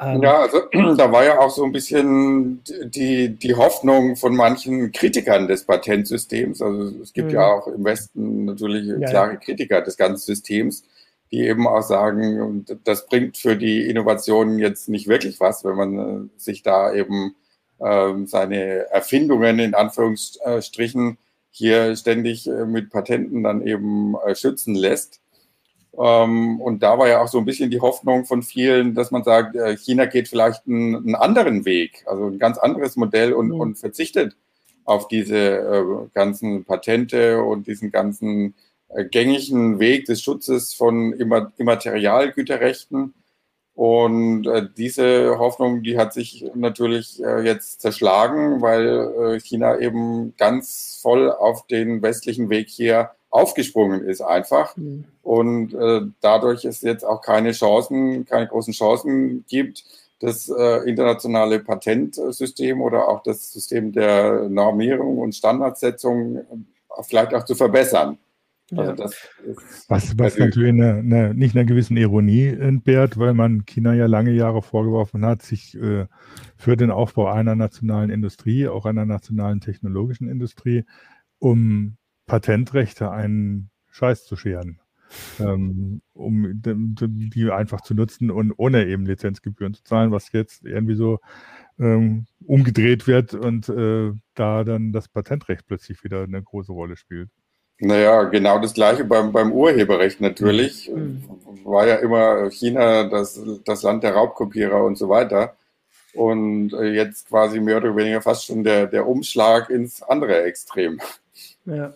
Ähm 0.00 0.22
ja, 0.22 0.40
also 0.40 0.60
da 0.96 1.12
war 1.12 1.24
ja 1.24 1.38
auch 1.38 1.50
so 1.50 1.64
ein 1.64 1.72
bisschen 1.72 2.60
die, 2.84 3.28
die 3.30 3.54
Hoffnung 3.54 4.16
von 4.16 4.34
manchen 4.34 4.90
Kritikern 4.92 5.46
des 5.46 5.64
Patentsystems. 5.64 6.60
Also 6.60 7.00
es 7.00 7.12
gibt 7.12 7.28
mhm. 7.28 7.34
ja 7.34 7.46
auch 7.52 7.68
im 7.68 7.84
Westen 7.84 8.46
natürlich 8.46 8.86
ja, 8.86 9.08
klare 9.08 9.36
Kritiker 9.38 9.82
des 9.82 9.96
ganzen 9.96 10.26
Systems, 10.26 10.84
die 11.30 11.46
eben 11.46 11.68
auch 11.68 11.82
sagen, 11.82 12.64
das 12.84 13.06
bringt 13.06 13.36
für 13.36 13.56
die 13.56 13.88
Innovationen 13.88 14.58
jetzt 14.58 14.88
nicht 14.88 15.06
wirklich 15.06 15.38
was, 15.38 15.64
wenn 15.64 15.76
man 15.76 15.98
äh, 15.98 16.28
sich 16.36 16.62
da 16.62 16.92
eben 16.92 17.36
ähm, 17.80 18.26
seine 18.26 18.90
Erfindungen 18.90 19.58
in 19.60 19.74
Anführungsstrichen 19.74 21.18
hier 21.56 21.94
ständig 21.94 22.48
äh, 22.48 22.66
mit 22.66 22.90
Patenten 22.90 23.44
dann 23.44 23.64
eben 23.64 24.16
äh, 24.26 24.34
schützen 24.34 24.74
lässt. 24.74 25.20
Ähm, 25.96 26.60
und 26.60 26.82
da 26.82 26.98
war 26.98 27.06
ja 27.08 27.22
auch 27.22 27.28
so 27.28 27.38
ein 27.38 27.44
bisschen 27.44 27.70
die 27.70 27.80
Hoffnung 27.80 28.24
von 28.24 28.42
vielen, 28.42 28.94
dass 28.94 29.12
man 29.12 29.22
sagt, 29.22 29.54
äh, 29.54 29.76
China 29.76 30.06
geht 30.06 30.26
vielleicht 30.26 30.66
einen, 30.66 31.14
anderen 31.14 31.64
Weg, 31.64 32.04
also 32.06 32.26
ein 32.26 32.40
ganz 32.40 32.58
anderes 32.58 32.96
Modell 32.96 33.32
und, 33.32 33.48
mhm. 33.48 33.60
und 33.60 33.78
verzichtet 33.78 34.36
auf 34.84 35.08
diese 35.08 36.10
ganzen 36.12 36.64
Patente 36.66 37.42
und 37.42 37.66
diesen 37.66 37.90
ganzen 37.90 38.54
gängigen 39.12 39.78
Weg 39.78 40.04
des 40.04 40.20
Schutzes 40.20 40.74
von 40.74 41.14
Immer 41.14 41.52
Immaterialgüterrechten 41.56 43.14
und 43.74 44.46
äh, 44.46 44.68
diese 44.76 45.38
Hoffnung, 45.38 45.82
die 45.82 45.98
hat 45.98 46.12
sich 46.12 46.44
natürlich 46.54 47.22
äh, 47.22 47.44
jetzt 47.44 47.80
zerschlagen, 47.80 48.62
weil 48.62 49.34
äh, 49.36 49.40
China 49.40 49.78
eben 49.78 50.34
ganz 50.36 51.00
voll 51.02 51.30
auf 51.30 51.66
den 51.66 52.00
westlichen 52.00 52.50
Weg 52.50 52.68
hier 52.68 53.10
aufgesprungen 53.30 54.04
ist 54.04 54.20
einfach. 54.20 54.76
Mhm. 54.76 55.06
Und 55.22 55.74
äh, 55.74 56.02
dadurch 56.20 56.64
es 56.64 56.82
jetzt 56.82 57.04
auch 57.04 57.20
keine 57.20 57.50
Chancen, 57.50 58.24
keine 58.26 58.46
großen 58.46 58.72
Chancen 58.72 59.44
gibt, 59.48 59.84
das 60.20 60.48
äh, 60.48 60.88
internationale 60.88 61.58
Patentsystem 61.58 62.80
oder 62.80 63.08
auch 63.08 63.24
das 63.24 63.52
System 63.52 63.92
der 63.92 64.48
Normierung 64.48 65.18
und 65.18 65.34
Standardsetzung 65.34 66.36
äh, 66.36 66.42
vielleicht 67.02 67.34
auch 67.34 67.44
zu 67.44 67.56
verbessern. 67.56 68.18
Also 68.70 68.92
das 68.92 69.28
was 69.88 70.18
was 70.18 70.38
natürlich 70.38 70.70
eine, 70.70 70.94
eine, 70.94 71.34
nicht 71.34 71.54
einer 71.54 71.66
gewissen 71.66 71.96
Ironie 71.96 72.46
entbehrt, 72.46 73.18
weil 73.18 73.34
man 73.34 73.66
China 73.66 73.92
ja 73.94 74.06
lange 74.06 74.32
Jahre 74.32 74.62
vorgeworfen 74.62 75.24
hat, 75.24 75.42
sich 75.42 75.74
äh, 75.76 76.06
für 76.56 76.76
den 76.76 76.90
Aufbau 76.90 77.30
einer 77.30 77.54
nationalen 77.56 78.10
Industrie, 78.10 78.68
auch 78.68 78.86
einer 78.86 79.04
nationalen 79.04 79.60
technologischen 79.60 80.28
Industrie, 80.28 80.84
um 81.38 81.98
Patentrechte 82.26 83.10
einen 83.10 83.70
Scheiß 83.90 84.24
zu 84.24 84.36
scheren. 84.36 84.80
Ähm, 85.38 86.00
um 86.12 86.60
die 86.62 87.50
einfach 87.50 87.82
zu 87.82 87.94
nutzen 87.94 88.30
und 88.32 88.52
ohne 88.56 88.86
eben 88.86 89.06
Lizenzgebühren 89.06 89.74
zu 89.74 89.84
zahlen, 89.84 90.10
was 90.10 90.32
jetzt 90.32 90.64
irgendwie 90.64 90.96
so 90.96 91.20
ähm, 91.78 92.26
umgedreht 92.44 93.06
wird 93.06 93.34
und 93.34 93.68
äh, 93.68 94.12
da 94.34 94.64
dann 94.64 94.92
das 94.92 95.08
Patentrecht 95.08 95.66
plötzlich 95.66 96.02
wieder 96.02 96.24
eine 96.24 96.42
große 96.42 96.72
Rolle 96.72 96.96
spielt. 96.96 97.30
Naja, 97.78 98.24
genau 98.24 98.58
das 98.58 98.74
gleiche 98.74 99.04
beim, 99.04 99.32
beim 99.32 99.52
Urheberrecht 99.52 100.20
natürlich. 100.20 100.90
Mhm. 100.94 101.22
War 101.64 101.86
ja 101.86 101.96
immer 101.96 102.50
China 102.50 103.04
das, 103.04 103.40
das 103.64 103.82
Land 103.82 104.04
der 104.04 104.14
Raubkopierer 104.14 104.84
und 104.84 104.96
so 104.96 105.08
weiter. 105.08 105.56
Und 106.14 106.72
äh, 106.72 106.92
jetzt 106.92 107.28
quasi 107.28 107.58
mehr 107.58 107.78
oder 107.78 107.96
weniger 107.96 108.22
fast 108.22 108.46
schon 108.46 108.62
der, 108.62 108.86
der 108.86 109.06
Umschlag 109.08 109.70
ins 109.70 110.02
andere 110.02 110.44
Extrem. 110.44 111.00
Ja. 111.64 111.94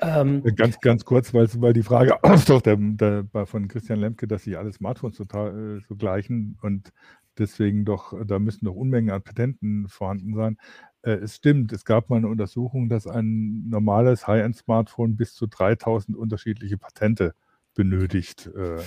Ähm, 0.00 0.42
ganz, 0.54 0.78
ganz 0.80 1.04
kurz, 1.04 1.32
weil, 1.34 1.48
weil 1.56 1.72
die 1.72 1.82
Frage 1.82 2.16
auftaucht 2.22 2.66
der, 2.66 2.76
der, 2.76 3.26
von 3.46 3.66
Christian 3.66 3.98
Lemke, 3.98 4.28
dass 4.28 4.44
sich 4.44 4.56
alle 4.56 4.72
Smartphones 4.72 5.16
total 5.16 5.78
äh, 5.78 5.80
so 5.88 5.96
gleichen 5.96 6.58
und 6.62 6.92
deswegen 7.38 7.84
doch, 7.84 8.14
da 8.24 8.38
müssen 8.38 8.66
doch 8.66 8.74
Unmengen 8.74 9.10
an 9.10 9.22
Patenten 9.22 9.88
vorhanden 9.88 10.34
sein. 10.34 10.58
Äh, 11.06 11.20
es 11.22 11.36
stimmt, 11.36 11.72
es 11.72 11.84
gab 11.84 12.10
mal 12.10 12.16
eine 12.16 12.26
Untersuchung, 12.28 12.88
dass 12.88 13.06
ein 13.06 13.68
normales 13.68 14.26
High-End-Smartphone 14.26 15.16
bis 15.16 15.34
zu 15.34 15.46
3000 15.46 16.16
unterschiedliche 16.16 16.78
Patente 16.78 17.34
benötigt, 17.74 18.50
äh, 18.56 18.82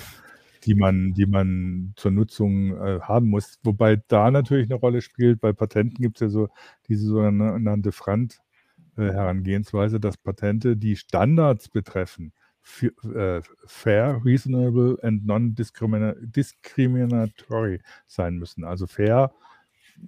die, 0.65 0.75
man, 0.75 1.13
die 1.13 1.25
man 1.25 1.93
zur 1.95 2.11
Nutzung 2.11 2.75
äh, 2.75 2.99
haben 3.01 3.29
muss. 3.29 3.59
Wobei 3.63 4.01
da 4.07 4.29
natürlich 4.31 4.69
eine 4.69 4.79
Rolle 4.79 5.01
spielt, 5.01 5.39
bei 5.39 5.53
Patenten 5.53 6.01
gibt 6.01 6.17
es 6.17 6.21
ja 6.21 6.27
so 6.29 6.49
diese 6.89 7.07
sogenannte 7.07 7.93
Frant-Herangehensweise, 7.93 10.01
dass 10.01 10.17
Patente, 10.17 10.75
die 10.75 10.97
Standards 10.97 11.69
betreffen, 11.69 12.33
fair, 12.61 13.41
reasonable 14.25 14.97
and 15.01 15.25
non-discriminatory 15.25 17.79
sein 18.05 18.37
müssen. 18.37 18.65
Also 18.65 18.85
fair 18.85 19.31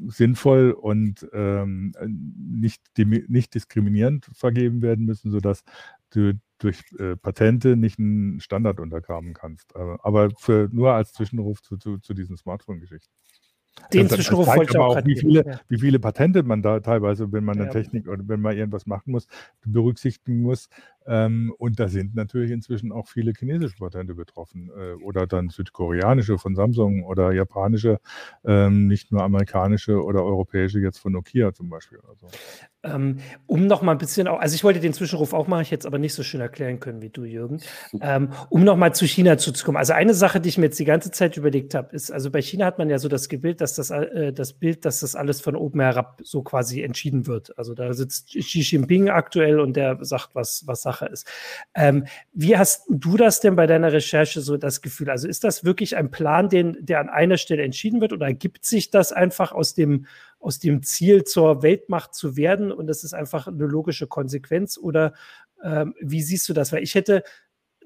sinnvoll 0.08 0.72
und 0.72 1.28
ähm, 1.34 1.94
nicht, 2.08 2.82
nicht 2.98 3.54
diskriminierend 3.54 4.30
vergeben 4.34 4.82
werden 4.82 5.06
müssen, 5.06 5.32
sodass 5.32 5.64
du 6.12 6.40
durch 6.58 6.84
äh, 7.00 7.16
Patente 7.16 7.76
nicht 7.76 8.00
einen 8.00 8.40
Standard 8.40 8.80
untergraben 8.80 9.34
kannst. 9.34 9.76
aber 9.76 10.30
für, 10.38 10.70
nur 10.72 10.94
als 10.94 11.14
Zwischenruf 11.14 11.62
zu, 11.62 11.78
zu, 11.78 11.98
zu 11.98 12.14
diesen 12.14 12.38
Smartphone-Geschichten. 12.38 13.12
Den 13.94 14.08
das, 14.08 14.16
Zwischenruf 14.16 14.46
das 14.46 14.58
wollte 14.58 14.72
ich 14.74 14.80
auch, 14.80 14.98
auch 14.98 15.06
wie 15.06 15.18
viele, 15.18 15.46
ja. 15.46 15.60
wie 15.68 15.80
viele 15.80 16.00
Patente 16.00 16.44
man 16.44 16.62
da 16.62 16.80
teilweise, 16.80 17.32
wenn 17.32 17.44
man 17.44 17.58
eine 17.58 17.66
ja. 17.68 17.72
Technik 17.72 18.08
oder 18.08 18.24
wenn 18.28 18.42
man 18.42 18.56
irgendwas 18.56 18.86
machen 18.86 19.12
muss, 19.12 19.28
berücksichtigen 19.66 20.42
muss. 20.42 20.70
Ähm, 21.08 21.54
und 21.58 21.80
da 21.80 21.88
sind 21.88 22.16
natürlich 22.16 22.52
inzwischen 22.52 22.92
auch 22.92 23.08
viele 23.08 23.34
chinesische 23.38 23.76
Patente 23.78 24.14
betroffen 24.14 24.70
äh, 24.78 24.94
oder 25.04 25.26
dann 25.26 25.50
südkoreanische 25.50 26.38
von 26.38 26.56
Samsung 26.56 27.04
oder 27.04 27.32
japanische, 27.32 28.00
ähm, 28.46 28.88
nicht 28.88 29.12
nur 29.12 29.24
amerikanische 29.24 30.04
oder 30.04 30.24
europäische 30.24 30.80
jetzt 30.80 31.00
von 31.00 31.14
Nokia 31.14 31.54
zum 31.54 31.70
Beispiel. 31.70 32.00
Also. 32.08 32.28
Ähm, 32.84 33.18
um 33.48 33.68
noch 33.68 33.82
mal 33.82 33.94
ein 33.94 33.98
bisschen, 33.98 34.28
auch, 34.28 34.40
also 34.40 34.54
ich 34.54 34.64
wollte 34.64 34.80
den 34.80 34.94
Zwischenruf 34.94 35.34
auch 35.34 35.48
machen, 35.48 35.62
ich 35.62 35.72
jetzt 35.72 35.86
aber 35.86 35.98
nicht 35.98 36.14
so 36.14 36.24
schön 36.24 36.42
erklären 36.42 36.80
können 36.80 37.02
wie 37.02 37.10
du, 37.10 37.24
Jürgen, 37.24 37.62
ähm, 38.00 38.30
um 38.50 38.64
noch 38.64 38.78
mal 38.78 38.94
zu 38.94 39.06
China 39.06 39.38
zuzukommen. 39.38 39.78
Also 39.78 39.94
eine 39.94 40.14
Sache, 40.14 40.40
die 40.40 40.50
ich 40.50 40.58
mir 40.58 40.66
jetzt 40.66 40.80
die 40.80 40.86
ganze 40.86 41.12
Zeit 41.12 41.36
überlegt 41.36 41.74
habe, 41.74 41.96
ist, 41.96 42.12
also 42.12 42.30
bei 42.30 42.42
China 42.42 42.66
hat 42.66 42.78
man 42.78 42.90
ja 42.90 43.00
so 43.00 43.08
das 43.08 43.28
Bild, 43.28 43.61
dass 43.62 43.76
das, 43.76 43.92
äh, 43.92 44.34
das 44.34 44.54
Bild, 44.54 44.86
dass 44.86 45.02
das 45.02 45.16
alles 45.16 45.42
von 45.42 45.56
oben 45.56 45.80
herab 45.80 46.20
so 46.24 46.42
quasi 46.42 46.82
entschieden 46.82 47.28
wird. 47.28 47.58
Also 47.58 47.74
da 47.74 47.94
sitzt 47.94 48.30
Xi 48.30 48.62
Jinping 48.62 49.10
aktuell 49.10 49.60
und 49.60 49.76
der 49.76 49.98
sagt, 50.04 50.30
was, 50.34 50.66
was 50.66 50.82
Sache 50.82 51.06
ist. 51.06 51.28
Ähm, 51.76 52.06
wie 52.34 52.58
hast 52.58 52.86
du 52.90 53.18
das 53.18 53.40
denn 53.40 53.56
bei 53.56 53.68
deiner 53.68 53.94
Recherche 53.94 54.42
so 54.42 54.58
das 54.58 54.82
Gefühl? 54.82 55.10
Also 55.10 55.28
ist 55.28 55.44
das 55.44 55.64
wirklich 55.64 55.96
ein 55.96 56.12
Plan, 56.12 56.50
den, 56.50 56.78
der 56.80 57.00
an 57.00 57.10
einer 57.10 57.38
Stelle 57.38 57.64
entschieden 57.64 58.02
wird 58.02 58.14
oder 58.14 58.26
ergibt 58.26 58.66
sich 58.66 58.90
das 58.90 59.12
einfach 59.12 59.52
aus 59.52 59.74
dem, 59.74 60.06
aus 60.40 60.60
dem 60.60 60.84
Ziel 60.84 61.24
zur 61.24 61.62
Weltmacht 61.62 62.16
zu 62.16 62.36
werden 62.36 62.72
und 62.72 62.88
das 62.88 63.04
ist 63.04 63.14
einfach 63.14 63.48
eine 63.48 63.66
logische 63.66 64.08
Konsequenz 64.08 64.78
oder 64.78 65.14
ähm, 65.64 65.94
wie 66.02 66.22
siehst 66.22 66.50
du 66.50 66.54
das? 66.54 66.72
Weil 66.72 66.84
ich 66.84 66.96
hätte 66.96 67.24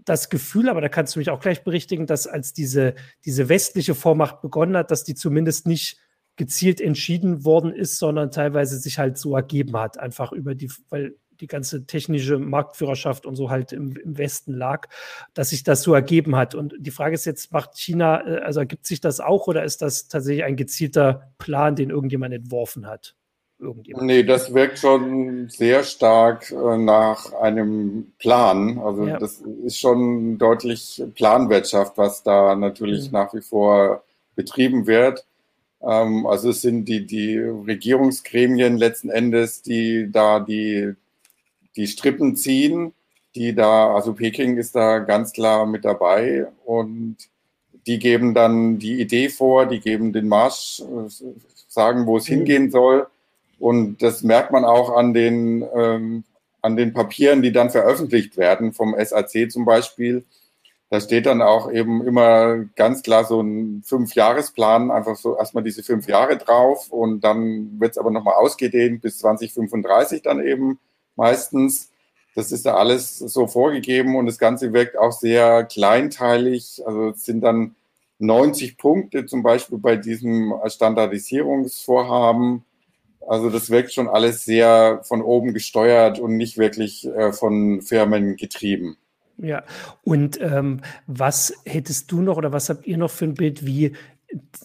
das 0.06 0.30
Gefühl, 0.30 0.70
aber 0.70 0.82
da 0.82 0.89
kannst 0.89 1.15
du 1.15 1.20
mich 1.20 1.30
auch 1.30 1.39
gleich 1.39 1.63
berichtigen, 1.63 2.06
dass 2.06 2.28
als 2.28 2.54
diese, 2.54 2.96
diese 3.26 3.50
westliche 3.50 3.96
Vormacht 3.96 4.41
begonnen 4.41 4.78
hat, 4.78 4.91
dass 4.91 5.04
die 5.04 5.15
zumindest 5.15 5.68
nicht 5.68 6.00
gezielt 6.36 6.80
entschieden 6.80 7.44
worden 7.44 7.74
ist, 7.74 7.98
sondern 7.98 8.32
teilweise 8.32 8.78
sich 8.78 9.00
halt 9.00 9.18
so 9.18 9.36
ergeben 9.36 9.78
hat, 9.78 9.98
einfach 9.98 10.32
über 10.32 10.54
die, 10.54 10.72
weil 10.89 11.15
die 11.39 11.48
ganze 11.48 11.86
technische 11.86 12.39
Marktführerschaft 12.39 13.26
und 13.26 13.36
so 13.36 13.50
halt 13.50 13.74
im, 13.74 13.96
im, 13.98 14.18
Westen 14.18 14.54
lag, 14.54 14.88
dass 15.34 15.50
sich 15.50 15.63
das 15.63 15.82
so 15.82 15.94
ergeben 15.94 16.36
hat. 16.36 16.56
Und 16.56 16.76
die 16.80 16.91
Frage 16.91 17.15
ist 17.15 17.26
jetzt, 17.26 17.52
macht 17.52 17.78
China, 17.78 18.26
äh, 18.26 18.39
also 18.39 18.62
ergibt 18.62 18.86
sich 18.86 19.02
das 19.02 19.20
auch 19.20 19.48
oder 19.48 19.63
ist 19.63 19.82
das 19.82 20.08
tatsächlich 20.08 20.46
ein 20.46 20.56
gezielter 20.56 21.34
Plan, 21.38 21.75
den 21.75 21.90
irgendjemand 21.90 22.34
entworfen 22.34 22.88
hat? 22.88 23.15
Irgendjemand? 23.66 24.06
Nee, 24.06 24.24
das 24.24 24.54
wirkt 24.54 24.80
schon 24.80 25.50
sehr 25.50 25.84
stark 25.84 26.52
äh, 26.52 26.78
nach 26.78 27.34
einem 27.34 28.13
Plan. 28.20 28.80
Also 28.80 29.08
ja. 29.08 29.18
das 29.18 29.42
ist 29.63 29.80
schon 29.80 30.38
deutlich 30.38 31.04
Planwirtschaft, 31.16 31.98
was 31.98 32.24
da 32.24 32.56
natürlich 32.56 33.08
mhm. 33.08 33.13
nach 33.13 33.34
wie 33.34 33.42
vor 33.42 34.04
betrieben 34.36 34.88
wird. 34.88 35.26
Ähm, 35.82 36.26
also 36.26 36.50
es 36.50 36.62
sind 36.62 36.86
die, 36.86 37.06
die 37.06 37.38
Regierungsgremien 37.38 38.78
letzten 38.78 39.10
Endes, 39.10 39.62
die 39.62 40.12
da 40.12 40.40
die 40.40 40.96
die 41.76 41.88
Strippen 41.88 42.36
ziehen, 42.36 42.94
die 43.36 43.54
da, 43.54 43.94
also 43.94 44.13
Peking 44.13 44.58
ist 44.58 44.76
da 44.76 45.00
ganz 45.00 45.34
klar 45.34 45.66
mit 45.66 45.86
dabei 45.86 46.48
und 46.66 47.18
die 47.86 48.00
geben 48.00 48.34
dann 48.34 48.80
die 48.80 49.00
Idee 49.00 49.30
vor, 49.30 49.66
die 49.66 49.80
geben 49.80 50.13
den 50.13 50.28
Marsch, 50.28 50.82
äh, 50.82 51.10
sagen, 51.68 52.06
wo 52.06 52.18
es 52.18 52.30
mhm. 52.30 52.34
hingehen 52.34 52.72
soll. 52.72 53.08
Und 53.60 54.01
das 54.01 54.23
merkt 54.23 54.51
man 54.51 54.65
auch 54.65 54.95
an 54.95 55.13
den, 55.13 55.65
ähm, 55.75 56.23
an 56.62 56.75
den 56.75 56.93
Papieren, 56.93 57.41
die 57.41 57.51
dann 57.51 57.69
veröffentlicht 57.69 58.37
werden, 58.37 58.73
vom 58.73 58.95
SAC 58.97 59.51
zum 59.51 59.65
Beispiel. 59.65 60.25
Da 60.89 61.01
steht 61.01 61.25
dann 61.25 61.41
auch 61.41 61.71
eben 61.71 62.06
immer 62.06 62.58
ganz 62.75 63.01
klar 63.01 63.25
so 63.25 63.41
ein 63.41 63.81
Fünfjahresplan, 63.85 64.91
einfach 64.91 65.15
so 65.15 65.35
erstmal 65.37 65.63
diese 65.63 65.83
fünf 65.83 66.08
Jahre 66.08 66.37
drauf 66.37 66.91
und 66.91 67.21
dann 67.21 67.79
wird 67.79 67.91
es 67.91 67.97
aber 67.97 68.12
nochmal 68.12 68.35
ausgedehnt 68.35 69.01
bis 69.01 69.17
2035 69.19 70.21
dann 70.21 70.45
eben 70.45 70.79
meistens. 71.15 71.89
Das 72.35 72.51
ist 72.51 72.65
da 72.65 72.75
alles 72.75 73.17
so 73.17 73.47
vorgegeben 73.47 74.15
und 74.15 74.25
das 74.25 74.37
Ganze 74.37 74.73
wirkt 74.73 74.97
auch 74.97 75.12
sehr 75.12 75.63
kleinteilig. 75.63 76.83
Also 76.85 77.10
es 77.10 77.25
sind 77.25 77.41
dann 77.41 77.75
90 78.19 78.77
Punkte 78.77 79.25
zum 79.25 79.41
Beispiel 79.41 79.77
bei 79.77 79.95
diesem 79.95 80.53
Standardisierungsvorhaben. 80.65 82.63
Also 83.28 83.50
das 83.50 83.69
wirkt 83.69 83.94
schon 83.94 84.08
alles 84.08 84.46
sehr 84.46 85.02
von 85.04 85.21
oben 85.21 85.54
gesteuert 85.54 86.19
und 86.19 86.38
nicht 86.38 86.58
wirklich 86.58 87.08
äh, 87.08 87.32
von 87.32 87.82
Firmen 87.82 88.36
getrieben. 88.36 88.98
Ja, 89.38 89.63
und 90.04 90.40
ähm, 90.40 90.82
was 91.08 91.54
hättest 91.65 92.12
du 92.12 92.21
noch 92.21 92.38
oder 92.38 92.54
was 92.54 92.69
habt 92.69 92.88
ihr 92.88 92.98
noch 92.98 93.12
für 93.12 93.26
ein 93.26 93.34
Bild, 93.34 93.65
wie 93.65 93.94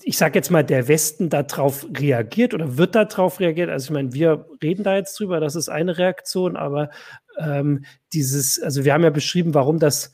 ich 0.03 0.17
sage 0.17 0.39
jetzt 0.39 0.51
mal, 0.51 0.65
der 0.65 0.89
Westen 0.89 1.29
darauf 1.29 1.87
reagiert 1.97 2.55
oder 2.55 2.77
wird 2.77 2.95
darauf 2.95 3.41
reagiert? 3.41 3.71
Also 3.71 3.87
ich 3.87 3.91
meine, 3.91 4.13
wir 4.13 4.47
reden 4.63 4.85
da 4.85 4.97
jetzt 4.97 5.19
drüber, 5.19 5.41
das 5.41 5.55
ist 5.55 5.69
eine 5.69 5.99
Reaktion, 5.99 6.57
aber 6.57 6.91
ähm, 7.39 7.85
dieses, 8.13 8.61
also 8.61 8.85
wir 8.85 8.93
haben 8.93 9.05
ja 9.05 9.11
beschrieben, 9.11 9.55
warum 9.55 9.79
das 9.79 10.13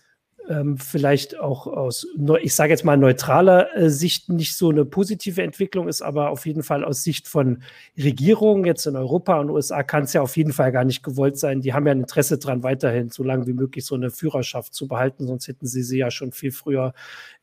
ähm, 0.49 0.79
vielleicht 0.79 1.39
auch 1.39 1.67
aus, 1.67 2.07
ich 2.41 2.55
sage 2.55 2.73
jetzt 2.73 2.85
mal, 2.85 2.97
neutraler 2.97 3.77
äh, 3.77 3.91
Sicht 3.91 4.29
nicht 4.29 4.57
so 4.57 4.71
eine 4.71 4.85
positive 4.85 5.43
Entwicklung 5.43 5.89
ist, 5.89 6.03
aber 6.03 6.31
auf 6.31 6.47
jeden 6.47 6.63
Fall 6.63 6.85
aus 6.85 7.03
Sicht 7.03 7.29
von 7.29 7.63
Regierungen 7.97 8.65
jetzt 8.65 8.87
in 8.87 8.97
Europa 8.97 9.39
und 9.41 9.51
USA 9.51 9.83
kann 9.83 10.05
es 10.05 10.13
ja 10.13 10.23
auf 10.23 10.37
jeden 10.37 10.53
Fall 10.53 10.73
gar 10.73 10.85
nicht 10.85 11.03
gewollt 11.03 11.39
sein. 11.39 11.61
Die 11.61 11.73
haben 11.73 11.87
ja 11.87 11.93
ein 11.93 12.01
Interesse 12.01 12.39
daran, 12.39 12.63
weiterhin 12.63 13.11
so 13.11 13.23
lange 13.23 13.47
wie 13.47 13.53
möglich 13.53 13.85
so 13.85 13.95
eine 13.95 14.11
Führerschaft 14.11 14.75
zu 14.75 14.89
behalten, 14.89 15.27
sonst 15.27 15.49
hätten 15.49 15.67
sie 15.67 15.83
sie 15.83 15.99
ja 15.99 16.11
schon 16.11 16.33
viel 16.33 16.53
früher 16.53 16.93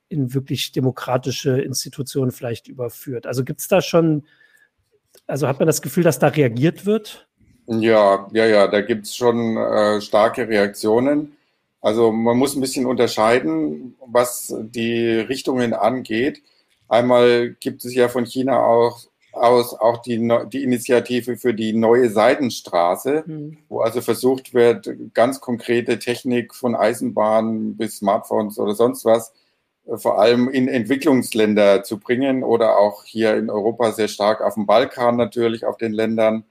in 0.10 0.34
wirklich 0.34 0.72
demokratische 0.72 1.60
Institutionen 1.60 2.32
vielleicht 2.32 2.68
überführt. 2.68 3.26
Also 3.26 3.44
gibt 3.44 3.62
es 3.62 3.68
da 3.68 3.82
schon, 3.82 4.24
also 5.28 5.48
hat 5.48 5.60
man 5.60 5.68
das 5.68 5.82
Gefühl, 5.82 6.04
dass 6.04 6.20
da 6.20 6.28
reagiert 6.28 6.86
wird? 6.86 7.28
Ja, 7.68 8.28
ja, 8.34 8.46
ja, 8.46 8.68
da 8.68 8.82
gibt 8.82 9.06
es 9.06 9.16
schon 9.16 9.58
äh, 9.58 10.02
starke 10.02 10.48
Reaktionen. 10.48 11.34
Also 11.84 12.14
man 12.14 12.38
muss 12.38 12.56
ein 12.56 12.62
bisschen 12.62 12.86
unterscheiden, 12.86 13.96
was 14.08 14.56
die 14.58 15.06
Richtungen 15.10 15.74
angeht. 15.74 16.42
Einmal 16.88 17.58
gibt 17.60 17.84
es 17.84 17.94
ja 17.94 18.08
von 18.08 18.26
China 18.26 18.66
auch 18.66 19.02
aus 19.34 19.74
auch 19.74 19.98
die, 19.98 20.32
die 20.48 20.64
Initiative 20.64 21.36
für 21.36 21.54
die 21.54 21.74
neue 21.74 22.10
Seidenstraße, 22.10 23.24
mhm. 23.26 23.58
wo 23.68 23.82
also 23.82 24.00
versucht 24.00 24.54
wird, 24.54 24.90
ganz 25.14 25.42
konkrete 25.42 26.00
Technik 26.00 26.56
von 26.56 26.74
Eisenbahnen 26.74 27.76
bis 27.76 27.98
Smartphones 27.98 28.60
oder 28.60 28.76
sonst 28.76 29.04
was 29.04 29.34
äh, 29.86 29.98
vor 29.98 30.20
allem 30.20 30.50
in 30.50 30.70
Entwicklungsländer 30.70 31.84
zu 31.84 32.00
bringen 32.00 32.44
oder 32.44 32.78
auch 32.78 33.04
hier 33.04 33.36
in 33.36 33.50
Europa 33.50 33.92
sehr 33.92 34.08
stark 34.08 34.40
auf 34.42 34.54
dem 34.54 34.68
Balkan 34.68 35.18
natürlich, 35.18 35.66
auf 35.66 35.76
den 35.76 35.92
Ländern. 35.92 36.46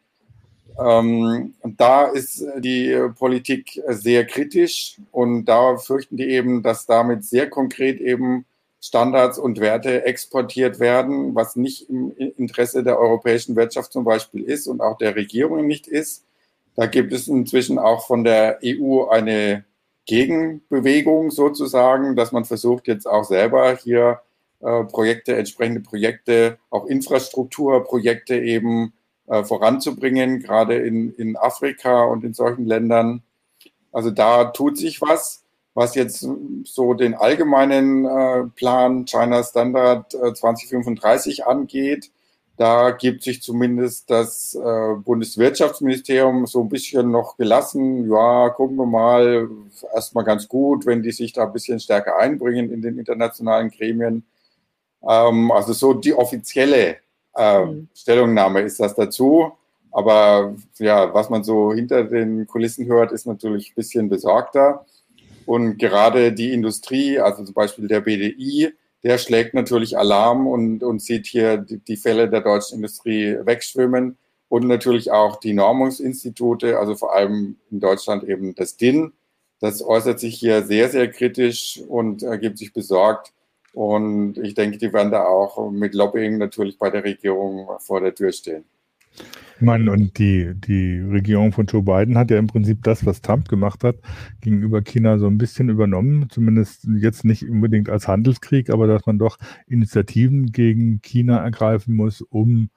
Ähm, 0.78 1.54
da 1.62 2.06
ist 2.06 2.44
die 2.58 3.08
Politik 3.18 3.80
sehr 3.88 4.26
kritisch 4.26 4.98
und 5.10 5.44
da 5.44 5.76
fürchten 5.76 6.16
die 6.16 6.28
eben, 6.28 6.62
dass 6.62 6.86
damit 6.86 7.24
sehr 7.24 7.50
konkret 7.50 8.00
eben 8.00 8.44
Standards 8.80 9.38
und 9.38 9.60
Werte 9.60 10.04
exportiert 10.04 10.80
werden, 10.80 11.34
was 11.34 11.54
nicht 11.54 11.88
im 11.88 12.12
Interesse 12.16 12.82
der 12.82 12.98
europäischen 12.98 13.54
Wirtschaft 13.54 13.92
zum 13.92 14.04
Beispiel 14.04 14.42
ist 14.42 14.66
und 14.66 14.80
auch 14.80 14.98
der 14.98 15.14
Regierungen 15.14 15.66
nicht 15.68 15.86
ist. 15.86 16.24
Da 16.74 16.86
gibt 16.86 17.12
es 17.12 17.28
inzwischen 17.28 17.78
auch 17.78 18.06
von 18.06 18.24
der 18.24 18.58
EU 18.64 19.04
eine 19.08 19.64
Gegenbewegung 20.06 21.30
sozusagen, 21.30 22.16
dass 22.16 22.32
man 22.32 22.44
versucht 22.44 22.88
jetzt 22.88 23.06
auch 23.06 23.24
selber 23.24 23.76
hier 23.76 24.20
äh, 24.60 24.82
Projekte, 24.84 25.36
entsprechende 25.36 25.80
Projekte, 25.80 26.58
auch 26.70 26.86
Infrastrukturprojekte 26.86 28.36
eben 28.36 28.92
äh, 29.26 29.44
voranzubringen, 29.44 30.40
gerade 30.40 30.76
in, 30.76 31.12
in 31.14 31.36
Afrika 31.36 32.04
und 32.04 32.24
in 32.24 32.34
solchen 32.34 32.66
Ländern. 32.66 33.22
Also 33.92 34.10
da 34.10 34.44
tut 34.44 34.78
sich 34.78 35.00
was. 35.00 35.44
Was 35.74 35.94
jetzt 35.94 36.26
so 36.64 36.92
den 36.92 37.14
allgemeinen 37.14 38.04
äh, 38.04 38.44
Plan 38.54 39.06
China 39.06 39.42
Standard 39.42 40.12
äh, 40.14 40.34
2035 40.34 41.46
angeht, 41.46 42.10
da 42.58 42.90
gibt 42.90 43.22
sich 43.22 43.42
zumindest 43.42 44.10
das 44.10 44.54
äh, 44.54 44.94
Bundeswirtschaftsministerium 44.96 46.46
so 46.46 46.60
ein 46.60 46.68
bisschen 46.68 47.10
noch 47.10 47.38
gelassen. 47.38 48.10
Ja, 48.10 48.50
gucken 48.50 48.76
wir 48.76 48.86
mal, 48.86 49.48
erstmal 49.94 50.24
ganz 50.24 50.46
gut, 50.48 50.84
wenn 50.84 51.02
die 51.02 51.12
sich 51.12 51.32
da 51.32 51.44
ein 51.44 51.52
bisschen 51.52 51.80
stärker 51.80 52.18
einbringen 52.18 52.70
in 52.70 52.82
den 52.82 52.98
internationalen 52.98 53.70
Gremien. 53.70 54.26
Ähm, 55.08 55.50
also 55.50 55.72
so 55.72 55.94
die 55.94 56.14
offizielle 56.14 56.98
äh, 57.36 57.64
mhm. 57.64 57.88
Stellungnahme 57.94 58.60
ist 58.60 58.80
das 58.80 58.94
dazu. 58.94 59.52
Aber 59.90 60.54
ja, 60.78 61.12
was 61.12 61.28
man 61.28 61.44
so 61.44 61.72
hinter 61.72 62.04
den 62.04 62.46
Kulissen 62.46 62.86
hört, 62.86 63.12
ist 63.12 63.26
natürlich 63.26 63.70
ein 63.70 63.74
bisschen 63.76 64.08
besorgter. 64.08 64.86
Und 65.44 65.78
gerade 65.78 66.32
die 66.32 66.52
Industrie, 66.52 67.18
also 67.18 67.44
zum 67.44 67.54
Beispiel 67.54 67.88
der 67.88 68.00
BDI, 68.00 68.72
der 69.02 69.18
schlägt 69.18 69.54
natürlich 69.54 69.98
Alarm 69.98 70.46
und, 70.46 70.82
und 70.82 71.02
sieht 71.02 71.26
hier 71.26 71.58
die, 71.58 71.78
die 71.78 71.96
Fälle 71.96 72.30
der 72.30 72.40
deutschen 72.40 72.76
Industrie 72.76 73.36
wegschwimmen 73.42 74.16
und 74.48 74.66
natürlich 74.66 75.10
auch 75.10 75.36
die 75.36 75.54
Normungsinstitute, 75.54 76.78
also 76.78 76.94
vor 76.94 77.14
allem 77.14 77.56
in 77.70 77.80
Deutschland 77.80 78.24
eben 78.24 78.54
das 78.54 78.76
DIN. 78.76 79.12
Das 79.60 79.82
äußert 79.82 80.20
sich 80.20 80.38
hier 80.38 80.62
sehr, 80.62 80.88
sehr 80.88 81.10
kritisch 81.10 81.80
und 81.88 82.22
äh, 82.22 82.38
gibt 82.38 82.58
sich 82.58 82.72
besorgt. 82.72 83.32
Und 83.72 84.38
ich 84.38 84.54
denke, 84.54 84.78
die 84.78 84.92
werden 84.92 85.10
da 85.10 85.24
auch 85.24 85.70
mit 85.70 85.94
Lobbying 85.94 86.38
natürlich 86.38 86.78
bei 86.78 86.90
der 86.90 87.04
Regierung 87.04 87.68
vor 87.78 88.00
der 88.00 88.14
Tür 88.14 88.32
stehen. 88.32 88.64
Mann, 89.60 89.88
und 89.88 90.18
die, 90.18 90.54
die 90.54 90.98
Regierung 90.98 91.52
von 91.52 91.66
Joe 91.66 91.82
Biden 91.82 92.18
hat 92.18 92.30
ja 92.30 92.38
im 92.38 92.48
Prinzip 92.48 92.82
das, 92.82 93.06
was 93.06 93.22
Trump 93.22 93.48
gemacht 93.48 93.84
hat, 93.84 93.96
gegenüber 94.40 94.82
China 94.82 95.18
so 95.18 95.26
ein 95.26 95.38
bisschen 95.38 95.68
übernommen. 95.68 96.28
Zumindest 96.30 96.88
jetzt 96.96 97.24
nicht 97.24 97.48
unbedingt 97.48 97.88
als 97.88 98.08
Handelskrieg, 98.08 98.70
aber 98.70 98.86
dass 98.86 99.06
man 99.06 99.18
doch 99.18 99.38
Initiativen 99.66 100.46
gegen 100.52 101.00
China 101.02 101.38
ergreifen 101.38 101.94
muss, 101.94 102.22
um 102.22 102.70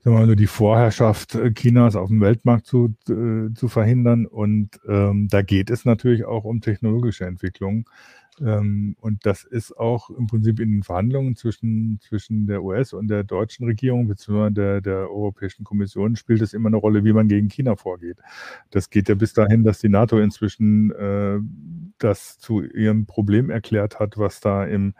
sagen 0.00 0.16
wir 0.16 0.20
mal, 0.20 0.26
nur 0.26 0.36
die 0.36 0.46
Vorherrschaft 0.46 1.38
Chinas 1.54 1.96
auf 1.96 2.08
dem 2.08 2.20
Weltmarkt 2.20 2.66
zu, 2.66 2.94
äh, 3.08 3.52
zu 3.54 3.68
verhindern. 3.68 4.26
Und 4.26 4.80
ähm, 4.88 5.28
da 5.28 5.42
geht 5.42 5.70
es 5.70 5.84
natürlich 5.84 6.24
auch 6.24 6.44
um 6.44 6.60
technologische 6.60 7.26
Entwicklungen. 7.26 7.84
Ähm, 8.40 8.96
und 9.00 9.26
das 9.26 9.44
ist 9.44 9.72
auch 9.76 10.10
im 10.10 10.26
Prinzip 10.26 10.60
in 10.60 10.70
den 10.72 10.82
Verhandlungen 10.82 11.36
zwischen, 11.36 12.00
zwischen 12.00 12.46
der 12.46 12.62
US- 12.62 12.92
und 12.92 13.08
der 13.08 13.24
deutschen 13.24 13.66
Regierung 13.66 14.08
bzw. 14.08 14.50
Der, 14.50 14.80
der 14.80 15.10
Europäischen 15.10 15.64
Kommission 15.64 16.16
spielt 16.16 16.42
es 16.42 16.54
immer 16.54 16.68
eine 16.68 16.76
Rolle, 16.76 17.04
wie 17.04 17.12
man 17.12 17.28
gegen 17.28 17.48
China 17.48 17.76
vorgeht. 17.76 18.18
Das 18.70 18.90
geht 18.90 19.08
ja 19.08 19.14
bis 19.14 19.32
dahin, 19.32 19.64
dass 19.64 19.80
die 19.80 19.88
NATO 19.88 20.18
inzwischen 20.18 20.90
äh, 20.92 21.38
das 21.98 22.38
zu 22.38 22.62
ihrem 22.62 23.06
Problem 23.06 23.50
erklärt 23.50 23.98
hat, 23.98 24.18
was 24.18 24.40
da 24.40 24.64
im, 24.64 24.94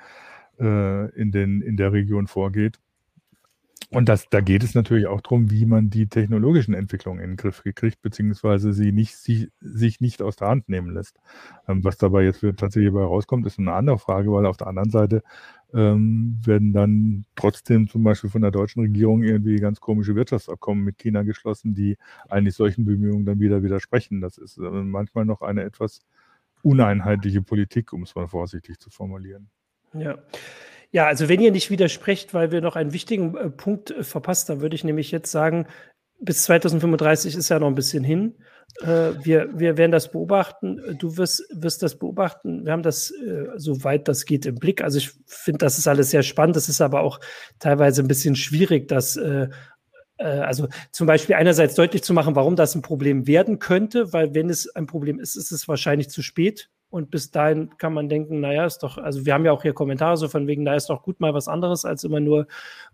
äh, 0.58 1.10
in, 1.14 1.30
den, 1.30 1.62
in 1.62 1.76
der 1.76 1.92
Region 1.92 2.26
vorgeht. 2.26 2.78
Und 3.90 4.08
das, 4.08 4.28
da 4.28 4.40
geht 4.40 4.62
es 4.62 4.74
natürlich 4.74 5.06
auch 5.06 5.22
darum, 5.22 5.50
wie 5.50 5.64
man 5.64 5.88
die 5.88 6.08
technologischen 6.08 6.74
Entwicklungen 6.74 7.20
in 7.20 7.30
den 7.30 7.36
Griff 7.36 7.62
kriegt, 7.74 8.02
beziehungsweise 8.02 8.74
sie 8.74 8.92
nicht, 8.92 9.16
sie, 9.16 9.50
sich 9.60 10.00
nicht 10.00 10.20
aus 10.20 10.36
der 10.36 10.48
Hand 10.48 10.68
nehmen 10.68 10.92
lässt. 10.92 11.18
Ähm, 11.66 11.82
was 11.84 11.96
dabei 11.96 12.24
jetzt 12.24 12.40
tatsächlich 12.40 12.92
dabei 12.92 13.04
rauskommt, 13.04 13.46
ist 13.46 13.58
eine 13.58 13.72
andere 13.72 13.98
Frage, 13.98 14.30
weil 14.30 14.44
auf 14.44 14.58
der 14.58 14.66
anderen 14.66 14.90
Seite 14.90 15.22
ähm, 15.72 16.38
werden 16.44 16.74
dann 16.74 17.24
trotzdem 17.34 17.88
zum 17.88 18.04
Beispiel 18.04 18.28
von 18.28 18.42
der 18.42 18.50
deutschen 18.50 18.82
Regierung 18.82 19.22
irgendwie 19.22 19.56
ganz 19.56 19.80
komische 19.80 20.14
Wirtschaftsabkommen 20.14 20.84
mit 20.84 20.98
China 20.98 21.22
geschlossen, 21.22 21.74
die 21.74 21.96
eigentlich 22.28 22.56
solchen 22.56 22.84
Bemühungen 22.84 23.24
dann 23.24 23.40
wieder 23.40 23.62
widersprechen. 23.62 24.20
Das 24.20 24.36
ist 24.36 24.58
äh, 24.58 24.70
manchmal 24.70 25.24
noch 25.24 25.40
eine 25.40 25.62
etwas 25.62 26.00
uneinheitliche 26.62 27.40
Politik, 27.40 27.94
um 27.94 28.02
es 28.02 28.14
mal 28.14 28.28
vorsichtig 28.28 28.78
zu 28.78 28.90
formulieren. 28.90 29.48
Ja. 29.94 30.18
Ja, 30.90 31.06
also 31.06 31.28
wenn 31.28 31.40
ihr 31.40 31.52
nicht 31.52 31.70
widersprecht, 31.70 32.32
weil 32.32 32.50
wir 32.50 32.60
noch 32.60 32.76
einen 32.76 32.92
wichtigen 32.92 33.36
äh, 33.36 33.50
Punkt 33.50 33.90
äh, 33.90 34.02
verpasst 34.02 34.48
haben, 34.48 34.60
würde 34.60 34.74
ich 34.74 34.84
nämlich 34.84 35.10
jetzt 35.10 35.30
sagen, 35.30 35.66
bis 36.20 36.44
2035 36.44 37.36
ist 37.36 37.48
ja 37.48 37.58
noch 37.58 37.68
ein 37.68 37.74
bisschen 37.74 38.02
hin. 38.02 38.36
Äh, 38.80 39.12
wir, 39.22 39.58
wir 39.58 39.76
werden 39.76 39.92
das 39.92 40.10
beobachten. 40.10 40.96
Du 40.98 41.16
wirst, 41.16 41.44
wirst 41.52 41.82
das 41.82 41.98
beobachten. 41.98 42.64
Wir 42.64 42.72
haben 42.72 42.82
das, 42.82 43.10
äh, 43.10 43.48
soweit 43.56 44.08
das 44.08 44.24
geht, 44.24 44.46
im 44.46 44.56
Blick. 44.56 44.82
Also 44.82 44.98
ich 44.98 45.12
finde, 45.26 45.58
das 45.58 45.78
ist 45.78 45.86
alles 45.86 46.10
sehr 46.10 46.22
spannend. 46.22 46.56
Das 46.56 46.68
ist 46.68 46.80
aber 46.80 47.02
auch 47.02 47.20
teilweise 47.58 48.02
ein 48.02 48.08
bisschen 48.08 48.34
schwierig, 48.34 48.88
das 48.88 49.16
äh, 49.16 49.48
äh, 50.18 50.24
also 50.24 50.68
zum 50.90 51.06
Beispiel 51.06 51.36
einerseits 51.36 51.74
deutlich 51.74 52.02
zu 52.02 52.12
machen, 52.12 52.34
warum 52.34 52.56
das 52.56 52.74
ein 52.74 52.82
Problem 52.82 53.26
werden 53.26 53.58
könnte, 53.58 54.12
weil 54.12 54.34
wenn 54.34 54.50
es 54.50 54.74
ein 54.74 54.86
Problem 54.86 55.18
ist, 55.20 55.36
ist 55.36 55.52
es 55.52 55.68
wahrscheinlich 55.68 56.10
zu 56.10 56.22
spät 56.22 56.70
Und 56.90 57.10
bis 57.10 57.30
dahin 57.30 57.76
kann 57.76 57.92
man 57.92 58.08
denken, 58.08 58.40
naja, 58.40 58.64
ist 58.64 58.78
doch, 58.78 58.96
also 58.96 59.26
wir 59.26 59.34
haben 59.34 59.44
ja 59.44 59.52
auch 59.52 59.62
hier 59.62 59.74
Kommentare 59.74 60.16
so 60.16 60.28
von 60.28 60.46
wegen, 60.46 60.64
da 60.64 60.74
ist 60.74 60.88
doch 60.88 61.02
gut 61.02 61.20
mal 61.20 61.34
was 61.34 61.46
anderes 61.46 61.84
als 61.84 62.02
immer 62.04 62.20
nur 62.20 62.46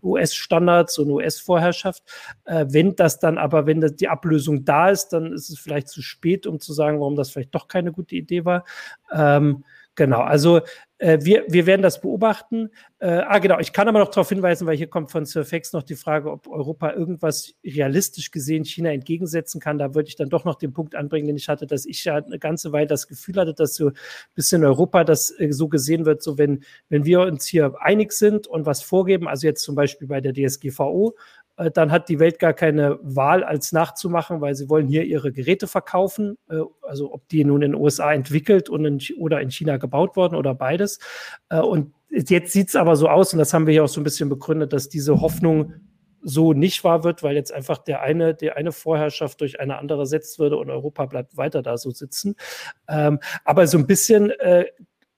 US-Standards 0.03 0.97
und 0.99 1.09
US-Vorherrschaft. 1.11 2.03
Äh, 2.43 2.65
wenn 2.69 2.95
das 2.95 3.19
dann 3.19 3.37
aber, 3.37 3.67
wenn 3.67 3.79
das, 3.79 3.95
die 3.95 4.09
Ablösung 4.09 4.65
da 4.65 4.89
ist, 4.89 5.09
dann 5.09 5.31
ist 5.31 5.49
es 5.49 5.59
vielleicht 5.59 5.87
zu 5.87 6.01
spät, 6.01 6.45
um 6.45 6.59
zu 6.59 6.73
sagen, 6.73 6.99
warum 6.99 7.15
das 7.15 7.29
vielleicht 7.29 7.55
doch 7.55 7.69
keine 7.69 7.93
gute 7.93 8.15
Idee 8.15 8.43
war. 8.43 8.65
Ähm, 9.13 9.63
Genau, 9.95 10.19
also 10.19 10.61
äh, 10.97 11.19
wir, 11.21 11.45
wir 11.47 11.65
werden 11.65 11.81
das 11.81 12.01
beobachten. 12.01 12.69
Äh, 12.99 13.07
ah, 13.07 13.39
genau, 13.39 13.59
ich 13.59 13.71
kann 13.71 13.87
aber 13.87 13.99
noch 13.99 14.09
darauf 14.09 14.27
hinweisen, 14.27 14.67
weil 14.67 14.75
hier 14.75 14.87
kommt 14.87 15.09
von 15.09 15.25
Surfex 15.25 15.71
noch 15.71 15.83
die 15.83 15.95
Frage, 15.95 16.29
ob 16.31 16.47
Europa 16.47 16.91
irgendwas 16.91 17.53
realistisch 17.65 18.31
gesehen 18.31 18.65
China 18.65 18.91
entgegensetzen 18.91 19.61
kann. 19.61 19.77
Da 19.77 19.95
würde 19.95 20.09
ich 20.09 20.17
dann 20.17 20.29
doch 20.29 20.43
noch 20.43 20.55
den 20.55 20.73
Punkt 20.73 20.95
anbringen, 20.95 21.27
den 21.27 21.37
ich 21.37 21.47
hatte, 21.47 21.65
dass 21.65 21.85
ich 21.85 22.03
ja 22.03 22.15
eine 22.15 22.39
ganze 22.39 22.73
Weile 22.73 22.87
das 22.87 23.07
Gefühl 23.07 23.35
hatte, 23.37 23.53
dass 23.53 23.75
so 23.75 23.87
ein 23.87 23.95
bisschen 24.35 24.65
Europa 24.65 25.05
das 25.05 25.31
äh, 25.39 25.51
so 25.51 25.69
gesehen 25.69 26.05
wird, 26.05 26.21
so 26.21 26.37
wenn, 26.37 26.63
wenn 26.89 27.05
wir 27.05 27.21
uns 27.21 27.45
hier 27.45 27.73
einig 27.79 28.11
sind 28.11 28.47
und 28.47 28.65
was 28.65 28.81
vorgeben, 28.81 29.27
also 29.29 29.47
jetzt 29.47 29.63
zum 29.63 29.75
Beispiel 29.75 30.07
bei 30.07 30.19
der 30.19 30.33
DSGVO, 30.33 31.15
dann 31.55 31.91
hat 31.91 32.09
die 32.09 32.19
Welt 32.19 32.39
gar 32.39 32.53
keine 32.53 32.99
Wahl, 33.01 33.43
als 33.43 33.71
nachzumachen, 33.71 34.41
weil 34.41 34.55
sie 34.55 34.69
wollen 34.69 34.87
hier 34.87 35.03
ihre 35.03 35.31
Geräte 35.31 35.67
verkaufen. 35.67 36.37
Äh, 36.49 36.61
also 36.81 37.13
ob 37.13 37.27
die 37.29 37.45
nun 37.45 37.61
in 37.61 37.71
den 37.71 37.81
USA 37.81 38.13
entwickelt 38.13 38.69
und 38.69 38.85
in, 38.85 38.99
oder 39.17 39.41
in 39.41 39.51
China 39.51 39.77
gebaut 39.77 40.15
worden 40.15 40.35
oder 40.35 40.53
beides. 40.53 40.99
Äh, 41.49 41.59
und 41.59 41.93
jetzt 42.09 42.51
sieht 42.51 42.69
es 42.69 42.75
aber 42.75 42.95
so 42.95 43.07
aus, 43.07 43.33
und 43.33 43.39
das 43.39 43.53
haben 43.53 43.67
wir 43.67 43.73
ja 43.73 43.83
auch 43.83 43.87
so 43.89 44.01
ein 44.01 44.03
bisschen 44.03 44.29
begründet, 44.29 44.73
dass 44.73 44.89
diese 44.89 45.21
Hoffnung 45.21 45.73
so 46.21 46.53
nicht 46.53 46.83
wahr 46.83 47.03
wird, 47.03 47.23
weil 47.23 47.35
jetzt 47.35 47.53
einfach 47.53 47.77
der 47.77 48.01
eine, 48.01 48.33
der 48.33 48.57
eine 48.57 48.71
Vorherrschaft 48.71 49.39
durch 49.41 49.59
eine 49.59 49.77
andere 49.77 49.99
ersetzt 49.99 50.39
würde 50.39 50.57
und 50.57 50.69
Europa 50.69 51.05
bleibt 51.05 51.37
weiter 51.37 51.61
da 51.61 51.77
so 51.77 51.91
sitzen. 51.91 52.35
Ähm, 52.89 53.19
aber 53.43 53.67
so 53.67 53.77
ein 53.77 53.85
bisschen 53.85 54.31
äh, 54.31 54.65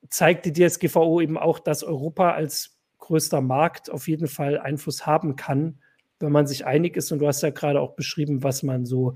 zeigt 0.10 0.46
die 0.46 0.54
DSGVO 0.54 1.22
eben 1.22 1.38
auch, 1.38 1.60
dass 1.60 1.84
Europa 1.84 2.32
als 2.32 2.78
größter 3.00 3.42
Markt 3.42 3.90
auf 3.90 4.08
jeden 4.10 4.28
Fall 4.28 4.60
Einfluss 4.60 5.06
haben 5.06 5.38
kann 5.38 5.80
wenn 6.20 6.32
man 6.32 6.48
sich 6.48 6.66
einig 6.66 6.96
ist. 6.98 7.12
Und 7.12 7.20
du 7.20 7.28
hast 7.28 7.42
ja 7.42 7.50
gerade 7.50 7.82
auch 7.82 7.96
beschrieben, 7.96 8.44
was 8.44 8.64
man 8.64 8.86
so 8.86 9.16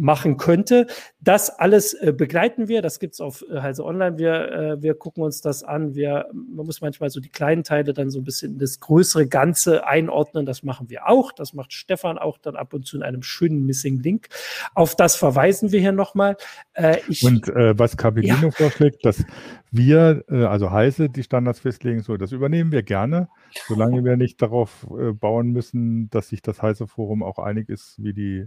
machen 0.00 0.38
könnte. 0.38 0.86
Das 1.20 1.50
alles 1.50 1.94
äh, 1.94 2.12
begleiten 2.16 2.68
wir. 2.68 2.82
Das 2.82 2.98
gibt 2.98 3.14
es 3.14 3.20
auf 3.20 3.44
äh, 3.50 3.60
Heise 3.60 3.84
Online. 3.84 4.18
Wir, 4.18 4.52
äh, 4.52 4.82
wir 4.82 4.94
gucken 4.94 5.22
uns 5.22 5.42
das 5.42 5.62
an. 5.62 5.94
Wir, 5.94 6.26
man 6.32 6.66
muss 6.66 6.80
manchmal 6.80 7.10
so 7.10 7.20
die 7.20 7.28
kleinen 7.28 7.62
Teile 7.62 7.92
dann 7.92 8.10
so 8.10 8.20
ein 8.20 8.24
bisschen 8.24 8.54
in 8.54 8.58
das 8.58 8.80
größere 8.80 9.28
Ganze 9.28 9.86
einordnen. 9.86 10.46
Das 10.46 10.62
machen 10.62 10.88
wir 10.88 11.06
auch. 11.06 11.32
Das 11.32 11.52
macht 11.52 11.72
Stefan 11.72 12.18
auch 12.18 12.38
dann 12.38 12.56
ab 12.56 12.72
und 12.72 12.86
zu 12.86 12.96
in 12.96 13.02
einem 13.02 13.22
schönen 13.22 13.66
Missing 13.66 14.00
Link. 14.00 14.28
Auf 14.74 14.96
das 14.96 15.16
verweisen 15.16 15.70
wir 15.70 15.80
hier 15.80 15.92
nochmal. 15.92 16.36
Äh, 16.72 16.98
und 17.22 17.48
äh, 17.48 17.78
was 17.78 17.96
Capellino 17.96 18.46
ja. 18.46 18.50
vorschlägt, 18.50 19.04
dass 19.04 19.24
wir, 19.70 20.24
äh, 20.30 20.44
also 20.44 20.70
Heise, 20.70 21.10
die 21.10 21.22
Standards 21.22 21.60
festlegen, 21.60 22.02
so, 22.02 22.16
das 22.16 22.32
übernehmen 22.32 22.72
wir 22.72 22.82
gerne, 22.82 23.28
solange 23.68 24.02
wir 24.02 24.16
nicht 24.16 24.40
darauf 24.40 24.86
äh, 24.98 25.12
bauen 25.12 25.50
müssen, 25.50 26.08
dass 26.10 26.30
sich 26.30 26.40
das 26.40 26.62
Heise 26.62 26.86
Forum 26.86 27.22
auch 27.22 27.38
einig 27.38 27.68
ist, 27.68 28.02
wie 28.02 28.14
die 28.14 28.46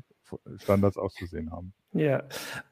Standards 0.57 0.97
auszusehen 0.97 1.51
haben. 1.51 1.73
Ja, 1.93 2.23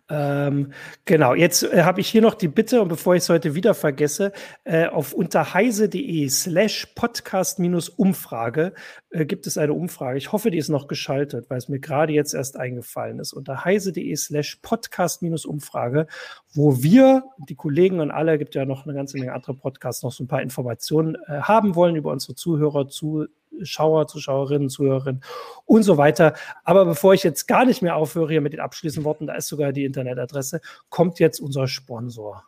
ähm, 0.10 0.74
genau. 1.06 1.36
Jetzt 1.36 1.62
äh, 1.64 1.84
habe 1.84 2.02
ich 2.02 2.08
hier 2.08 2.24
noch 2.24 2.34
die 2.34 2.48
Bitte, 2.48 2.82
und 2.82 2.88
bevor 2.88 3.14
ich 3.14 3.22
es 3.22 3.30
heute 3.30 3.54
wieder 3.54 3.76
vergesse, 3.76 4.32
äh, 4.64 4.88
auf 4.88 5.14
unterheise.de 5.14 6.28
slash 6.28 6.88
podcast-umfrage 6.96 8.74
äh, 9.12 9.26
gibt 9.26 9.46
es 9.46 9.60
eine 9.60 9.74
Umfrage. 9.74 10.18
Ich 10.18 10.32
hoffe, 10.32 10.50
die 10.50 10.58
ist 10.58 10.70
noch 10.70 10.88
geschaltet, 10.88 11.52
weil 11.52 11.60
es 11.60 11.70
mir 11.70 11.80
gerade 11.80 12.14
jetzt 12.14 12.34
erst 12.34 12.58
eingefallen 12.58 13.20
ist. 13.20 13.34
Unterheise.de 13.34 14.16
slash 14.16 14.56
podcast-umfrage, 14.64 16.08
wo 16.54 16.82
wir, 16.82 17.24
die 17.48 17.56
Kollegen 17.56 18.00
und 18.00 18.10
alle, 18.10 18.40
gibt 18.40 18.56
ja 18.56 18.66
noch 18.66 18.86
eine 18.86 18.96
ganze 18.96 19.20
Menge 19.20 19.34
andere 19.34 19.54
Podcasts, 19.54 20.02
noch 20.02 20.12
so 20.12 20.24
ein 20.24 20.28
paar 20.28 20.42
Informationen 20.42 21.16
äh, 21.28 21.42
haben 21.42 21.76
wollen 21.76 21.96
über 21.96 22.12
unsere 22.12 22.34
Zuhörer, 22.34 22.88
zu 22.88 23.28
Zuschauer, 23.60 24.08
Zuschauerinnen, 24.08 24.70
Zuhörerinnen 24.70 25.24
und 25.66 25.84
so 25.84 25.98
weiter. 25.98 26.34
Aber 26.64 26.86
bevor 26.86 27.14
ich 27.14 27.24
jetzt 27.24 27.48
gar 27.48 27.66
nicht 27.66 27.82
mehr 27.82 27.96
aufhöre 27.96 28.32
hier 28.32 28.42
mit 28.42 28.54
den 28.54 28.60
abschließenden 28.60 29.06
Worten, 29.06 29.28
da 29.28 29.36
ist 29.36 29.48
sogar 29.48 29.72
die 29.72 29.86
Internetadresse, 29.86 30.62
kommt 30.90 31.20
jetzt 31.20 31.40
unser 31.40 31.68
Sponsor. 31.68 32.44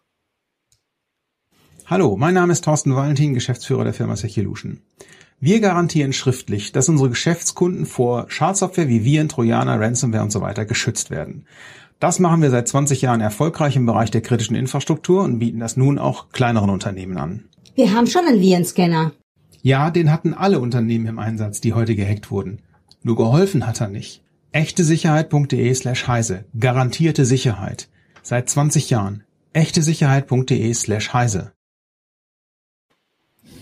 Hallo, 1.86 2.16
mein 2.16 2.34
Name 2.34 2.54
ist 2.54 2.64
Thorsten 2.64 2.96
Valentin, 2.96 3.34
Geschäftsführer 3.34 3.84
der 3.84 3.94
Firma 3.94 4.16
Sechilution. 4.16 4.82
Wir 5.40 5.60
garantieren 5.60 6.14
schriftlich, 6.14 6.72
dass 6.72 6.88
unsere 6.88 7.10
Geschäftskunden 7.10 7.86
vor 7.86 8.26
Schadsoftware 8.30 8.88
wie 8.88 9.04
Viren, 9.04 9.28
Trojaner, 9.28 9.80
Ransomware 9.80 10.24
und 10.24 10.32
so 10.32 10.40
weiter 10.40 10.64
geschützt 10.64 11.12
werden. 11.12 11.46
Das 12.00 12.20
machen 12.20 12.42
wir 12.42 12.50
seit 12.50 12.68
20 12.68 13.02
Jahren 13.02 13.20
erfolgreich 13.20 13.76
im 13.76 13.86
Bereich 13.86 14.12
der 14.12 14.22
kritischen 14.22 14.56
Infrastruktur 14.56 15.24
und 15.24 15.40
bieten 15.40 15.60
das 15.60 15.76
nun 15.76 16.00
auch 16.00 16.30
kleineren 16.30 16.70
Unternehmen 16.70 17.18
an. 17.18 17.50
Wir 17.76 17.94
haben 17.94 18.08
schon 18.08 18.26
einen 18.26 18.40
Virenscanner. 18.40 19.12
Ja, 19.64 19.92
den 19.92 20.12
hatten 20.12 20.34
alle 20.34 20.60
Unternehmen 20.60 21.08
im 21.08 21.20
Einsatz, 21.20 21.62
die 21.62 21.72
heute 21.72 21.96
gehackt 21.96 22.30
wurden. 22.32 22.60
Nur 23.02 23.16
geholfen 23.16 23.66
hat 23.66 23.80
er 23.80 23.88
nicht. 23.88 24.22
echtesicherheit.de 24.52 25.74
slash 25.74 26.06
heise. 26.06 26.44
Garantierte 26.60 27.24
Sicherheit. 27.24 27.88
Seit 28.22 28.50
20 28.50 28.90
Jahren. 28.90 29.24
echtesicherheit.de 29.54 30.74
slash 30.74 31.14
heise. 31.14 31.54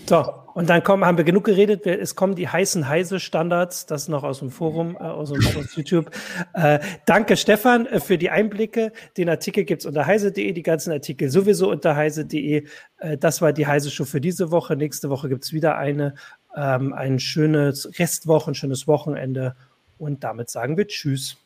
So, 0.08 0.41
und 0.54 0.68
dann 0.68 0.82
kommen, 0.82 1.04
haben 1.04 1.16
wir 1.16 1.24
genug 1.24 1.44
geredet. 1.44 1.86
Es 1.86 2.14
kommen 2.14 2.34
die 2.34 2.48
heißen 2.48 2.88
Heise-Standards, 2.88 3.86
das 3.86 4.08
noch 4.08 4.22
aus 4.22 4.40
dem 4.40 4.50
Forum, 4.50 4.96
äh, 4.96 5.04
aus, 5.04 5.32
dem, 5.32 5.40
aus 5.56 5.74
YouTube. 5.74 6.10
Äh, 6.54 6.80
danke, 7.06 7.36
Stefan, 7.36 7.86
äh, 7.86 8.00
für 8.00 8.18
die 8.18 8.30
Einblicke. 8.30 8.92
Den 9.16 9.28
Artikel 9.28 9.64
gibt's 9.64 9.86
unter 9.86 10.06
heise.de, 10.06 10.52
die 10.52 10.62
ganzen 10.62 10.92
Artikel 10.92 11.30
sowieso 11.30 11.70
unter 11.70 11.96
heise.de. 11.96 12.66
Äh, 12.98 13.18
das 13.18 13.40
war 13.40 13.52
die 13.52 13.66
Heise-Show 13.66 14.04
für 14.04 14.20
diese 14.20 14.50
Woche. 14.50 14.76
Nächste 14.76 15.10
Woche 15.10 15.28
gibt's 15.28 15.52
wieder 15.52 15.78
eine. 15.78 16.14
Ähm, 16.54 16.92
ein 16.92 17.18
schönes 17.18 17.98
Restwoche, 17.98 18.50
ein 18.50 18.54
schönes 18.54 18.86
Wochenende. 18.86 19.56
Und 19.98 20.22
damit 20.22 20.50
sagen 20.50 20.76
wir 20.76 20.86
Tschüss. 20.86 21.36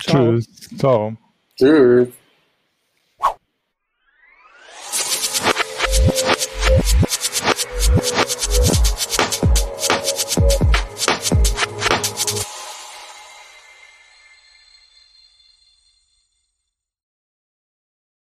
Ciao. 0.00 0.32
Tschüss. 0.32 0.78
Ciao. 0.78 1.16
Tschüss. 1.56 2.08